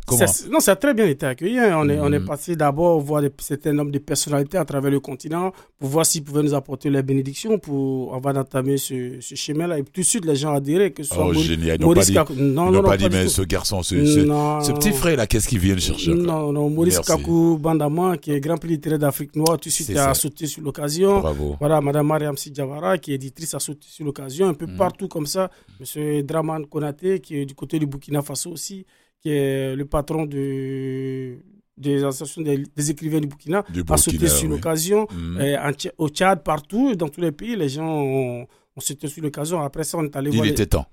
non, 0.49 0.61
ça 0.61 0.73
a 0.73 0.77
très 0.77 0.95
bien 0.95 1.07
été 1.07 1.27
accueilli. 1.27 1.59
Hein. 1.59 1.75
On, 1.77 1.89
est, 1.89 1.99
on 1.99 2.13
est 2.13 2.21
mm-hmm. 2.21 2.25
passé 2.25 2.55
d'abord 2.55 3.01
voir 3.01 3.21
des, 3.21 3.31
certain 3.41 3.73
nombre 3.73 3.91
de 3.91 3.99
personnalités 3.99 4.59
à 4.59 4.65
travers 4.65 4.93
le 4.93 5.01
continent 5.01 5.53
pour 5.77 5.89
voir 5.89 6.07
s'ils 6.07 6.23
pouvaient 6.23 6.45
nous 6.45 6.55
apporter 6.55 6.89
les 6.89 7.03
bénédictions 7.03 7.59
pour 7.59 8.13
on 8.13 8.21
va 8.21 8.31
entamer 8.31 8.77
ce, 8.77 9.17
ce 9.21 9.35
chemin-là. 9.35 9.81
Et 9.81 9.83
tout 9.83 10.01
de 10.01 10.07
suite, 10.07 10.25
les 10.25 10.37
gens 10.37 10.55
adhéraient, 10.55 10.93
que 10.93 11.03
ce 11.03 11.13
soit 11.13 11.27
oh, 11.27 11.35
génial. 11.35 11.81
Maurice 11.81 12.13
Kakou. 12.13 12.35
Non, 12.35 12.67
non, 12.67 12.81
non, 12.81 12.83
pas 12.85 12.97
dit, 12.97 13.09
mais 13.11 13.27
ce 13.27 13.43
garçon, 13.43 13.83
ce, 13.83 13.97
ce, 14.07 14.73
petit 14.73 14.93
frère-là, 14.93 15.27
qu'est-ce 15.27 15.49
qu'il 15.49 15.59
vient 15.59 15.77
chercher 15.77 16.15
Non, 16.15 16.53
non, 16.53 16.71
Maurice 16.71 17.01
Kakou 17.01 17.59
Bandama, 17.59 18.19
qui 18.19 18.31
est 18.31 18.39
grand 18.39 18.57
prix 18.57 18.69
littéraire 18.69 19.01
d'Afrique 19.01 19.35
noire, 19.35 19.59
tout 19.59 19.69
de 19.69 19.75
suite 19.75 19.97
a 19.97 20.15
sauté 20.15 20.47
sur 20.47 20.63
l'occasion. 20.63 21.19
Bravo. 21.19 21.57
Voilà, 21.59 21.81
Madame 21.81 22.07
Mariam 22.07 22.37
Sidjavara, 22.37 22.99
qui 22.99 23.11
est 23.11 23.17
éditrice, 23.17 23.53
a 23.55 23.59
sauté 23.59 23.89
sur 23.89 24.05
l'occasion. 24.05 24.47
Un 24.47 24.55
peu 24.55 24.67
mm. 24.67 24.77
partout 24.77 25.09
comme 25.09 25.27
ça. 25.27 25.51
Monsieur 25.81 26.23
Draman 26.23 26.65
Konaté, 26.67 27.19
qui 27.19 27.39
est 27.39 27.47
du 27.47 27.55
côté 27.57 27.81
du 27.81 27.87
Burkina 27.87 28.23
Faso 28.23 28.44
aussi 28.51 28.85
qui 29.21 29.31
est 29.31 29.75
le 29.75 29.85
patron 29.87 30.27
de, 30.27 31.39
des 31.77 32.05
associations 32.05 32.43
des, 32.43 32.91
écrivains 32.91 33.21
du 33.21 33.27
Burkina, 33.27 33.65
a 33.89 33.97
sauté 33.97 34.29
sur 34.29 34.49
l'occasion. 34.49 35.07
Mhm. 35.13 35.73
Au 35.99 36.09
Tchad, 36.09 36.43
partout, 36.43 36.95
dans 36.95 37.09
tous 37.09 37.21
les 37.21 37.33
pays, 37.33 37.57
les 37.57 37.69
gens 37.69 37.89
ont, 38.03 38.47
sauté 38.79 39.09
sur 39.09 39.23
l'occasion. 39.23 39.61
Après 39.63 39.85
ça, 39.85 39.99
on 39.99 40.05
est 40.05 40.15
allé 40.17 40.31
Il 40.31 40.37
voir. 40.37 40.47
Il 40.47 40.53
était 40.53 40.67
temps. 40.67 40.87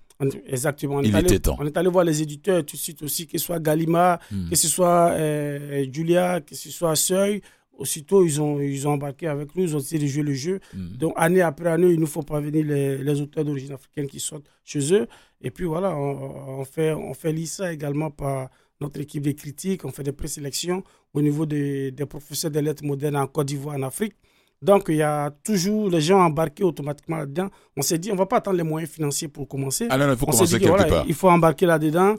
exactement. 0.47 0.95
On 0.95 1.01
Il 1.01 1.11
est 1.13 1.15
allé, 1.17 1.27
était 1.27 1.39
temps. 1.39 1.57
On 1.59 1.65
est 1.65 1.75
allé 1.77 1.89
voir 1.89 2.05
les 2.05 2.21
éditeurs 2.21 2.65
tout 2.65 2.75
de 2.77 2.81
suite 2.81 3.01
aussi, 3.03 3.27
que 3.27 3.37
ce 3.37 3.45
soit 3.45 3.59
Galima, 3.59 4.19
mhm. 4.31 4.49
que 4.49 4.55
ce 4.55 4.67
soit 4.67 5.09
euh, 5.11 5.85
Julia, 5.91 6.41
que 6.41 6.55
ce 6.55 6.69
soit 6.69 6.95
Seuil. 6.95 7.41
Aussitôt, 7.81 8.23
ils 8.23 8.39
ont, 8.41 8.59
ils 8.61 8.87
ont 8.87 8.91
embarqué 8.91 9.27
avec 9.27 9.55
nous, 9.55 9.63
ils 9.63 9.75
ont 9.75 9.79
essayé 9.79 10.01
de 10.01 10.07
jouer 10.07 10.23
le 10.23 10.33
jeu. 10.33 10.59
Mhm. 10.75 10.97
Donc, 10.97 11.13
année 11.15 11.41
après 11.41 11.69
année, 11.69 11.89
il 11.89 11.99
nous 11.99 12.05
faut 12.15 12.21
pas 12.21 12.39
venir 12.39 12.63
les, 12.65 12.97
les 12.99 13.21
auteurs 13.21 13.43
d'origine 13.43 13.73
africaine 13.73 14.07
qui 14.07 14.19
sortent 14.19 14.45
chez 14.63 14.93
eux. 14.93 15.07
Et 15.41 15.49
puis 15.49 15.65
voilà, 15.65 15.95
on, 15.95 16.63
fait, 16.63 16.93
on 16.93 17.13
fait 17.13 17.31
l'ISA 17.33 17.73
également 17.73 18.11
par 18.11 18.49
notre 18.79 18.99
équipe 18.99 19.23
de 19.23 19.31
critiques, 19.31 19.83
on 19.85 19.91
fait 19.91 20.03
des 20.03 20.11
présélections 20.11 20.83
au 21.13 21.21
niveau 21.21 21.45
des, 21.45 21.91
des 21.91 22.05
professeurs 22.05 22.51
de 22.51 22.59
lettres 22.59 22.85
modernes 22.85 23.15
en 23.17 23.27
Côte 23.27 23.47
d'Ivoire, 23.47 23.75
en 23.75 23.83
Afrique. 23.83 24.13
Donc, 24.61 24.85
il 24.89 24.95
y 24.97 25.01
a 25.01 25.31
toujours 25.43 25.89
les 25.89 26.01
gens 26.01 26.19
embarqués 26.19 26.63
automatiquement 26.63 27.17
là-dedans. 27.17 27.49
On 27.75 27.81
s'est 27.81 27.97
dit, 27.97 28.11
on 28.11 28.13
ne 28.13 28.19
va 28.19 28.27
pas 28.27 28.37
attendre 28.37 28.57
les 28.57 28.63
moyens 28.63 28.91
financiers 28.91 29.27
pour 29.27 29.47
commencer. 29.47 29.87
Ah 29.89 29.97
il 29.97 30.15
faut 30.15 30.27
commencer 30.27 30.59
quelque 30.59 30.87
part. 30.87 31.05
Il 31.07 31.15
faut 31.15 31.29
embarquer 31.29 31.65
là-dedans. 31.65 32.15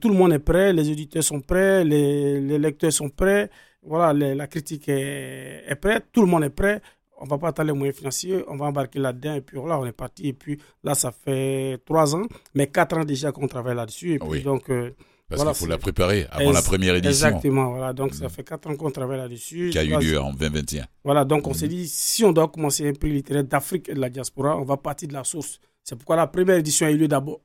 Tout 0.00 0.08
le 0.08 0.14
monde 0.14 0.32
est 0.32 0.38
prêt, 0.38 0.72
les 0.72 0.88
éditeurs 0.88 1.24
sont 1.24 1.40
prêts, 1.40 1.84
les, 1.84 2.40
les 2.40 2.58
lecteurs 2.60 2.92
sont 2.92 3.08
prêts. 3.08 3.50
Voilà, 3.82 4.12
la 4.12 4.46
critique 4.46 4.88
est, 4.88 5.64
est 5.66 5.76
prête, 5.76 6.06
tout 6.12 6.20
le 6.20 6.26
monde 6.26 6.44
est 6.44 6.50
prêt 6.50 6.82
on 7.20 7.26
va 7.26 7.38
pas 7.38 7.48
attendre 7.48 7.68
les 7.72 7.78
moyens 7.78 7.96
financiers, 7.96 8.44
on 8.48 8.56
va 8.56 8.66
embarquer 8.66 8.98
là-dedans 8.98 9.34
et 9.34 9.40
puis 9.42 9.58
voilà, 9.58 9.78
on 9.78 9.84
est 9.84 9.92
parti. 9.92 10.28
Et 10.28 10.32
puis 10.32 10.58
là, 10.82 10.94
ça 10.94 11.12
fait 11.12 11.78
trois 11.84 12.16
ans, 12.16 12.24
mais 12.54 12.66
quatre 12.66 12.96
ans 12.96 13.04
déjà 13.04 13.30
qu'on 13.30 13.46
travaille 13.46 13.76
là-dessus. 13.76 14.14
Et 14.14 14.18
puis 14.18 14.42
donc. 14.42 14.70
Euh, 14.70 14.90
Parce 15.28 15.44
qu'il 15.44 15.54
faut 15.54 15.66
la 15.66 15.78
préparer 15.78 16.26
avant 16.30 16.50
la 16.50 16.62
première 16.62 16.94
édition. 16.94 17.28
Exactement, 17.28 17.70
voilà. 17.70 17.92
Donc 17.92 18.14
ça 18.14 18.26
mm. 18.26 18.30
fait 18.30 18.42
quatre 18.42 18.68
ans 18.68 18.74
qu'on 18.74 18.90
travaille 18.90 19.18
là-dessus. 19.18 19.70
Qui 19.70 19.78
a 19.78 19.84
eu 19.84 19.96
lieu 19.98 20.18
en 20.18 20.32
2021. 20.32 20.86
Voilà, 21.04 21.24
donc 21.24 21.46
on 21.46 21.50
mm. 21.50 21.54
s'est 21.54 21.68
dit, 21.68 21.86
si 21.86 22.24
on 22.24 22.32
doit 22.32 22.48
commencer 22.48 22.88
un 22.88 22.94
prix 22.94 23.12
littéraire 23.12 23.44
d'Afrique 23.44 23.88
et 23.90 23.94
de 23.94 24.00
la 24.00 24.08
diaspora, 24.08 24.56
on 24.56 24.64
va 24.64 24.76
partir 24.78 25.08
de 25.08 25.12
la 25.12 25.24
source. 25.24 25.60
C'est 25.84 25.96
pourquoi 25.96 26.16
la 26.16 26.26
première 26.26 26.56
édition 26.56 26.86
a 26.86 26.90
eu 26.90 26.96
lieu 26.96 27.08
d'abord 27.08 27.40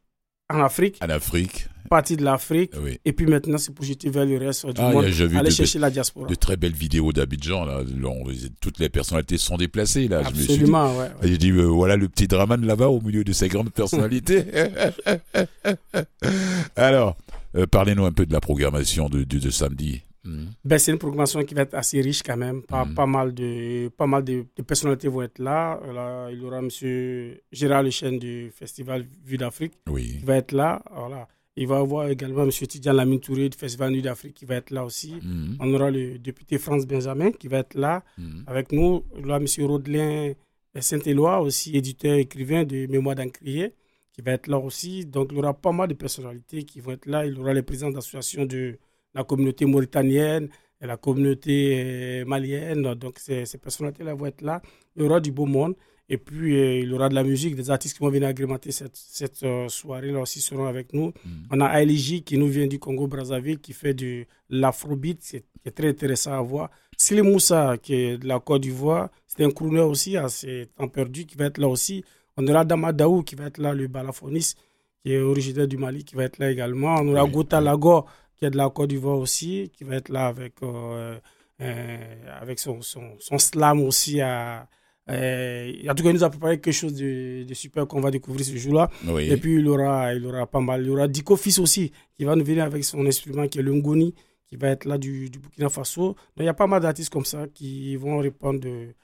en 0.54 0.62
Afrique. 0.62 1.00
En 1.02 1.10
Afrique. 1.10 1.68
Partie 1.90 2.18
de 2.18 2.24
l'Afrique. 2.24 2.72
Et 3.06 3.14
puis 3.14 3.28
maintenant, 3.28 3.58
c'est 3.58 3.72
jeter 3.84 4.10
vers 4.10 4.26
le 4.26 4.38
reste 4.38 4.66
du 4.66 4.82
ah, 4.82 4.92
monde. 4.92 5.06
Aller 5.06 5.52
chercher 5.52 5.78
la 5.78 5.92
diaspora. 5.92 6.28
De 6.28 6.36
très 6.36 6.58
belles 6.58 6.74
vidéos 6.74 7.14
d'Abidjan. 7.14 7.66
Là. 7.66 7.84
toutes 8.60 8.80
les 8.80 8.90
personnalités 8.90 9.38
sont 9.38 9.58
déplacées. 9.58 10.08
Là. 10.08 10.24
Absolument, 10.26 10.94
je 10.94 11.00
ouais, 11.00 11.12
J'ai 11.24 11.38
dit, 11.38 11.52
euh, 11.52 11.66
voilà 11.66 11.96
le 11.96 12.10
petit 12.10 12.28
Draman 12.28 12.66
là-bas 12.66 12.88
au 12.88 13.02
milieu 13.02 13.24
de 13.24 13.34
ces 13.34 13.50
grandes 13.50 13.72
personnalités. 13.72 14.46
Alors, 16.76 17.18
euh, 17.56 17.68
parlez-nous 17.68 18.06
un 18.06 18.12
peu 18.12 18.26
de 18.26 18.34
la 18.34 18.42
programmation 18.42 19.08
de, 19.08 19.24
de 19.24 19.50
samedi. 19.52 20.02
Mhm. 20.26 20.50
Ben, 20.64 20.78
c'est 20.78 20.92
une 20.92 20.98
programmation 20.98 21.44
qui 21.44 21.54
va 21.54 21.62
être 21.62 21.74
assez 21.76 22.02
riche 22.02 22.24
quand 22.24 22.38
même. 22.38 22.64
Pas, 22.64 22.86
mhm. 22.86 22.96
pas 22.96 23.06
mal, 23.06 23.34
de, 23.34 23.90
pas 23.90 24.08
mal 24.08 24.24
de, 24.24 24.46
personnalités 24.68 25.08
vont 25.08 25.22
être 25.22 25.40
là. 25.40 25.80
là. 25.94 26.30
Il 26.32 26.40
y 26.42 26.44
aura 26.46 26.60
M. 26.60 26.70
Gérard 27.52 27.84
Lechen 27.84 28.18
du 28.20 28.52
Festival 28.54 29.06
Vue 29.24 29.38
d'Afrique 29.38 29.74
qui 29.86 30.26
va 30.26 30.38
être 30.38 30.52
là. 30.52 30.82
Voilà. 30.94 31.28
Il 31.58 31.68
va 31.68 31.78
y 31.78 31.80
avoir 31.80 32.10
également 32.10 32.44
M. 32.44 32.50
Tidjan 32.50 32.92
Lamine 32.94 33.20
Touré 33.22 33.48
du 33.48 33.58
Festival 33.58 33.92
Nuit 33.92 34.02
d'Afrique 34.02 34.34
qui 34.34 34.46
va 34.46 34.56
être 34.56 34.72
là 34.72 34.84
aussi. 34.84 35.16
Mhm. 35.22 35.58
On 35.60 35.74
aura 35.74 35.90
le 35.92 36.18
député 36.20 36.58
France 36.58 36.86
Benjamin 36.86 37.32
qui 37.32 37.48
va 37.48 37.60
être 37.60 37.76
là 37.76 38.04
avec 38.48 38.72
nous. 38.72 39.04
Il 39.16 39.22
y 39.22 39.26
aura 39.26 39.38
M. 39.38 39.46
Rodelin 39.60 40.34
Saint-Éloi, 40.82 41.40
aussi 41.40 41.76
éditeur 41.78 42.16
écrivain 42.18 42.66
de 42.66 42.88
Mémoire 42.88 43.16
d'Ancrier, 43.16 43.74
qui 44.12 44.22
va 44.22 44.34
être 44.34 44.48
là 44.48 44.58
aussi. 44.60 45.06
Donc 45.06 45.30
il 45.32 45.38
y 45.38 45.40
aura 45.40 45.54
pas 45.54 45.72
mal 45.72 45.88
de 45.88 45.94
personnalités 45.94 46.64
qui 46.64 46.82
vont 46.82 46.92
être 46.92 47.06
là. 47.06 47.26
Il 47.26 47.36
y 47.38 47.40
aura 47.40 47.54
les 47.54 47.62
présidents 47.64 47.92
d'associations 47.92 48.46
de 48.46 48.78
la 49.16 49.24
communauté 49.24 49.66
mauritanienne, 49.66 50.50
et 50.82 50.86
la 50.88 50.98
communauté 50.98 52.24
malienne. 52.28 52.94
Donc 52.96 53.18
ces, 53.18 53.46
ces 53.46 53.58
personnalités-là 53.58 54.14
vont 54.14 54.26
être 54.28 54.42
là. 54.42 54.62
Il 54.96 55.04
y 55.04 55.06
aura 55.06 55.20
du 55.20 55.32
beau 55.32 55.46
monde. 55.46 55.76
Et 56.08 56.18
puis, 56.18 56.56
euh, 56.56 56.80
il 56.82 56.90
y 56.90 56.94
aura 56.94 57.10
de 57.10 57.16
la 57.16 57.24
musique, 57.24 57.56
des 57.56 57.72
artistes 57.72 57.98
qui 57.98 58.04
vont 58.04 58.12
venir 58.12 58.28
agrémenter 58.28 58.72
cette, 58.72 58.96
cette 58.96 59.42
euh, 59.44 59.68
soirée-là 59.68 60.20
aussi 60.20 60.40
seront 60.40 60.68
avec 60.68 60.94
nous. 60.94 61.08
Mm. 61.08 61.30
On 61.52 61.62
a 61.62 61.82
Ailiji 61.82 62.22
qui 62.22 62.38
nous 62.38 62.48
vient 62.48 62.68
du 62.68 62.78
Congo-Brazzaville, 62.78 63.60
qui 63.60 63.74
fait 63.74 63.96
de 63.96 64.26
l'afrobeat, 64.50 65.20
qui 65.20 65.38
est 65.66 65.72
très 65.72 65.90
intéressant 65.90 66.34
à 66.34 66.42
voir. 66.42 66.70
Sili 66.96 67.24
Moussa, 67.24 67.78
qui 67.82 67.96
est 67.96 68.18
de 68.20 68.28
la 68.28 68.40
Côte 68.40 68.62
d'Ivoire, 68.62 69.10
c'est 69.28 69.44
un 69.44 69.50
crooner 69.50 69.80
aussi 69.82 70.16
assez 70.16 70.68
temps 70.78 70.88
perdu, 70.88 71.26
qui 71.26 71.38
va 71.38 71.46
être 71.46 71.58
là 71.58 71.68
aussi. 71.68 72.04
On 72.38 72.48
aura 72.48 72.64
Damadaou 72.66 73.24
qui 73.24 73.34
va 73.36 73.46
être 73.46 73.58
là, 73.58 73.74
le 73.74 73.88
balafoniste, 73.88 74.60
qui 75.04 75.12
est 75.12 75.20
originaire 75.20 75.68
du 75.68 75.78
Mali, 75.78 76.04
qui 76.04 76.16
va 76.16 76.26
être 76.26 76.38
là 76.38 76.52
également. 76.52 76.96
On 77.00 77.08
aura 77.08 77.26
Gouta 77.26 77.60
Lago, 77.60 78.06
qui 78.46 78.48
est 78.48 78.52
de 78.52 78.58
la 78.58 78.70
Côte 78.70 78.90
d'Ivoire 78.90 79.18
aussi, 79.18 79.72
qui 79.76 79.84
va 79.84 79.96
être 79.96 80.10
là 80.10 80.28
avec, 80.28 80.54
euh, 80.64 81.18
avec 82.40 82.60
son, 82.60 82.82
son, 82.82 83.16
son, 83.20 83.38
slam 83.38 83.82
aussi 83.82 84.22
à 84.22 84.68
euh, 85.10 85.72
en 85.88 85.94
tout 85.94 86.04
cas, 86.04 86.10
il 86.10 86.16
nous 86.16 86.24
a 86.24 86.30
préparé 86.30 86.60
quelque 86.60 86.74
chose 86.74 86.94
de, 86.96 87.46
super 87.54 87.88
qu'on 87.88 88.02
va 88.02 88.10
découvrir 88.10 88.46
ce 88.46 88.56
jour-là. 88.56 88.90
Et 89.20 89.38
puis, 89.38 89.56
il 89.56 89.68
aura, 89.68 90.14
il 90.14 90.26
aura 90.26 90.48
pas 90.48 90.60
mal. 90.60 90.82
Il 90.82 90.88
y 90.88 90.90
aura 90.90 91.08
Dico 91.08 91.36
Fils 91.36 91.60
aussi, 91.60 91.92
qui 92.18 92.26
va 92.26 92.36
nous 92.36 92.44
venir 92.44 92.64
avec 92.64 92.84
son 92.84 93.06
instrument 93.06 93.48
qui 93.48 93.60
est 93.60 93.62
le 93.62 93.72
Ngoni, 93.74 94.16
qui 94.48 94.56
va 94.56 94.70
être 94.70 94.86
là 94.86 94.98
du, 94.98 95.30
du 95.30 95.40
Burkina 95.40 95.70
Faso. 95.70 96.08
Donc, 96.08 96.18
il 96.40 96.46
y 96.46 96.48
a 96.48 96.54
pas 96.56 96.68
mal 96.68 96.82
d'artistes 96.82 97.12
comme 97.12 97.26
ça 97.26 97.46
qui 97.54 97.96
vont 97.98 98.18
répondre 98.18 98.60
de, 98.60 98.96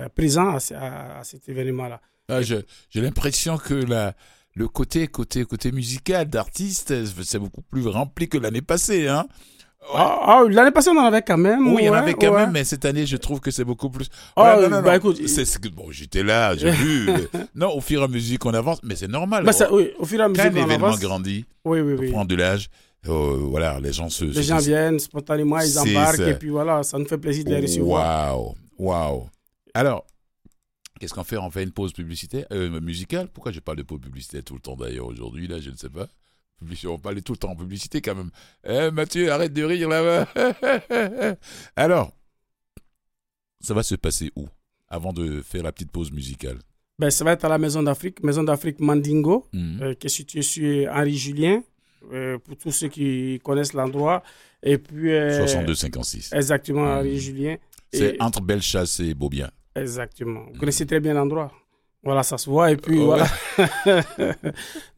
euh, 0.00 0.08
présents 0.08 0.56
à, 0.74 1.18
à, 1.18 1.24
cet 1.24 1.46
événement-là. 1.48 2.00
Ah, 2.28 2.40
J'ai 2.42 2.64
l'impression 2.94 3.58
que 3.58 3.74
la, 3.74 4.14
le 4.60 4.68
côté, 4.68 5.06
côté, 5.06 5.44
côté 5.46 5.72
musical 5.72 6.28
d'artistes, 6.28 6.94
c'est 7.24 7.38
beaucoup 7.38 7.62
plus 7.62 7.86
rempli 7.86 8.28
que 8.28 8.36
l'année 8.36 8.60
passée. 8.60 9.08
Hein 9.08 9.26
ah, 9.94 10.20
ah, 10.22 10.44
L'année 10.50 10.70
passée, 10.70 10.90
on 10.90 10.98
en 10.98 11.06
avait 11.06 11.22
quand 11.22 11.38
même. 11.38 11.66
Oui, 11.68 11.78
il 11.80 11.86
y 11.86 11.88
en 11.88 11.94
avait 11.94 12.12
quand 12.12 12.34
même, 12.34 12.50
mais 12.52 12.64
cette 12.64 12.84
année, 12.84 13.06
je 13.06 13.16
trouve 13.16 13.40
que 13.40 13.50
c'est 13.50 13.64
beaucoup 13.64 13.88
plus. 13.88 14.08
Ah, 14.36 14.58
non, 14.60 14.68
non, 14.68 14.82
bah, 14.82 14.96
écoute. 14.96 15.18
Bon, 15.74 15.90
j'étais 15.90 16.22
là, 16.22 16.54
j'ai 16.54 16.70
vu. 16.82 17.08
non, 17.54 17.74
au 17.74 17.80
fur 17.80 18.02
et 18.02 18.04
à 18.04 18.08
mesure 18.08 18.38
qu'on 18.38 18.52
avance, 18.52 18.80
mais 18.82 18.96
c'est 18.96 19.08
normal. 19.08 19.44
Bah, 19.44 19.52
ça, 19.52 19.72
oui, 19.72 19.92
au 19.98 20.04
fur 20.04 20.20
et 20.20 20.24
à 20.24 20.28
mesure. 20.28 20.44
Quand 20.44 20.54
l'événement 20.54 20.96
grandit, 20.96 21.46
oui, 21.64 21.80
oui, 21.80 21.94
oui. 21.98 22.12
prend 22.12 22.26
de 22.26 22.34
l'âge, 22.34 22.68
euh, 23.08 23.38
voilà, 23.48 23.80
les 23.80 23.94
gens 23.94 24.10
se. 24.10 24.26
Les 24.26 24.42
gens 24.42 24.58
viennent 24.58 24.98
spontanément, 24.98 25.58
ils 25.60 25.78
embarquent, 25.78 26.20
et 26.20 26.34
puis 26.34 26.50
voilà, 26.50 26.82
ça 26.82 26.98
nous 26.98 27.06
fait 27.06 27.18
plaisir 27.18 27.44
de 27.44 27.54
les 27.54 27.62
recevoir. 27.62 28.38
Waouh, 28.38 28.54
waouh. 28.78 29.26
Alors, 29.72 30.04
qu'est-ce 31.00 31.14
qu'on 31.14 31.24
fait 31.24 31.36
On 31.38 31.50
fait 31.50 31.64
une 31.64 31.72
pause 31.72 31.92
publicitaire, 31.92 32.46
euh, 32.52 32.80
musicale? 32.80 33.28
Pourquoi 33.28 33.50
je 33.50 33.58
parle 33.58 33.78
de 33.78 33.82
pause 33.82 34.00
publicitaire 34.00 34.44
tout 34.44 34.54
le 34.54 34.60
temps 34.60 34.76
d'ailleurs 34.76 35.06
aujourd'hui, 35.06 35.48
là, 35.48 35.58
je 35.58 35.70
ne 35.70 35.76
sais 35.76 35.90
pas 35.90 36.06
on 36.86 37.08
aller 37.08 37.22
tout 37.22 37.32
le 37.32 37.38
temps 37.38 37.50
en 37.50 37.56
publicité 37.56 38.00
quand 38.00 38.14
même. 38.14 38.30
Eh, 38.64 38.90
Mathieu, 38.90 39.30
arrête 39.32 39.52
de 39.52 39.62
rire 39.62 39.88
là-bas. 39.88 40.28
Alors, 41.76 42.12
ça 43.60 43.74
va 43.74 43.82
se 43.82 43.94
passer 43.94 44.30
où 44.36 44.48
avant 44.88 45.12
de 45.12 45.40
faire 45.42 45.62
la 45.62 45.72
petite 45.72 45.90
pause 45.90 46.10
musicale? 46.10 46.58
Ben, 46.98 47.10
Ça 47.10 47.24
va 47.24 47.32
être 47.32 47.44
à 47.44 47.48
la 47.48 47.58
Maison 47.58 47.82
d'Afrique, 47.82 48.22
Maison 48.22 48.42
d'Afrique 48.42 48.80
Mandingo, 48.80 49.46
mhm. 49.52 49.82
euh, 49.82 49.94
qui 49.94 50.06
est 50.08 50.10
située 50.10 50.42
sur 50.42 50.90
Henri 50.92 51.16
Julien, 51.16 51.62
euh, 52.12 52.38
pour 52.38 52.56
tous 52.56 52.72
ceux 52.72 52.88
qui 52.88 53.40
connaissent 53.42 53.72
l'endroit. 53.72 54.22
Et 54.62 54.76
puis. 54.76 55.10
62-56. 55.10 56.34
Euh, 56.34 56.36
exactement, 56.36 56.82
mhm. 56.82 56.98
Henri 56.98 57.18
Julien. 57.18 57.56
C'est 57.92 58.20
entre 58.20 58.40
Bellechasse 58.40 59.00
et 59.00 59.14
Beaubien. 59.14 59.50
Exactement. 59.74 60.46
Vous 60.52 60.58
connaissez 60.58 60.86
très 60.86 61.00
bien 61.00 61.14
l'endroit. 61.14 61.52
Voilà, 62.02 62.22
ça 62.22 62.38
se 62.38 62.48
voit 62.48 62.70
et 62.70 62.76
puis 62.76 62.98
voilà. 62.98 63.26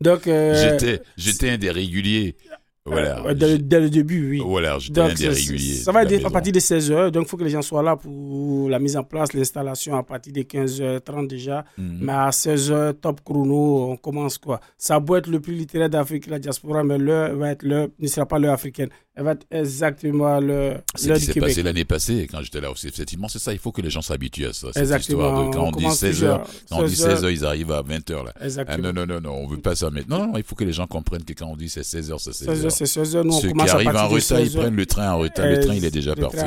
Donc 0.00 0.26
euh, 0.28 0.78
j'étais 1.16 1.50
un 1.50 1.58
des 1.58 1.70
réguliers. 1.70 2.36
Voilà. 2.84 3.24
Euh, 3.26 3.34
dès, 3.34 3.80
le 3.80 3.90
début, 3.90 4.30
oui. 4.30 4.42
Voilà, 4.44 4.76
j'étais 4.80 5.00
un 5.00 5.14
des 5.14 5.28
réguliers. 5.28 5.74
Ça 5.74 5.92
va 5.92 6.02
être 6.02 6.26
à 6.26 6.30
partir 6.30 6.52
de 6.52 6.58
16h, 6.58 7.10
donc 7.10 7.26
il 7.26 7.28
faut 7.28 7.36
que 7.36 7.44
les 7.44 7.50
gens 7.50 7.62
soient 7.62 7.82
là 7.82 7.94
pour 7.94 8.68
la 8.68 8.80
mise 8.80 8.96
en 8.96 9.04
place, 9.04 9.32
l'installation 9.34 9.96
à 9.96 10.02
partir 10.02 10.32
de 10.32 10.40
15h30 10.42 11.28
déjà. 11.28 11.64
Mhm. 11.78 11.98
Mais 12.00 12.12
à 12.12 12.30
16h, 12.30 12.94
top 12.94 13.20
chrono, 13.24 13.90
on 13.92 13.96
commence 13.96 14.36
quoi. 14.36 14.60
Ça 14.78 14.98
doit 14.98 15.18
être 15.18 15.28
le 15.28 15.38
plus 15.38 15.54
littéraire 15.54 15.90
d'Afrique, 15.90 16.26
la 16.26 16.40
diaspora, 16.40 16.82
mais 16.82 16.98
l'heure 16.98 17.36
va 17.36 17.50
être 17.50 17.62
l'heure, 17.62 17.88
ne 18.00 18.06
sera 18.08 18.26
pas 18.26 18.40
l'heure 18.40 18.54
africaine 18.54 18.88
va 19.16 19.32
être 19.32 19.46
exactement 19.50 20.40
le 20.40 20.78
C'est 20.94 21.14
ce 21.18 21.26
qui 21.26 21.32
s'est 21.32 21.40
passé 21.40 21.62
l'année 21.62 21.84
passée 21.84 22.26
quand 22.30 22.40
j'étais 22.42 22.60
là 22.60 22.70
aussi. 22.70 22.88
Effectivement, 22.88 23.28
c'est 23.28 23.38
ça. 23.38 23.52
Il 23.52 23.58
faut 23.58 23.72
que 23.72 23.82
les 23.82 23.90
gens 23.90 24.00
s'habituent 24.00 24.46
à 24.46 24.52
ça. 24.54 24.68
Exactement. 24.74 25.48
De, 25.48 25.54
quand 25.54 25.68
on, 25.68 25.70
dit 25.70 25.90
16 25.90 26.24
heures, 26.24 26.46
quand 26.70 26.78
on 26.78 26.84
dit 26.84 26.96
16 26.96 27.24
heures, 27.24 27.30
ils 27.30 27.44
arrivent 27.44 27.72
à 27.72 27.82
20 27.82 28.10
heures 28.10 28.24
là. 28.24 28.32
Exactement. 28.40 28.78
Ah, 28.78 28.92
non, 28.92 28.92
non, 28.92 29.06
non, 29.06 29.20
non, 29.20 29.34
on 29.34 29.46
veut 29.46 29.58
pas 29.58 29.74
ça. 29.74 29.90
Mais 29.90 30.02
non, 30.08 30.28
non, 30.28 30.32
il 30.36 30.42
faut 30.42 30.54
que 30.54 30.64
les 30.64 30.72
gens 30.72 30.86
comprennent 30.86 31.24
que 31.24 31.34
quand 31.34 31.46
on 31.46 31.56
dit 31.56 31.68
c'est 31.68 31.82
16 31.82 32.10
heures, 32.10 32.20
c'est 32.20 32.32
16 32.32 32.48
heures. 32.48 32.54
16 32.54 32.64
heures, 32.64 32.72
c'est 32.72 32.86
16 32.86 33.16
heures. 33.16 33.24
Nous, 33.24 33.32
Ceux 33.32 33.52
qui 33.52 33.68
arrivent 33.68 33.88
en 33.88 34.08
retard, 34.08 34.40
ils 34.40 34.52
prennent 34.52 34.76
le 34.76 34.86
train 34.86 35.12
en 35.12 35.18
retard. 35.18 35.46
Le 35.46 35.60
train, 35.60 35.74
il 35.74 35.84
est 35.84 35.90
déjà 35.90 36.14
parti. 36.14 36.38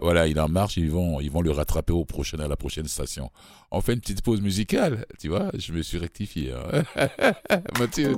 Voilà, 0.00 0.26
il 0.26 0.40
en 0.40 0.48
marche. 0.48 0.78
Ils 0.78 0.90
vont, 0.90 1.20
ils 1.20 1.30
vont 1.30 1.42
le 1.42 1.50
rattraper 1.50 1.92
au 1.92 2.04
prochain, 2.06 2.38
à 2.38 2.48
la 2.48 2.56
prochaine 2.56 2.88
station. 2.88 3.30
On 3.70 3.82
fait 3.82 3.92
une 3.92 4.00
petite 4.00 4.22
pause 4.22 4.40
musicale. 4.40 5.04
Tu 5.18 5.28
vois, 5.28 5.50
je 5.54 5.72
me 5.72 5.82
suis 5.82 5.98
rectifié. 5.98 6.52
Hein. 6.52 6.84
Mathieu. 7.78 8.16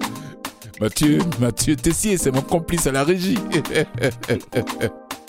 Mathieu, 0.80 1.18
Mathieu 1.38 1.76
Tessier, 1.76 2.16
c'est 2.16 2.30
mon 2.30 2.40
complice 2.40 2.86
à 2.86 2.92
la 2.92 3.04
régie. 3.04 3.36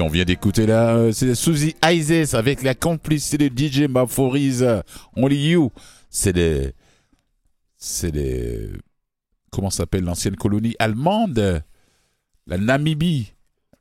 on 0.00 0.08
vient 0.08 0.24
d'écouter 0.24 0.66
là, 0.66 0.96
euh, 0.96 1.12
c'est 1.12 1.34
Suzy 1.34 1.74
Isis 1.84 2.34
avec 2.34 2.62
la 2.62 2.74
complicité 2.74 3.48
de 3.48 3.56
DJ 3.56 3.88
Maphorise, 3.88 4.66
Only 5.16 5.50
You. 5.50 5.70
C'est 6.10 6.32
des, 6.32 6.72
c'est 7.76 8.10
des, 8.10 8.70
comment 9.50 9.70
s'appelle 9.70 10.04
l'ancienne 10.04 10.36
colonie 10.36 10.74
allemande, 10.78 11.62
la 12.46 12.58
Namibie. 12.58 13.32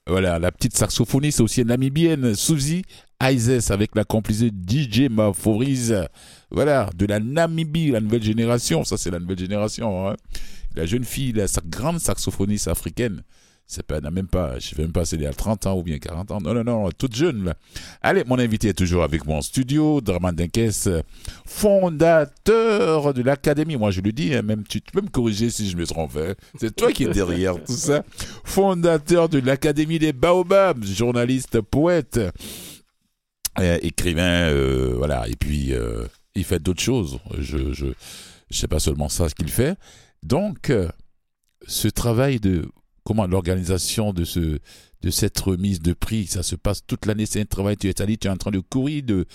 Voilà, 0.08 0.40
la 0.40 0.54
petite 0.54 0.78
saxophoniste 0.78 1.42
aussi 1.42 1.66
namibienne, 1.66 2.34
Suzy 2.34 2.84
Ises, 3.22 3.72
avec 3.72 3.94
la 3.94 4.06
complice 4.06 4.44
DJ 4.44 5.10
Maforiz. 5.10 6.08
Voilà, 6.50 6.90
de 6.96 7.06
la 7.06 7.20
Namibie, 7.20 7.92
la 7.92 8.00
nouvelle 8.00 8.24
génération. 8.24 8.86
Ça, 8.86 8.96
c'est 8.96 9.12
la 9.12 9.20
nouvelle 9.20 9.40
génération. 9.40 10.08
Hein. 10.08 10.16
La 10.76 10.86
jeune 10.86 11.04
fille, 11.04 11.34
la 11.34 11.48
grande 11.66 12.00
saxophoniste 12.00 12.70
africaine 12.70 13.22
c'est 13.70 13.86
pas, 13.86 14.00
n'a 14.00 14.12
même 14.12 14.28
pas, 14.28 14.60
je 14.60 14.70
sais 14.70 14.82
même 14.82 14.94
pas 14.94 15.04
si 15.04 15.16
elle 15.16 15.24
est 15.24 15.28
à 15.28 15.34
30 15.34 15.66
ans 15.68 15.78
ou 15.78 15.84
bien 15.84 16.00
40 16.00 16.32
ans. 16.32 16.40
Non, 16.40 16.54
non, 16.54 16.64
non, 16.64 16.90
toute 16.98 17.14
jeune, 17.14 17.44
là. 17.44 17.56
Allez, 18.02 18.24
mon 18.24 18.40
invité 18.40 18.70
est 18.70 18.74
toujours 18.74 19.04
avec 19.04 19.26
moi 19.26 19.38
en 19.38 19.42
studio, 19.42 20.00
Draman 20.00 20.34
Denkes, 20.34 21.04
fondateur 21.46 23.14
de 23.14 23.22
l'Académie. 23.22 23.76
Moi, 23.76 23.92
je 23.92 24.00
le 24.00 24.14
dis, 24.14 24.34
hein, 24.34 24.42
même, 24.42 24.64
tu, 24.64 24.80
peux 24.80 25.02
me 25.02 25.10
corriger 25.10 25.50
si 25.50 25.70
je 25.70 25.76
me 25.76 25.86
trompe. 25.86 26.16
Hein. 26.16 26.36
C'est 26.58 26.74
toi 26.74 26.94
qui 26.94 27.04
es 27.04 27.10
derrière 27.10 27.62
tout 27.66 27.74
ça. 27.74 28.04
Fondateur 28.46 29.28
de 29.28 29.40
l'Académie 29.40 30.00
des 30.00 30.14
Baobabs, 30.14 30.86
journaliste, 30.86 31.60
poète, 31.60 32.22
euh, 33.60 33.80
écrivain, 33.82 34.48
euh, 34.48 34.94
voilà. 34.96 35.28
Et 35.28 35.36
puis, 35.36 35.74
euh, 35.74 36.06
il 36.36 36.46
fait 36.46 36.60
d'autres 36.60 36.82
choses. 36.82 37.20
Je, 37.38 37.74
je, 37.74 37.88
je 38.50 38.58
sais 38.58 38.70
pas 38.70 38.80
seulement 38.80 39.10
ça 39.10 39.28
ce 39.28 39.36
qu'il 39.36 39.50
fait. 39.50 39.76
Donc, 40.24 40.72
ce 41.68 41.88
travail 41.90 42.40
de 42.40 42.70
comment 43.08 43.26
l'organisation 43.26 44.12
de 44.12 44.26
ce 44.26 44.60
de 45.02 45.10
cette 45.12 45.40
remise 45.40 45.82
de 45.82 45.94
prix, 45.94 46.26
ça 46.26 46.44
se 46.44 46.56
passe 46.56 46.86
toute 46.86 47.06
l'année, 47.06 47.26
c'est 47.26 47.40
un 47.40 47.46
travail, 47.46 47.78
tu 47.78 47.88
es 47.88 48.02
allé, 48.02 48.18
tu 48.18 48.28
es 48.28 48.30
en 48.30 48.36
train 48.36 48.52
de 48.52 48.60
courir 48.60 49.04
de, 49.04 49.26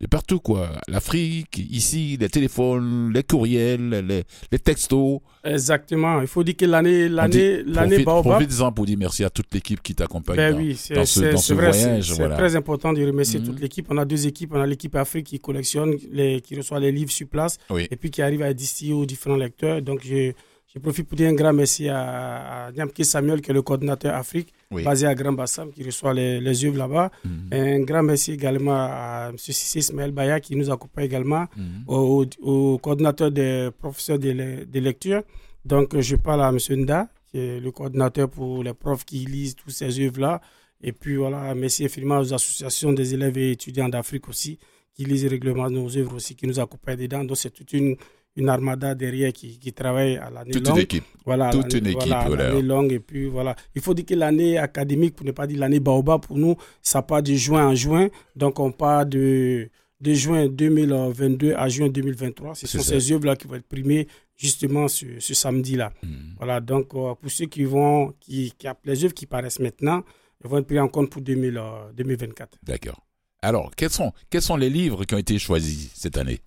de 0.00 0.06
partout, 0.06 0.38
quoi. 0.38 0.70
L'Afrique, 0.88 1.58
ici, 1.58 2.16
les 2.18 2.30
téléphones, 2.30 3.12
les 3.12 3.22
courriels, 3.22 3.90
les, 3.90 4.22
les, 4.52 4.58
textos. 4.58 5.20
Exactement. 5.44 6.22
Il 6.22 6.28
faut 6.28 6.44
dire 6.44 6.56
que 6.56 6.64
l'année, 6.64 7.08
l'année, 7.10 7.62
l'année 7.64 8.04
Profite-en 8.04 8.72
pour 8.72 8.86
dire 8.86 8.96
merci 8.96 9.24
à 9.24 9.30
toute 9.30 9.52
l'équipe 9.52 9.82
qui 9.82 9.94
t'accompagne 9.94 10.36
ben 10.36 10.52
dans, 10.52 10.58
oui, 10.58 10.80
dans, 10.94 11.04
ce, 11.04 11.20
dans 11.32 11.36
ce 11.36 11.52
voyage. 11.52 12.14
C'est 12.14 12.28
très 12.30 12.56
important 12.56 12.94
de 12.94 13.04
remercier 13.04 13.40
mhm. 13.40 13.46
toute 13.46 13.60
l'équipe. 13.60 13.86
On 13.90 13.98
a 13.98 14.06
deux 14.06 14.28
équipes. 14.28 14.52
On 14.54 14.60
a 14.60 14.66
l'équipe 14.66 14.94
Afrique 14.94 15.26
qui 15.26 15.40
collectionne, 15.40 15.96
les, 16.10 16.40
qui 16.40 16.56
reçoit 16.56 16.80
les 16.80 16.92
livres 16.92 17.12
sur 17.12 17.28
place, 17.28 17.58
et 17.76 17.96
puis 17.96 18.10
qui 18.10 18.22
arrive 18.22 18.42
à 18.42 18.54
distiller 18.54 18.94
aux 18.94 19.04
différents 19.04 19.36
lecteurs. 19.36 19.82
Donc, 19.82 20.00
je, 20.04 20.32
je 20.72 20.78
profite 20.78 21.08
pour 21.08 21.16
dire 21.16 21.28
un 21.28 21.34
grand 21.34 21.52
merci 21.52 21.88
à, 21.88 22.66
à 22.66 23.04
Samuel, 23.04 23.40
qui 23.40 23.50
est 23.50 23.54
le 23.54 23.62
coordinateur 23.62 24.14
Afrique, 24.14 24.52
basé 24.70 25.04
à 25.06 25.14
Grand 25.16 25.32
Bassam, 25.32 25.72
qui 25.72 25.82
reçoit 25.82 26.14
les, 26.14 26.40
les 26.40 26.64
œuvres 26.64 26.78
là-bas. 26.78 27.10
Mhm. 27.24 27.48
Un 27.52 27.80
grand 27.80 28.04
merci 28.04 28.32
également 28.32 28.76
à 28.76 29.30
M. 29.30 29.36
Sissé 29.38 29.80
Ismaël 29.80 30.12
Baya, 30.12 30.38
qui 30.38 30.54
nous 30.54 30.70
accompagne 30.70 31.06
également, 31.06 31.46
mhm. 31.56 31.84
au, 31.88 32.78
coordinateur 32.78 33.32
des 33.32 33.70
professeurs 33.76 34.20
de, 34.20 34.64
de, 34.64 34.80
lecture. 34.80 35.22
Donc, 35.64 35.98
je 35.98 36.14
parle 36.14 36.42
à 36.42 36.50
M. 36.50 36.58
Nda, 36.82 37.08
qui 37.26 37.38
est 37.38 37.58
le 37.60 37.72
coordinateur 37.72 38.30
pour 38.30 38.62
les 38.62 38.72
profs 38.74 39.04
qui 39.04 39.24
lisent 39.24 39.56
toutes 39.56 39.72
ces 39.72 39.98
œuvres-là. 39.98 40.40
Et 40.82 40.92
puis, 40.92 41.16
voilà, 41.16 41.52
merci 41.56 41.84
infiniment 41.84 42.18
aux 42.20 42.32
associations 42.32 42.92
des 42.92 43.12
élèves 43.12 43.36
et 43.38 43.50
étudiants 43.50 43.88
d'Afrique 43.88 44.28
aussi, 44.28 44.56
qui 44.94 45.04
lisent 45.04 45.26
régulièrement 45.26 45.68
nos 45.68 45.96
œuvres 45.96 46.14
aussi, 46.14 46.36
qui 46.36 46.46
nous 46.46 46.60
accompagnent 46.60 46.98
dedans. 47.00 47.24
Donc, 47.24 47.38
c'est 47.38 47.50
toute 47.50 47.72
une 47.72 47.96
une 48.36 48.48
armada 48.48 48.94
derrière 48.94 49.32
qui, 49.32 49.58
qui 49.58 49.72
travaille 49.72 50.16
à 50.16 50.30
l'année 50.30 50.52
longue. 50.52 50.62
Toute 50.64 50.68
une 50.68 50.78
équipe. 50.78 51.04
Voilà, 51.24 51.50
Toute 51.50 51.74
une 51.74 51.86
équipe. 51.86 52.08
Voilà, 52.08 52.48
l'année 52.48 52.62
longue. 52.62 52.92
Et 52.92 53.00
puis 53.00 53.26
voilà. 53.26 53.56
Il 53.74 53.82
faut 53.82 53.94
dire 53.94 54.06
que 54.06 54.14
l'année 54.14 54.58
académique, 54.58 55.16
pour 55.16 55.26
ne 55.26 55.32
pas 55.32 55.46
dire 55.46 55.58
l'année 55.58 55.80
Baobab, 55.80 56.22
pour 56.22 56.38
nous, 56.38 56.56
ça 56.82 57.02
part 57.02 57.22
de 57.22 57.34
juin 57.34 57.68
en 57.68 57.74
juin. 57.74 58.08
Donc 58.36 58.60
on 58.60 58.70
part 58.72 59.06
de, 59.06 59.68
de 60.00 60.12
juin 60.14 60.46
2022 60.48 61.54
à 61.54 61.68
juin 61.68 61.88
2023. 61.88 62.54
Ce 62.54 62.66
sont 62.66 62.80
ces 62.80 63.12
œuvres-là 63.12 63.36
qui 63.36 63.46
vont 63.46 63.56
être 63.56 63.68
primées 63.68 64.06
justement 64.36 64.88
ce, 64.88 65.06
ce 65.18 65.34
samedi-là. 65.34 65.92
Hmm. 66.02 66.34
Voilà. 66.38 66.60
Donc 66.60 66.94
euh, 66.94 67.14
pour 67.14 67.30
ceux 67.30 67.46
qui 67.46 67.64
vont, 67.64 68.14
qui, 68.20 68.52
qui 68.56 68.66
les 68.84 69.04
œuvres 69.04 69.14
qui 69.14 69.26
paraissent 69.26 69.60
maintenant, 69.60 70.02
elles 70.42 70.50
vont 70.50 70.58
être 70.58 70.66
prises 70.66 70.78
en 70.80 70.88
compte 70.88 71.10
pour 71.10 71.20
2024. 71.20 72.58
D'accord. 72.62 73.04
Alors, 73.42 73.70
quels 73.74 73.90
sont, 73.90 74.12
quels 74.28 74.42
sont 74.42 74.56
les 74.56 74.68
livres 74.68 75.04
qui 75.04 75.14
ont 75.14 75.18
été 75.18 75.38
choisis 75.38 75.90
cette 75.94 76.18
année? 76.18 76.40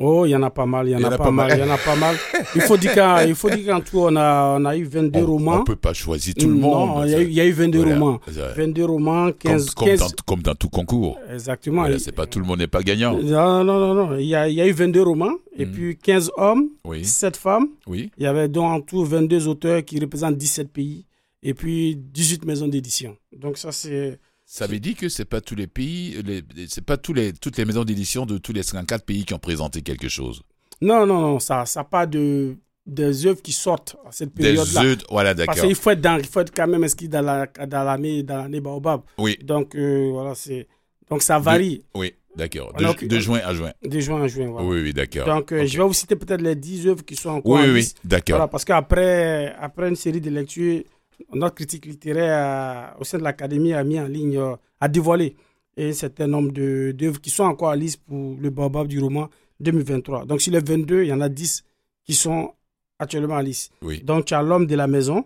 Oh, 0.00 0.26
il 0.26 0.30
y 0.30 0.36
en 0.36 0.42
a 0.42 0.50
pas 0.50 0.66
mal, 0.66 0.88
il 0.88 0.90
y 0.90 0.96
en, 0.96 1.04
a, 1.04 1.16
pas, 1.16 1.30
mal, 1.30 1.52
il 1.54 1.60
y 1.60 1.62
en 1.62 1.72
a 1.72 1.78
pas 1.78 1.94
mal. 1.94 2.16
Il 2.56 2.62
faut 2.62 2.76
dire 2.76 2.94
qu'en 2.96 3.80
tout, 3.80 4.00
on 4.00 4.16
a, 4.16 4.56
on 4.58 4.64
a 4.64 4.76
eu 4.76 4.82
22 4.82 5.22
romans. 5.22 5.52
On 5.52 5.58
ne 5.60 5.64
peut 5.64 5.76
pas 5.76 5.92
choisir 5.92 6.34
tout 6.34 6.48
le 6.48 6.54
monde. 6.54 6.96
Non, 6.98 7.04
il 7.04 7.32
y, 7.32 7.40
a 7.40 7.46
eu 7.46 7.52
22 7.52 7.80
romans. 7.80 8.20
22 8.26 8.84
romans, 8.84 9.30
15... 9.30 9.70
Comme, 9.70 9.86
comme, 9.86 9.96
Dans, 9.96 10.06
comme 10.26 10.42
dans, 10.42 10.54
tout 10.56 10.68
concours. 10.68 11.16
Exactement. 11.32 11.86
c'est 11.98 12.10
pas 12.10 12.26
tout 12.26 12.40
le 12.40 12.44
monde 12.44 12.58
n'est 12.58 12.66
pas 12.66 12.82
gagnant. 12.82 13.12
Non, 13.12 13.62
non, 13.62 13.78
non, 13.78 13.94
non. 13.94 14.16
Il 14.18 14.26
y 14.26 14.34
a, 14.34 14.48
il 14.48 14.56
y 14.56 14.60
a 14.60 14.66
eu 14.66 14.72
22 14.72 15.00
romans, 15.00 15.34
et 15.56 15.64
mhm. 15.64 15.72
puis 15.72 15.96
15 15.96 16.32
hommes, 16.36 16.70
oui. 16.84 17.04
7 17.04 17.36
femmes. 17.36 17.68
Oui. 17.86 18.10
Il 18.18 18.24
y 18.24 18.26
avait 18.26 18.48
donc 18.48 18.64
en 18.64 18.80
tout 18.80 19.04
22 19.04 19.46
auteurs 19.46 19.84
qui 19.84 20.00
représentent 20.00 20.36
17 20.36 20.72
pays, 20.72 21.06
et 21.44 21.54
puis 21.54 21.94
18 21.94 22.44
maisons 22.46 22.66
d'édition. 22.66 23.16
Donc 23.32 23.58
ça, 23.58 23.70
c'est... 23.70 24.18
Ça 24.54 24.68
veut 24.68 24.78
dire 24.78 24.94
que 24.94 25.08
c'est 25.08 25.24
pas 25.24 25.40
tous 25.40 25.56
les 25.56 25.66
pays, 25.66 26.16
c'est 26.68 26.84
pas 26.84 26.96
tous 26.96 27.12
les, 27.12 27.32
toutes 27.32 27.58
les 27.58 27.64
maisons 27.64 27.82
d'édition 27.82 28.24
de 28.24 28.38
tous 28.38 28.52
les 28.52 28.62
54 28.62 29.04
pays 29.04 29.24
qui 29.24 29.34
ont 29.34 29.40
présenté 29.40 29.82
quelque 29.82 30.08
chose. 30.08 30.42
Non, 30.80 31.04
non, 31.06 31.20
non, 31.20 31.40
ça 31.40 31.64
n'a 31.74 31.82
pas 31.82 32.06
de 32.06 32.54
des 32.86 33.26
œuvres 33.26 33.42
qui 33.42 33.50
sortent 33.50 33.96
à 34.06 34.12
cette 34.12 34.32
période-là. 34.32 34.82
Des 34.82 34.86
œuvres, 34.90 35.02
voilà, 35.10 35.34
d'accord. 35.34 35.56
Parce 35.56 35.66
qu'il 35.66 35.74
faut 35.74 35.90
être 35.90 36.00
dans, 36.00 36.18
il 36.18 36.26
faut 36.26 36.38
être 36.38 36.54
quand 36.54 36.68
même 36.68 36.84
inscrit 36.84 37.08
dans 37.08 37.22
la 37.22 37.46
dans 37.66 37.82
l'année 37.82 38.22
dans 38.22 38.36
l'année 38.36 38.60
Baobab. 38.60 39.00
Oui. 39.18 39.36
Donc 39.42 39.74
euh, 39.74 40.10
voilà, 40.12 40.36
c'est 40.36 40.68
donc 41.10 41.22
ça 41.24 41.40
varie. 41.40 41.82
oui, 41.96 42.14
d'accord. 42.36 42.72
De, 42.74 43.18
juin 43.18 43.40
à 43.44 43.54
juin. 43.54 43.72
De 43.82 43.98
juin 43.98 44.22
à 44.22 44.28
juin, 44.28 44.50
voilà. 44.50 44.68
Oui, 44.68 44.82
oui, 44.82 44.92
d'accord. 44.92 45.26
Donc 45.26 45.50
euh, 45.50 45.66
je 45.66 45.76
vais 45.76 45.82
vous 45.82 45.92
citer 45.92 46.14
peut-être 46.14 46.42
les 46.42 46.54
10 46.54 46.86
œuvres 46.86 47.04
qui 47.04 47.16
sont 47.16 47.30
encore 47.30 47.58
Oui, 47.60 47.70
oui, 47.72 47.88
d'accord. 48.04 48.36
Voilà, 48.36 48.46
parce 48.46 48.64
qu'après 48.64 49.52
après 49.58 49.88
une 49.88 49.96
série 49.96 50.20
de 50.20 50.30
lectures, 50.30 50.84
notre 51.32 51.54
critique 51.54 51.86
littéraire 51.86 52.94
au 52.98 53.04
sein 53.04 53.18
de 53.18 53.22
l'Académie 53.24 53.72
a 53.72 53.84
mis 53.84 53.98
en 54.00 54.06
ligne, 54.06 54.36
euh, 54.38 54.56
a 54.80 54.88
dévoilé 54.88 55.34
un 55.76 55.92
certain 55.92 56.26
nombre 56.26 56.52
d'œuvres 56.92 57.20
qui 57.20 57.30
sont 57.30 57.44
encore 57.44 57.70
à 57.70 57.76
liste 57.76 58.00
pour 58.06 58.36
le 58.40 58.50
Baobab 58.50 58.86
du 58.86 59.00
roman 59.00 59.28
2023. 59.60 60.24
Donc 60.26 60.40
sur 60.40 60.52
les 60.52 60.60
22, 60.60 61.02
il 61.02 61.08
y 61.08 61.12
en 61.12 61.20
a 61.20 61.28
10 61.28 61.64
qui 62.04 62.14
sont 62.14 62.52
actuellement 62.98 63.36
à 63.36 63.42
liste. 63.42 63.72
Oui. 63.82 64.02
Donc 64.02 64.26
tu 64.26 64.34
as 64.34 64.42
L'homme 64.42 64.66
de 64.66 64.76
la 64.76 64.86
maison, 64.86 65.24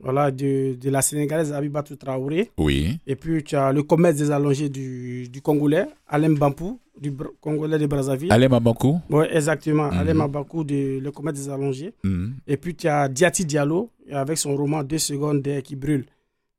voilà, 0.00 0.30
de, 0.30 0.74
de 0.80 0.90
la 0.90 1.02
Sénégalaise 1.02 1.52
Abibatou 1.52 1.96
Traoré. 1.96 2.50
Oui. 2.58 2.98
Et 3.06 3.16
puis 3.16 3.42
tu 3.44 3.54
as 3.56 3.72
Le 3.72 3.82
commerce 3.82 4.16
des 4.16 4.30
allongés 4.30 4.68
du, 4.68 5.28
du 5.28 5.42
Congolais, 5.42 5.86
Alain 6.08 6.30
Bampou, 6.32 6.80
du 7.00 7.12
Congolais 7.40 7.78
de 7.78 7.86
Brazzaville. 7.86 8.32
Alain 8.32 8.48
Mabakou 8.48 9.00
Oui, 9.10 9.24
exactement. 9.30 9.88
Mm 9.88 9.98
Alain 9.98 10.14
Mabakou 10.14 10.64
de 10.64 10.98
Le 11.00 11.10
commerce 11.10 11.38
des 11.38 11.48
allongés. 11.50 11.92
Mhm. 12.04 12.34
Et 12.46 12.56
puis 12.56 12.74
tu 12.74 12.88
as 12.88 13.08
Diati 13.08 13.44
Diallo, 13.44 13.90
avec 14.10 14.38
son 14.38 14.56
roman 14.56 14.82
Deux 14.82 14.98
secondes 14.98 15.42
d'air 15.42 15.62
qui 15.62 15.76
brûle. 15.76 16.06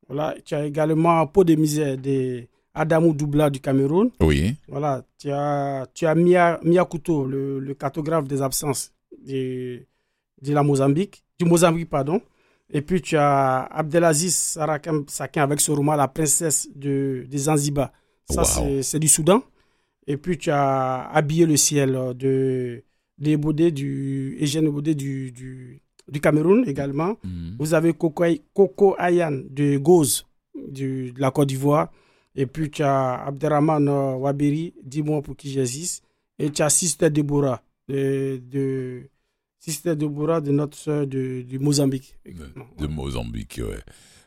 Voilà, 0.08 0.34
tu 0.44 0.54
as 0.54 0.66
également 0.66 1.26
Peau 1.26 1.44
de 1.44 1.54
misère 1.54 1.96
de 1.96 2.44
Adamou 2.74 3.14
Doubla 3.14 3.50
du 3.50 3.60
Cameroun. 3.60 4.10
Oui. 4.20 4.56
Voilà, 4.68 5.04
tu 5.18 5.30
as, 5.30 5.86
tu 5.94 6.06
as 6.06 6.14
Mia, 6.14 6.60
Mia 6.62 6.84
Couto, 6.84 7.24
le, 7.24 7.60
le, 7.60 7.74
cartographe 7.74 8.26
des 8.26 8.42
absences 8.42 8.92
de, 9.26 9.86
de 10.42 10.52
la 10.52 10.62
Mozambique, 10.62 11.24
du 11.38 11.44
Mozambique, 11.44 11.88
pardon. 11.88 12.20
Et 12.70 12.82
puis 12.82 13.00
tu 13.00 13.16
as 13.16 13.62
Abdelaziz 13.70 14.34
Sarakam 14.34 15.04
Sakin 15.08 15.42
avec 15.42 15.60
son 15.60 15.74
roman 15.74 15.94
La 15.94 16.08
princesse 16.08 16.68
de, 16.74 17.26
de 17.30 17.38
Zanzibar. 17.38 17.92
Ça, 18.28 18.42
c'est 18.44 18.98
du 18.98 19.08
Soudan. 19.08 19.42
Et 20.06 20.16
puis 20.16 20.38
tu 20.38 20.50
as 20.50 21.08
Habillé 21.12 21.46
le 21.46 21.56
ciel 21.56 21.92
de, 22.16 22.82
de 23.18 23.36
Bodé, 23.36 23.70
du, 23.70 24.36
Eugène 24.40 24.68
Bodé 24.68 24.94
du, 24.94 25.30
du, 25.30 25.82
du 26.08 26.20
Cameroun 26.20 26.64
également. 26.66 27.16
Mhm. 27.24 27.56
Vous 27.58 27.74
avez 27.74 27.92
Coco, 27.92 28.24
Coco 28.52 28.94
Ayan 28.98 29.42
de 29.48 29.78
Goz 29.78 30.26
de 30.54 31.12
la 31.16 31.30
Côte 31.30 31.48
d'Ivoire. 31.48 31.90
Et 32.36 32.46
puis 32.46 32.70
tu 32.70 32.82
as 32.82 33.24
Abderrahman 33.26 33.88
euh, 33.88 34.14
Wabiri, 34.14 34.74
Dis-moi 34.82 35.22
pour 35.22 35.36
qui 35.36 35.50
j'existe. 35.50 36.04
Et 36.38 36.50
tu 36.50 36.62
as 36.62 36.70
Sister 36.70 37.10
Deborah 37.10 37.62
de, 37.88 38.40
de 38.50 39.08
Sister 39.58 39.96
Deborah 39.96 40.40
de 40.40 40.50
notre 40.50 40.76
soeur 40.76 41.06
de, 41.06 41.42
du 41.42 41.58
Mozambique. 41.58 42.16
De, 42.78 42.86
Mozambique, 42.86 43.60
ouais. 43.62 43.80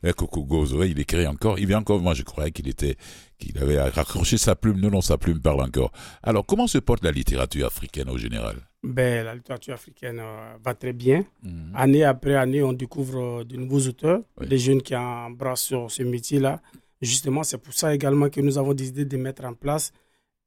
Et 0.03 0.13
Coco 0.13 0.43
Goz, 0.43 0.73
ouais, 0.73 0.89
il 0.89 0.99
écrit 0.99 1.27
encore. 1.27 1.59
Il 1.59 1.67
vient 1.67 1.79
encore. 1.79 1.99
Moi, 1.99 2.13
je 2.13 2.23
croyais 2.23 2.51
qu'il 2.51 2.67
était, 2.67 2.95
qu'il 3.37 3.57
avait 3.59 3.79
raccroché 3.81 4.37
sa 4.37 4.55
plume. 4.55 4.79
Non, 4.79 4.89
non, 4.89 5.01
sa 5.01 5.17
plume 5.17 5.39
parle 5.39 5.61
encore. 5.61 5.91
Alors, 6.23 6.45
comment 6.45 6.67
se 6.67 6.77
porte 6.77 7.03
la 7.03 7.11
littérature 7.11 7.65
africaine 7.65 8.09
au 8.09 8.17
général? 8.17 8.55
Ben, 8.83 9.25
La 9.25 9.35
littérature 9.35 9.73
africaine 9.73 10.19
euh, 10.19 10.55
va 10.63 10.73
très 10.73 10.93
bien. 10.93 11.25
Mhm. 11.43 11.71
Année 11.75 12.03
après 12.03 12.35
année, 12.35 12.63
on 12.63 12.73
découvre 12.73 13.41
euh, 13.41 13.43
de 13.43 13.57
nouveaux 13.57 13.87
auteurs, 13.87 14.21
des 14.41 14.57
jeunes 14.57 14.81
qui 14.81 14.95
embrassent 14.95 15.61
sur 15.63 15.89
ce 15.91 16.03
métier-là. 16.03 16.61
Justement, 17.01 17.43
c'est 17.43 17.57
pour 17.57 17.73
ça 17.73 17.93
également 17.93 18.29
que 18.29 18.41
nous 18.41 18.57
avons 18.57 18.73
décidé 18.73 19.05
de 19.05 19.17
mettre 19.17 19.45
en 19.45 19.53
place 19.53 19.91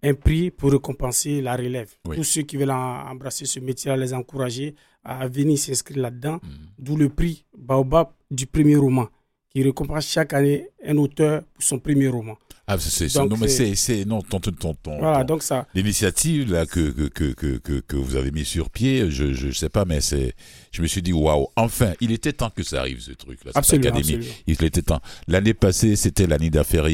un 0.03 0.14
prix 0.14 0.51
pour 0.51 0.72
récompenser 0.72 1.43
la 1.43 1.57
relève. 1.57 1.93
Tous 2.05 2.24
ceux 2.24 2.43
qui 2.43 2.57
veulent 2.57 2.70
embrasser 2.70 3.45
ce 3.45 3.61
métier-là, 3.61 3.97
les 3.97 4.14
encourager 4.14 4.74
à 5.05 5.28
venir 5.28 5.59
s'inscrire 5.59 5.99
là-dedans. 6.03 6.41
Mhm. 6.43 6.51
D'où 6.78 6.97
le 6.97 7.09
prix 7.09 7.45
Baobab 7.57 8.09
du 8.30 8.47
premier 8.47 8.76
roman, 8.76 9.09
qui 9.51 9.62
récompense 9.62 10.07
chaque 10.07 10.32
année 10.32 10.68
un 10.84 10.97
auteur 10.97 11.43
pour 11.53 11.62
son 11.62 11.78
premier 11.78 12.09
roman. 12.09 12.36
Ah, 12.72 12.78
c'est 12.78 13.12
non, 13.16 13.36
mais 13.36 13.48
c'est 13.48 14.04
non 14.04 14.22
ton 14.22 14.38
ton 14.38 14.52
ton. 14.74 14.98
Voilà, 15.00 15.24
donc 15.24 15.42
ça. 15.42 15.66
L'initiative 15.74 16.52
là 16.52 16.66
que 16.66 16.90
que, 17.08 17.32
que 17.32 17.58
que 17.58 17.80
que 17.80 17.96
vous 17.96 18.14
avez 18.14 18.30
mis 18.30 18.44
sur 18.44 18.70
pied, 18.70 19.10
je 19.10 19.32
je 19.32 19.50
sais 19.50 19.68
pas, 19.68 19.84
mais 19.84 20.00
c'est. 20.00 20.34
Je 20.70 20.80
me 20.80 20.86
suis 20.86 21.02
dit 21.02 21.12
waouh, 21.12 21.48
enfin, 21.56 21.94
il 22.00 22.12
était 22.12 22.32
temps 22.32 22.50
que 22.50 22.62
ça 22.62 22.78
arrive 22.78 23.00
ce 23.00 23.10
truc 23.10 23.44
là. 23.44 23.50
Absolument, 23.56 23.96
absolument, 23.96 24.24
Il 24.46 24.62
était 24.62 24.82
temps. 24.82 25.00
L'année 25.26 25.52
passée, 25.52 25.96
c'était 25.96 26.28
l'année 26.28 26.50
d'affaires 26.50 26.86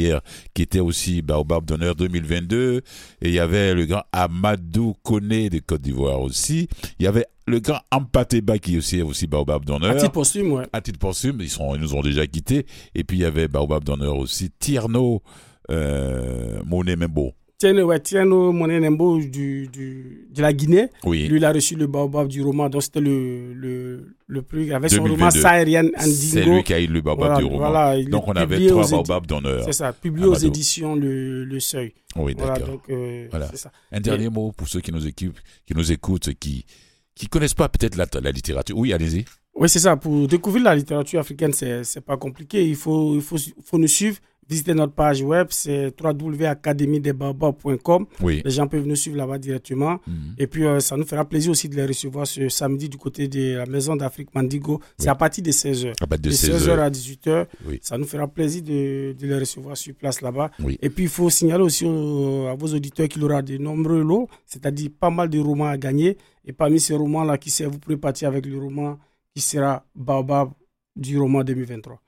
qui 0.55 0.62
était 0.62 0.81
aussi 0.81 1.20
Baobab 1.20 1.66
d'honneur 1.66 1.95
2022, 1.95 2.79
et 2.79 3.29
il 3.29 3.35
y 3.35 3.39
avait 3.39 3.74
le 3.74 3.85
grand 3.85 4.05
Amadou 4.12 4.95
Kone 5.03 5.51
de 5.51 5.59
Côte 5.59 5.83
d'Ivoire 5.83 6.22
aussi. 6.22 6.68
Il 6.99 7.05
y 7.05 7.07
avait 7.07 7.27
le 7.47 7.61
grand 7.61 7.81
Ampateba 7.91 8.59
qui 8.59 8.79
aussi 8.79 9.01
est 9.01 9.03
aussi 9.03 9.27
Baobab 9.27 9.66
d'honneur. 9.66 9.91
À 9.91 9.95
titre 9.97 10.12
posthume, 10.12 10.53
ouais. 10.53 10.64
À 10.72 10.81
titre 10.81 10.99
posthume, 10.99 11.37
ils 11.41 11.51
sont 11.51 11.74
ils 11.74 11.81
nous 11.83 11.95
ont 11.95 12.01
déjà 12.01 12.27
quittés. 12.27 12.64
Et 12.95 13.05
puis 13.05 13.18
il 13.18 13.20
y 13.20 13.27
avait 13.27 13.47
Baobab 13.47 13.85
d'honneur 13.85 14.16
aussi, 14.16 14.51
Tierno 14.59 15.22
euh, 15.71 16.61
Monet 16.64 16.97
Membo. 16.97 17.33
Tiens, 17.59 17.75
ouais, 17.79 18.01
Tiano 18.01 18.53
Monenembo 18.53 19.19
du, 19.19 19.67
du, 19.69 20.29
de 20.31 20.43
la 20.43 20.53
Guinée. 20.53 20.89
Oui. 21.05 21.27
Lui, 21.27 21.39
il 21.39 21.45
a 21.47 21.53
reçu 21.53 21.75
le 21.75 21.87
baobab 21.87 22.29
du 22.29 22.43
roman. 22.43 22.69
Donc, 22.69 22.83
c'était 22.83 23.01
le, 23.01 23.55
le, 23.55 24.14
le 24.27 24.43
plus. 24.43 24.75
Avec 24.75 24.91
son 24.91 25.03
roman 25.03 25.31
Saharian 25.31 25.87
Andingo. 25.97 26.12
C'est 26.12 26.45
lui 26.45 26.62
qui 26.62 26.75
a 26.75 26.81
eu 26.81 26.87
le 26.87 27.01
baobab 27.01 27.39
du 27.39 27.45
roman. 27.45 27.71
Voilà, 27.71 28.03
donc, 28.03 28.29
on 28.29 28.33
avait 28.33 28.67
trois 28.67 28.87
baobabs 28.87 29.27
d'honneur. 29.27 29.64
C'est 29.64 29.73
ça, 29.73 29.95
publié 29.95 30.27
aux 30.27 30.35
éditions 30.35 30.95
Le, 30.97 31.47
le 31.47 31.59
Seuil. 31.61 31.95
Oui, 32.14 32.35
d'accord. 32.35 32.83
Voilà, 32.87 33.01
euh, 33.01 33.29
voilà. 33.31 33.51
Un 33.91 34.01
dernier 34.01 34.29
mot 34.29 34.53
pour 34.53 34.69
ceux 34.69 34.83
qui 34.83 34.93
nous, 34.93 35.07
équipent, 35.07 35.41
qui 35.67 35.75
nous 35.75 35.91
écoutent, 35.91 36.35
qui 36.35 36.67
qui 37.14 37.27
connaissent 37.27 37.55
pas 37.55 37.71
peut-être 37.71 37.97
la, 37.97 38.07
la 38.21 38.31
littérature. 38.33 38.77
Oui, 38.77 38.93
allez-y. 38.93 39.25
Oui, 39.55 39.71
c'est 39.71 39.79
ça. 39.79 39.97
Pour 39.97 40.29
découvrir 40.29 40.64
la 40.64 40.77
littérature 40.77 41.21
africaine, 41.21 41.55
c'est 41.55 42.05
pas 42.05 42.19
compliqué. 42.19 42.69
Il 42.69 42.77
faut, 42.77 43.14
il 43.14 43.23
faut, 43.23 43.39
faut 43.64 43.79
nous 43.79 43.89
suivre 43.89 44.19
visiter 44.49 44.75
notre 44.75 44.93
page 44.93 45.23
web, 45.23 45.49
c'est 45.51 45.93
www.academiedebaobab.com. 46.01 48.07
Oui. 48.23 48.43
Les 48.45 48.51
gens 48.51 48.67
peuvent 48.67 48.87
nous 48.87 48.97
suivre 48.97 49.17
là-bas 49.17 49.39
directement. 49.39 50.01
Mhm. 50.07 50.35
Et 50.39 50.47
puis, 50.47 50.65
euh, 50.65 50.81
ça 50.81 50.97
nous 50.97 51.05
fera 51.05 51.25
plaisir 51.25 51.51
aussi 51.51 51.69
de 51.69 51.77
les 51.77 51.87
recevoir 51.87 52.27
ce 52.27 52.49
samedi 52.49 52.89
du 52.89 52.97
côté 52.97 53.29
de 53.29 53.57
la 53.57 53.67
Maison 53.67 53.97
d'Afrique 53.97 54.35
Mandigo. 54.35 54.81
C'est 54.99 55.09
à 55.09 55.15
partir 55.15 55.43
de 55.43 55.51
16h. 55.51 55.93
À 56.01 56.07
partir 56.07 56.31
de, 56.31 56.37
16h 56.37 56.79
à 56.79 56.91
18h. 56.91 57.47
Ça 57.83 57.99
nous 57.99 58.07
fera 58.07 58.29
plaisir 58.29 58.63
de, 58.63 59.15
de 59.19 59.27
les 59.27 59.39
recevoir 59.39 59.77
sur 59.77 59.95
place 59.95 60.21
là-bas. 60.21 60.51
Et 60.81 60.91
puis, 60.91 61.05
il 61.05 61.11
faut 61.11 61.31
signaler 61.31 61.65
aussi 61.65 61.85
à 61.87 62.55
vos 62.55 62.75
auditeurs 62.75 63.09
qu'il 63.09 63.23
y 63.23 63.25
aura 63.25 63.43
de 63.43 63.57
nombreux 63.59 64.03
lots, 64.03 64.29
c'est-à-dire 64.45 64.91
pas 64.99 65.11
mal 65.11 65.29
de 65.29 65.39
romans 65.41 65.67
à 65.67 65.77
gagner. 65.77 66.17
Et 66.45 66.53
parmi 66.53 66.79
ces 66.79 66.95
romans-là, 66.95 67.39
qui 67.39 67.51
sait, 67.51 67.67
vous 67.67 67.79
pouvez 67.79 67.97
partir 67.97 68.29
avec 68.29 68.47
le 68.47 68.59
roman 68.59 68.99
qui 69.35 69.41
sera 69.41 69.85
Baobab 69.95 70.51
du 70.95 71.19
roman 71.19 71.43
2023 71.43 72.01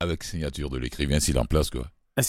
avec 0.00 0.24
signature 0.24 0.70
de 0.70 0.78
l'écrivain 0.78 1.20
s'il 1.20 1.38
en 1.38 1.44
place 1.44 1.70
quoi. 1.70 1.86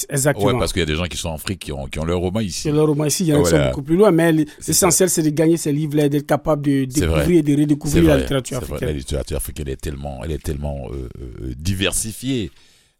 Exactement. 0.09 0.45
Ouais, 0.45 0.53
parce 0.59 0.71
qu'il 0.71 0.79
y 0.79 0.83
a 0.83 0.85
des 0.85 0.95
gens 0.95 1.05
qui 1.05 1.17
sont 1.17 1.29
en 1.29 1.35
Afrique 1.35 1.59
qui 1.59 1.71
ont, 1.71 1.85
qui 1.87 1.99
ont 1.99 2.05
leur 2.05 2.19
roman 2.19 2.39
ici. 2.39 2.71
leur 2.71 2.87
roman 2.87 3.05
ici, 3.05 3.23
il 3.23 3.29
y 3.29 3.33
en 3.33 3.41
a 3.41 3.43
qui 3.43 3.49
sont 3.49 3.65
beaucoup 3.65 3.81
plus 3.81 3.97
loin, 3.97 4.11
mais 4.11 4.31
l'essentiel 4.31 5.09
c'est 5.09 5.23
de 5.23 5.29
gagner 5.31 5.57
ces 5.57 5.73
livres-là, 5.73 6.07
d'être 6.07 6.27
capable 6.27 6.61
de 6.61 6.85
découvrir 6.85 7.39
et 7.39 7.41
de 7.41 7.55
redécouvrir 7.59 8.03
la 8.03 8.17
littérature 8.17 8.57
africaine. 8.57 8.87
La 8.87 8.93
littérature 8.93 9.37
africaine 9.37 9.67
est 9.67 9.81
tellement, 9.81 10.23
elle 10.23 10.31
est 10.31 10.43
tellement 10.43 10.87
euh, 10.91 11.09
euh, 11.19 11.53
diversifiée 11.57 12.51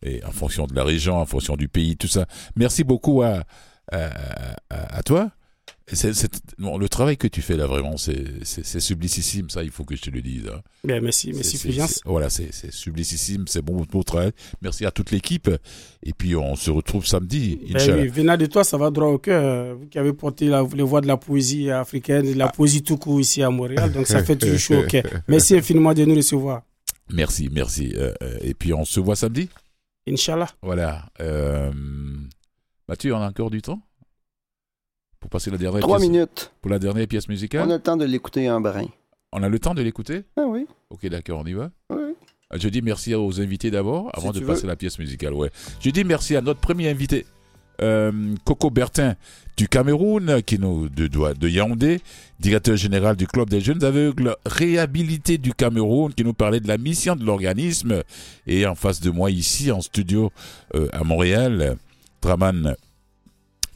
et 0.04 0.24
en 0.26 0.32
fonction 0.32 0.66
de 0.66 0.74
la 0.76 0.84
région, 0.84 1.18
en 1.18 1.26
fonction 1.26 1.56
du 1.56 1.68
pays, 1.68 1.96
tout 1.96 2.08
ça. 2.08 2.26
Merci 2.56 2.84
beaucoup 2.84 3.22
à, 3.22 3.44
à, 3.92 4.10
à 4.70 5.04
toi 5.04 5.32
le 5.88 6.88
travail 6.88 7.18
que 7.18 7.28
tu 7.28 7.42
fais 7.42 7.58
là, 7.58 7.68
vraiment, 7.68 7.96
c'est 7.98 8.80
sublicissime, 8.80 9.50
ça, 9.50 9.64
il 9.64 9.72
faut 9.72 9.84
que 9.84 9.96
je 9.96 10.02
te 10.02 10.10
le 10.10 10.22
dise. 10.22 10.48
Hein. 10.48 10.62
Bien, 10.84 11.02
merci, 11.02 11.32
merci 11.34 12.02
Voilà, 12.06 12.30
c'est 12.30 12.52
sublicissime, 12.72 13.46
c'est 13.48 13.62
bon 13.62 13.86
beau 13.90 14.04
travail. 14.04 14.32
Merci 14.62 14.86
à 14.86 14.92
toute 14.92 15.12
l'équipe. 15.12 15.50
Et 16.04 16.14
puis, 16.14 16.36
on 16.36 16.56
se 16.56 16.72
retrouve 16.72 17.06
samedi. 17.06 17.60
Ben 17.72 18.00
oui, 18.00 18.08
venant 18.08 18.38
de 18.38 18.46
toi, 18.46 18.64
ça 18.64 18.78
va 18.78 18.90
droit 18.90 19.08
au 19.08 19.18
cœur. 19.18 19.76
Vous 19.78 19.88
qui 19.88 20.00
avez 20.00 20.14
porté 20.14 20.48
la, 20.48 20.64
les 20.74 20.84
voix 20.84 21.02
de 21.02 21.08
la 21.08 21.18
poésie 21.18 21.70
africaine, 21.70 22.32
de 22.32 22.38
la 22.38 22.48
ah. 22.48 22.52
poésie 22.52 22.84
tout 22.84 22.98
court 22.98 23.20
ici 23.20 23.44
à 23.44 23.50
Montréal. 23.50 23.92
Donc, 23.92 24.08
ça 24.08 24.24
fait 24.24 24.36
toujours 24.36 24.60
chaud 24.60 24.80
au 24.80 24.88
cœur. 24.88 25.04
Merci 25.28 25.56
infiniment 25.56 25.94
de 25.94 26.06
nous 26.06 26.16
recevoir. 26.16 26.64
Merci, 27.14 27.50
merci. 27.52 27.94
Euh, 27.96 28.14
euh, 28.24 28.38
et 28.42 28.54
puis, 28.54 28.74
on 28.74 28.86
se 28.86 29.00
voit 29.00 29.16
samedi 29.16 29.50
Inch'Allah. 30.08 30.48
Voilà. 30.62 31.06
Euh, 31.20 31.72
Mathieu, 32.88 33.14
on 33.14 33.22
a 33.22 33.28
encore 33.28 33.50
du 33.50 33.62
temps? 33.62 33.82
Pour 35.22 35.30
passer 35.30 35.50
la 35.52 35.58
dernière 35.58 35.80
Trois 35.82 36.00
minutes. 36.00 36.52
Pour 36.62 36.70
la 36.72 36.80
dernière 36.80 37.08
pièce 37.08 37.30
musicale. 37.30 37.66
On 37.66 37.70
a 37.70 37.76
le 37.76 37.80
temps 37.82 37.96
de 37.96 38.04
l'écouter 38.06 38.48
un 38.48 38.60
brin. 38.60 38.88
On 39.32 39.42
a 39.44 39.48
le 39.48 39.60
temps 39.60 39.74
de 39.74 39.82
l'écouter? 39.82 40.24
Ah 40.36 40.44
oui. 40.46 40.66
Ok, 40.90 41.08
d'accord, 41.08 41.40
on 41.40 41.46
y 41.46 41.54
va 41.54 41.72
Oui. 41.90 41.98
Euh, 42.54 42.58
je 42.60 42.68
dis 42.68 42.82
merci 42.82 43.16
aux 43.16 43.40
invités 43.40 43.72
d'abord, 43.72 44.10
avant 44.14 44.32
de 44.32 44.42
passer 44.42 44.68
la 44.68 44.76
pièce 44.76 45.00
musicale. 45.00 45.34
Ouais. 45.34 45.50
Je 45.80 45.90
dis 45.92 46.04
merci 46.04 46.36
à 46.36 46.42
notre 46.42 46.60
premier 46.60 46.90
invité, 46.90 47.26
euh, 47.82 48.12
Coco 48.44 48.70
Bertin 48.72 49.16
du 49.56 49.70
Cameroun, 49.70 50.42
qui 50.42 50.58
nous 50.60 50.90
de, 50.90 51.08
de 51.08 51.48
Yaoundé, 51.48 52.02
directeur 52.40 52.76
général 52.76 53.16
du 53.16 53.28
Club 53.28 53.50
des 53.50 53.62
jeunes 53.62 53.84
aveugles 53.84 54.36
réhabilités 54.46 55.38
du 55.38 55.54
Cameroun, 55.54 56.14
qui 56.14 56.24
nous 56.26 56.34
parlait 56.34 56.60
de 56.60 56.68
la 56.68 56.78
mission 56.78 57.16
de 57.16 57.24
l'organisme. 57.24 58.04
Et 58.48 58.66
en 58.66 58.76
face 58.76 59.00
de 59.00 59.12
moi, 59.12 59.30
ici, 59.32 59.72
en 59.72 59.82
studio 59.82 60.32
euh, 60.76 60.88
à 60.92 61.04
Montréal, 61.04 61.78
Draman 62.22 62.76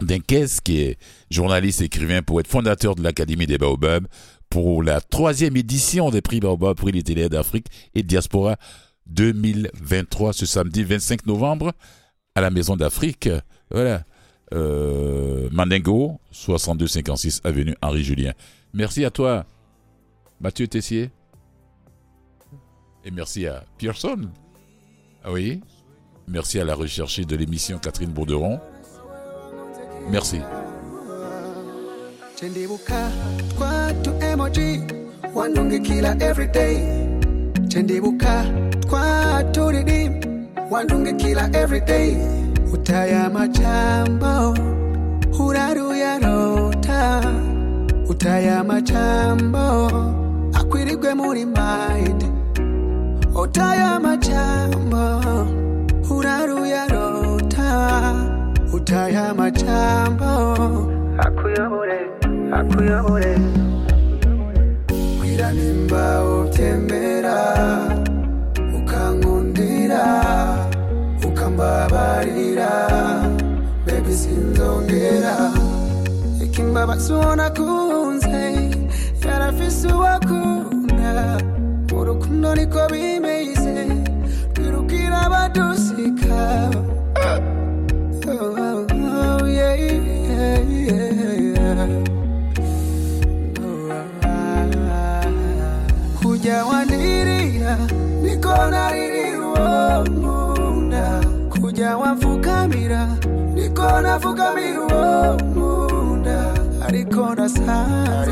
Denkes, 0.02 0.62
qui 0.64 0.82
est 0.82 0.98
journaliste, 1.30 1.82
écrivain, 1.82 2.22
poète, 2.22 2.48
fondateur 2.48 2.96
de 2.96 3.04
l'Académie 3.04 3.48
des 3.48 3.58
Baobabs, 3.58 4.08
pour 4.50 4.84
la 4.84 5.02
troisième 5.02 5.58
édition 5.58 6.10
des 6.10 6.22
prix 6.22 6.40
Baobab, 6.40 6.78
prix 6.78 6.92
littéraire 6.92 7.30
d'Afrique 7.30 7.68
et 7.94 8.04
Diaspora 8.04 8.58
2023, 9.08 10.34
ce 10.34 10.46
samedi 10.46 10.84
25 10.84 11.26
novembre, 11.26 11.74
à 12.36 12.42
la 12.42 12.50
Maison 12.50 12.76
d'Afrique. 12.76 13.30
Voilà. 13.72 14.04
Euh, 14.54 15.50
Mandingo, 15.52 16.20
6256 16.32 17.42
avenue 17.44 17.76
Henri 17.82 18.04
Julien. 18.04 18.34
Merci 18.74 19.06
à 19.06 19.12
toi, 19.12 19.46
Mathieu 20.40 20.68
Tessier. 20.68 21.10
Et 23.04 23.12
merci 23.12 23.48
à 23.48 23.64
Pearson. 23.78 24.30
Ah 25.24 25.32
oui. 25.32 25.62
Merci 26.28 26.60
à 26.60 26.64
la 26.64 26.76
recherchée 26.76 27.26
de 27.26 27.36
l'émission 27.36 27.78
Catherine 27.78 28.12
Bourderon. 28.12 28.60
Merci. 30.12 30.42
Chendibuka 32.36 33.12
kwatu 33.58 34.12
emoji 34.32 34.82
wanunge 35.36 35.80
kila 35.80 36.16
everyday 36.24 36.78
Chendibuka 37.68 38.46
kwatu 38.90 39.70
ridim 39.72 40.14
wanunge 40.72 41.14
kila 41.14 41.50
everyday 41.62 42.16
Utaya 42.74 43.30
machambo 43.30 44.56
huraru 45.38 45.94
ya 45.96 46.20
rota. 46.20 47.22
Utaya 48.10 48.64
machambo 48.64 49.92
akwirigwe 50.54 51.14
muri 51.14 51.46
mind. 51.46 52.24
Utaya 53.36 54.00
machambo 54.00 55.22
huraru 56.08 56.66
rota 56.88 58.35
utaya 58.74 59.34
macambo 59.34 60.32
akuyobore 61.18 62.00
akuyobore 62.52 63.34
kwira 65.20 65.52
nimba 65.54 66.24
utemera 66.42 67.38
ukankundira 68.78 70.04
ukambabarira. 71.28 72.72
Bebi 73.86 74.14
sinzongera. 74.14 75.36
Ikimbabazi 76.44 77.14
ubona 77.14 77.50
kunze 77.50 78.72
yarafise 79.26 79.88
uwakunda 79.88 81.38
urukundo 81.98 82.56
niko 82.56 82.80
bimeze 82.92 83.88
niko 98.46 98.70
na 98.72 98.92
riri 98.92 99.26
kuja 101.50 101.98
wavuga 101.98 102.68
mira. 102.68 103.08
Niko 103.56 104.02
na 104.02 104.18
vuga 104.18 104.52
miru 104.54 104.86
uo 104.86 105.38
munda 105.56 106.54
ariko 106.88 107.36
nasanze 107.36 108.32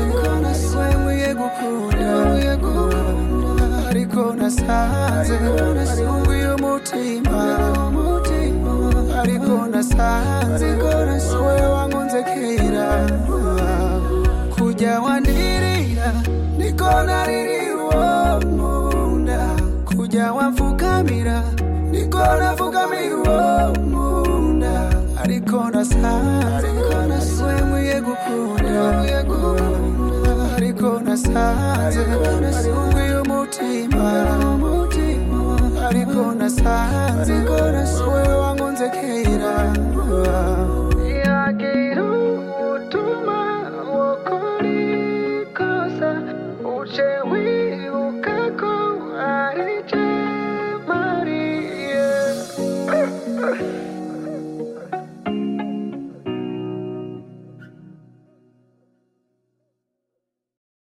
wemuye 0.78 1.34
gukunda 1.34 2.10
ariko 3.90 4.34
nasanze 4.38 5.34
uyu 6.30 6.58
mutima. 6.62 7.38
Ariko 9.20 9.66
nasanze 9.66 10.66
we 11.44 11.66
wankunze 11.74 12.22
kera 12.22 12.86
kujya 14.58 15.00
wandirira 15.00 16.12
niko 16.58 17.02
naririra 17.06 17.74
uwo 17.74 18.83
kujya 20.14 20.32
wamfukamira 20.32 21.42
niko 21.90 22.18
nafukamira 22.18 23.16
uwo 23.16 23.72
nkunda 23.86 24.74
ariko 25.22 25.70
nasanze 25.74 26.68
we 27.46 27.54
nkwiye 27.66 28.00
gukunda 28.00 28.84
ariko 30.56 31.00
nasanze 31.06 32.00
wowe 32.70 33.04
umutima 33.22 34.06
ariko 35.88 36.22
nasanze 36.38 37.34
wowe 38.06 38.34
wankunze 38.42 38.86
kera 38.96 39.54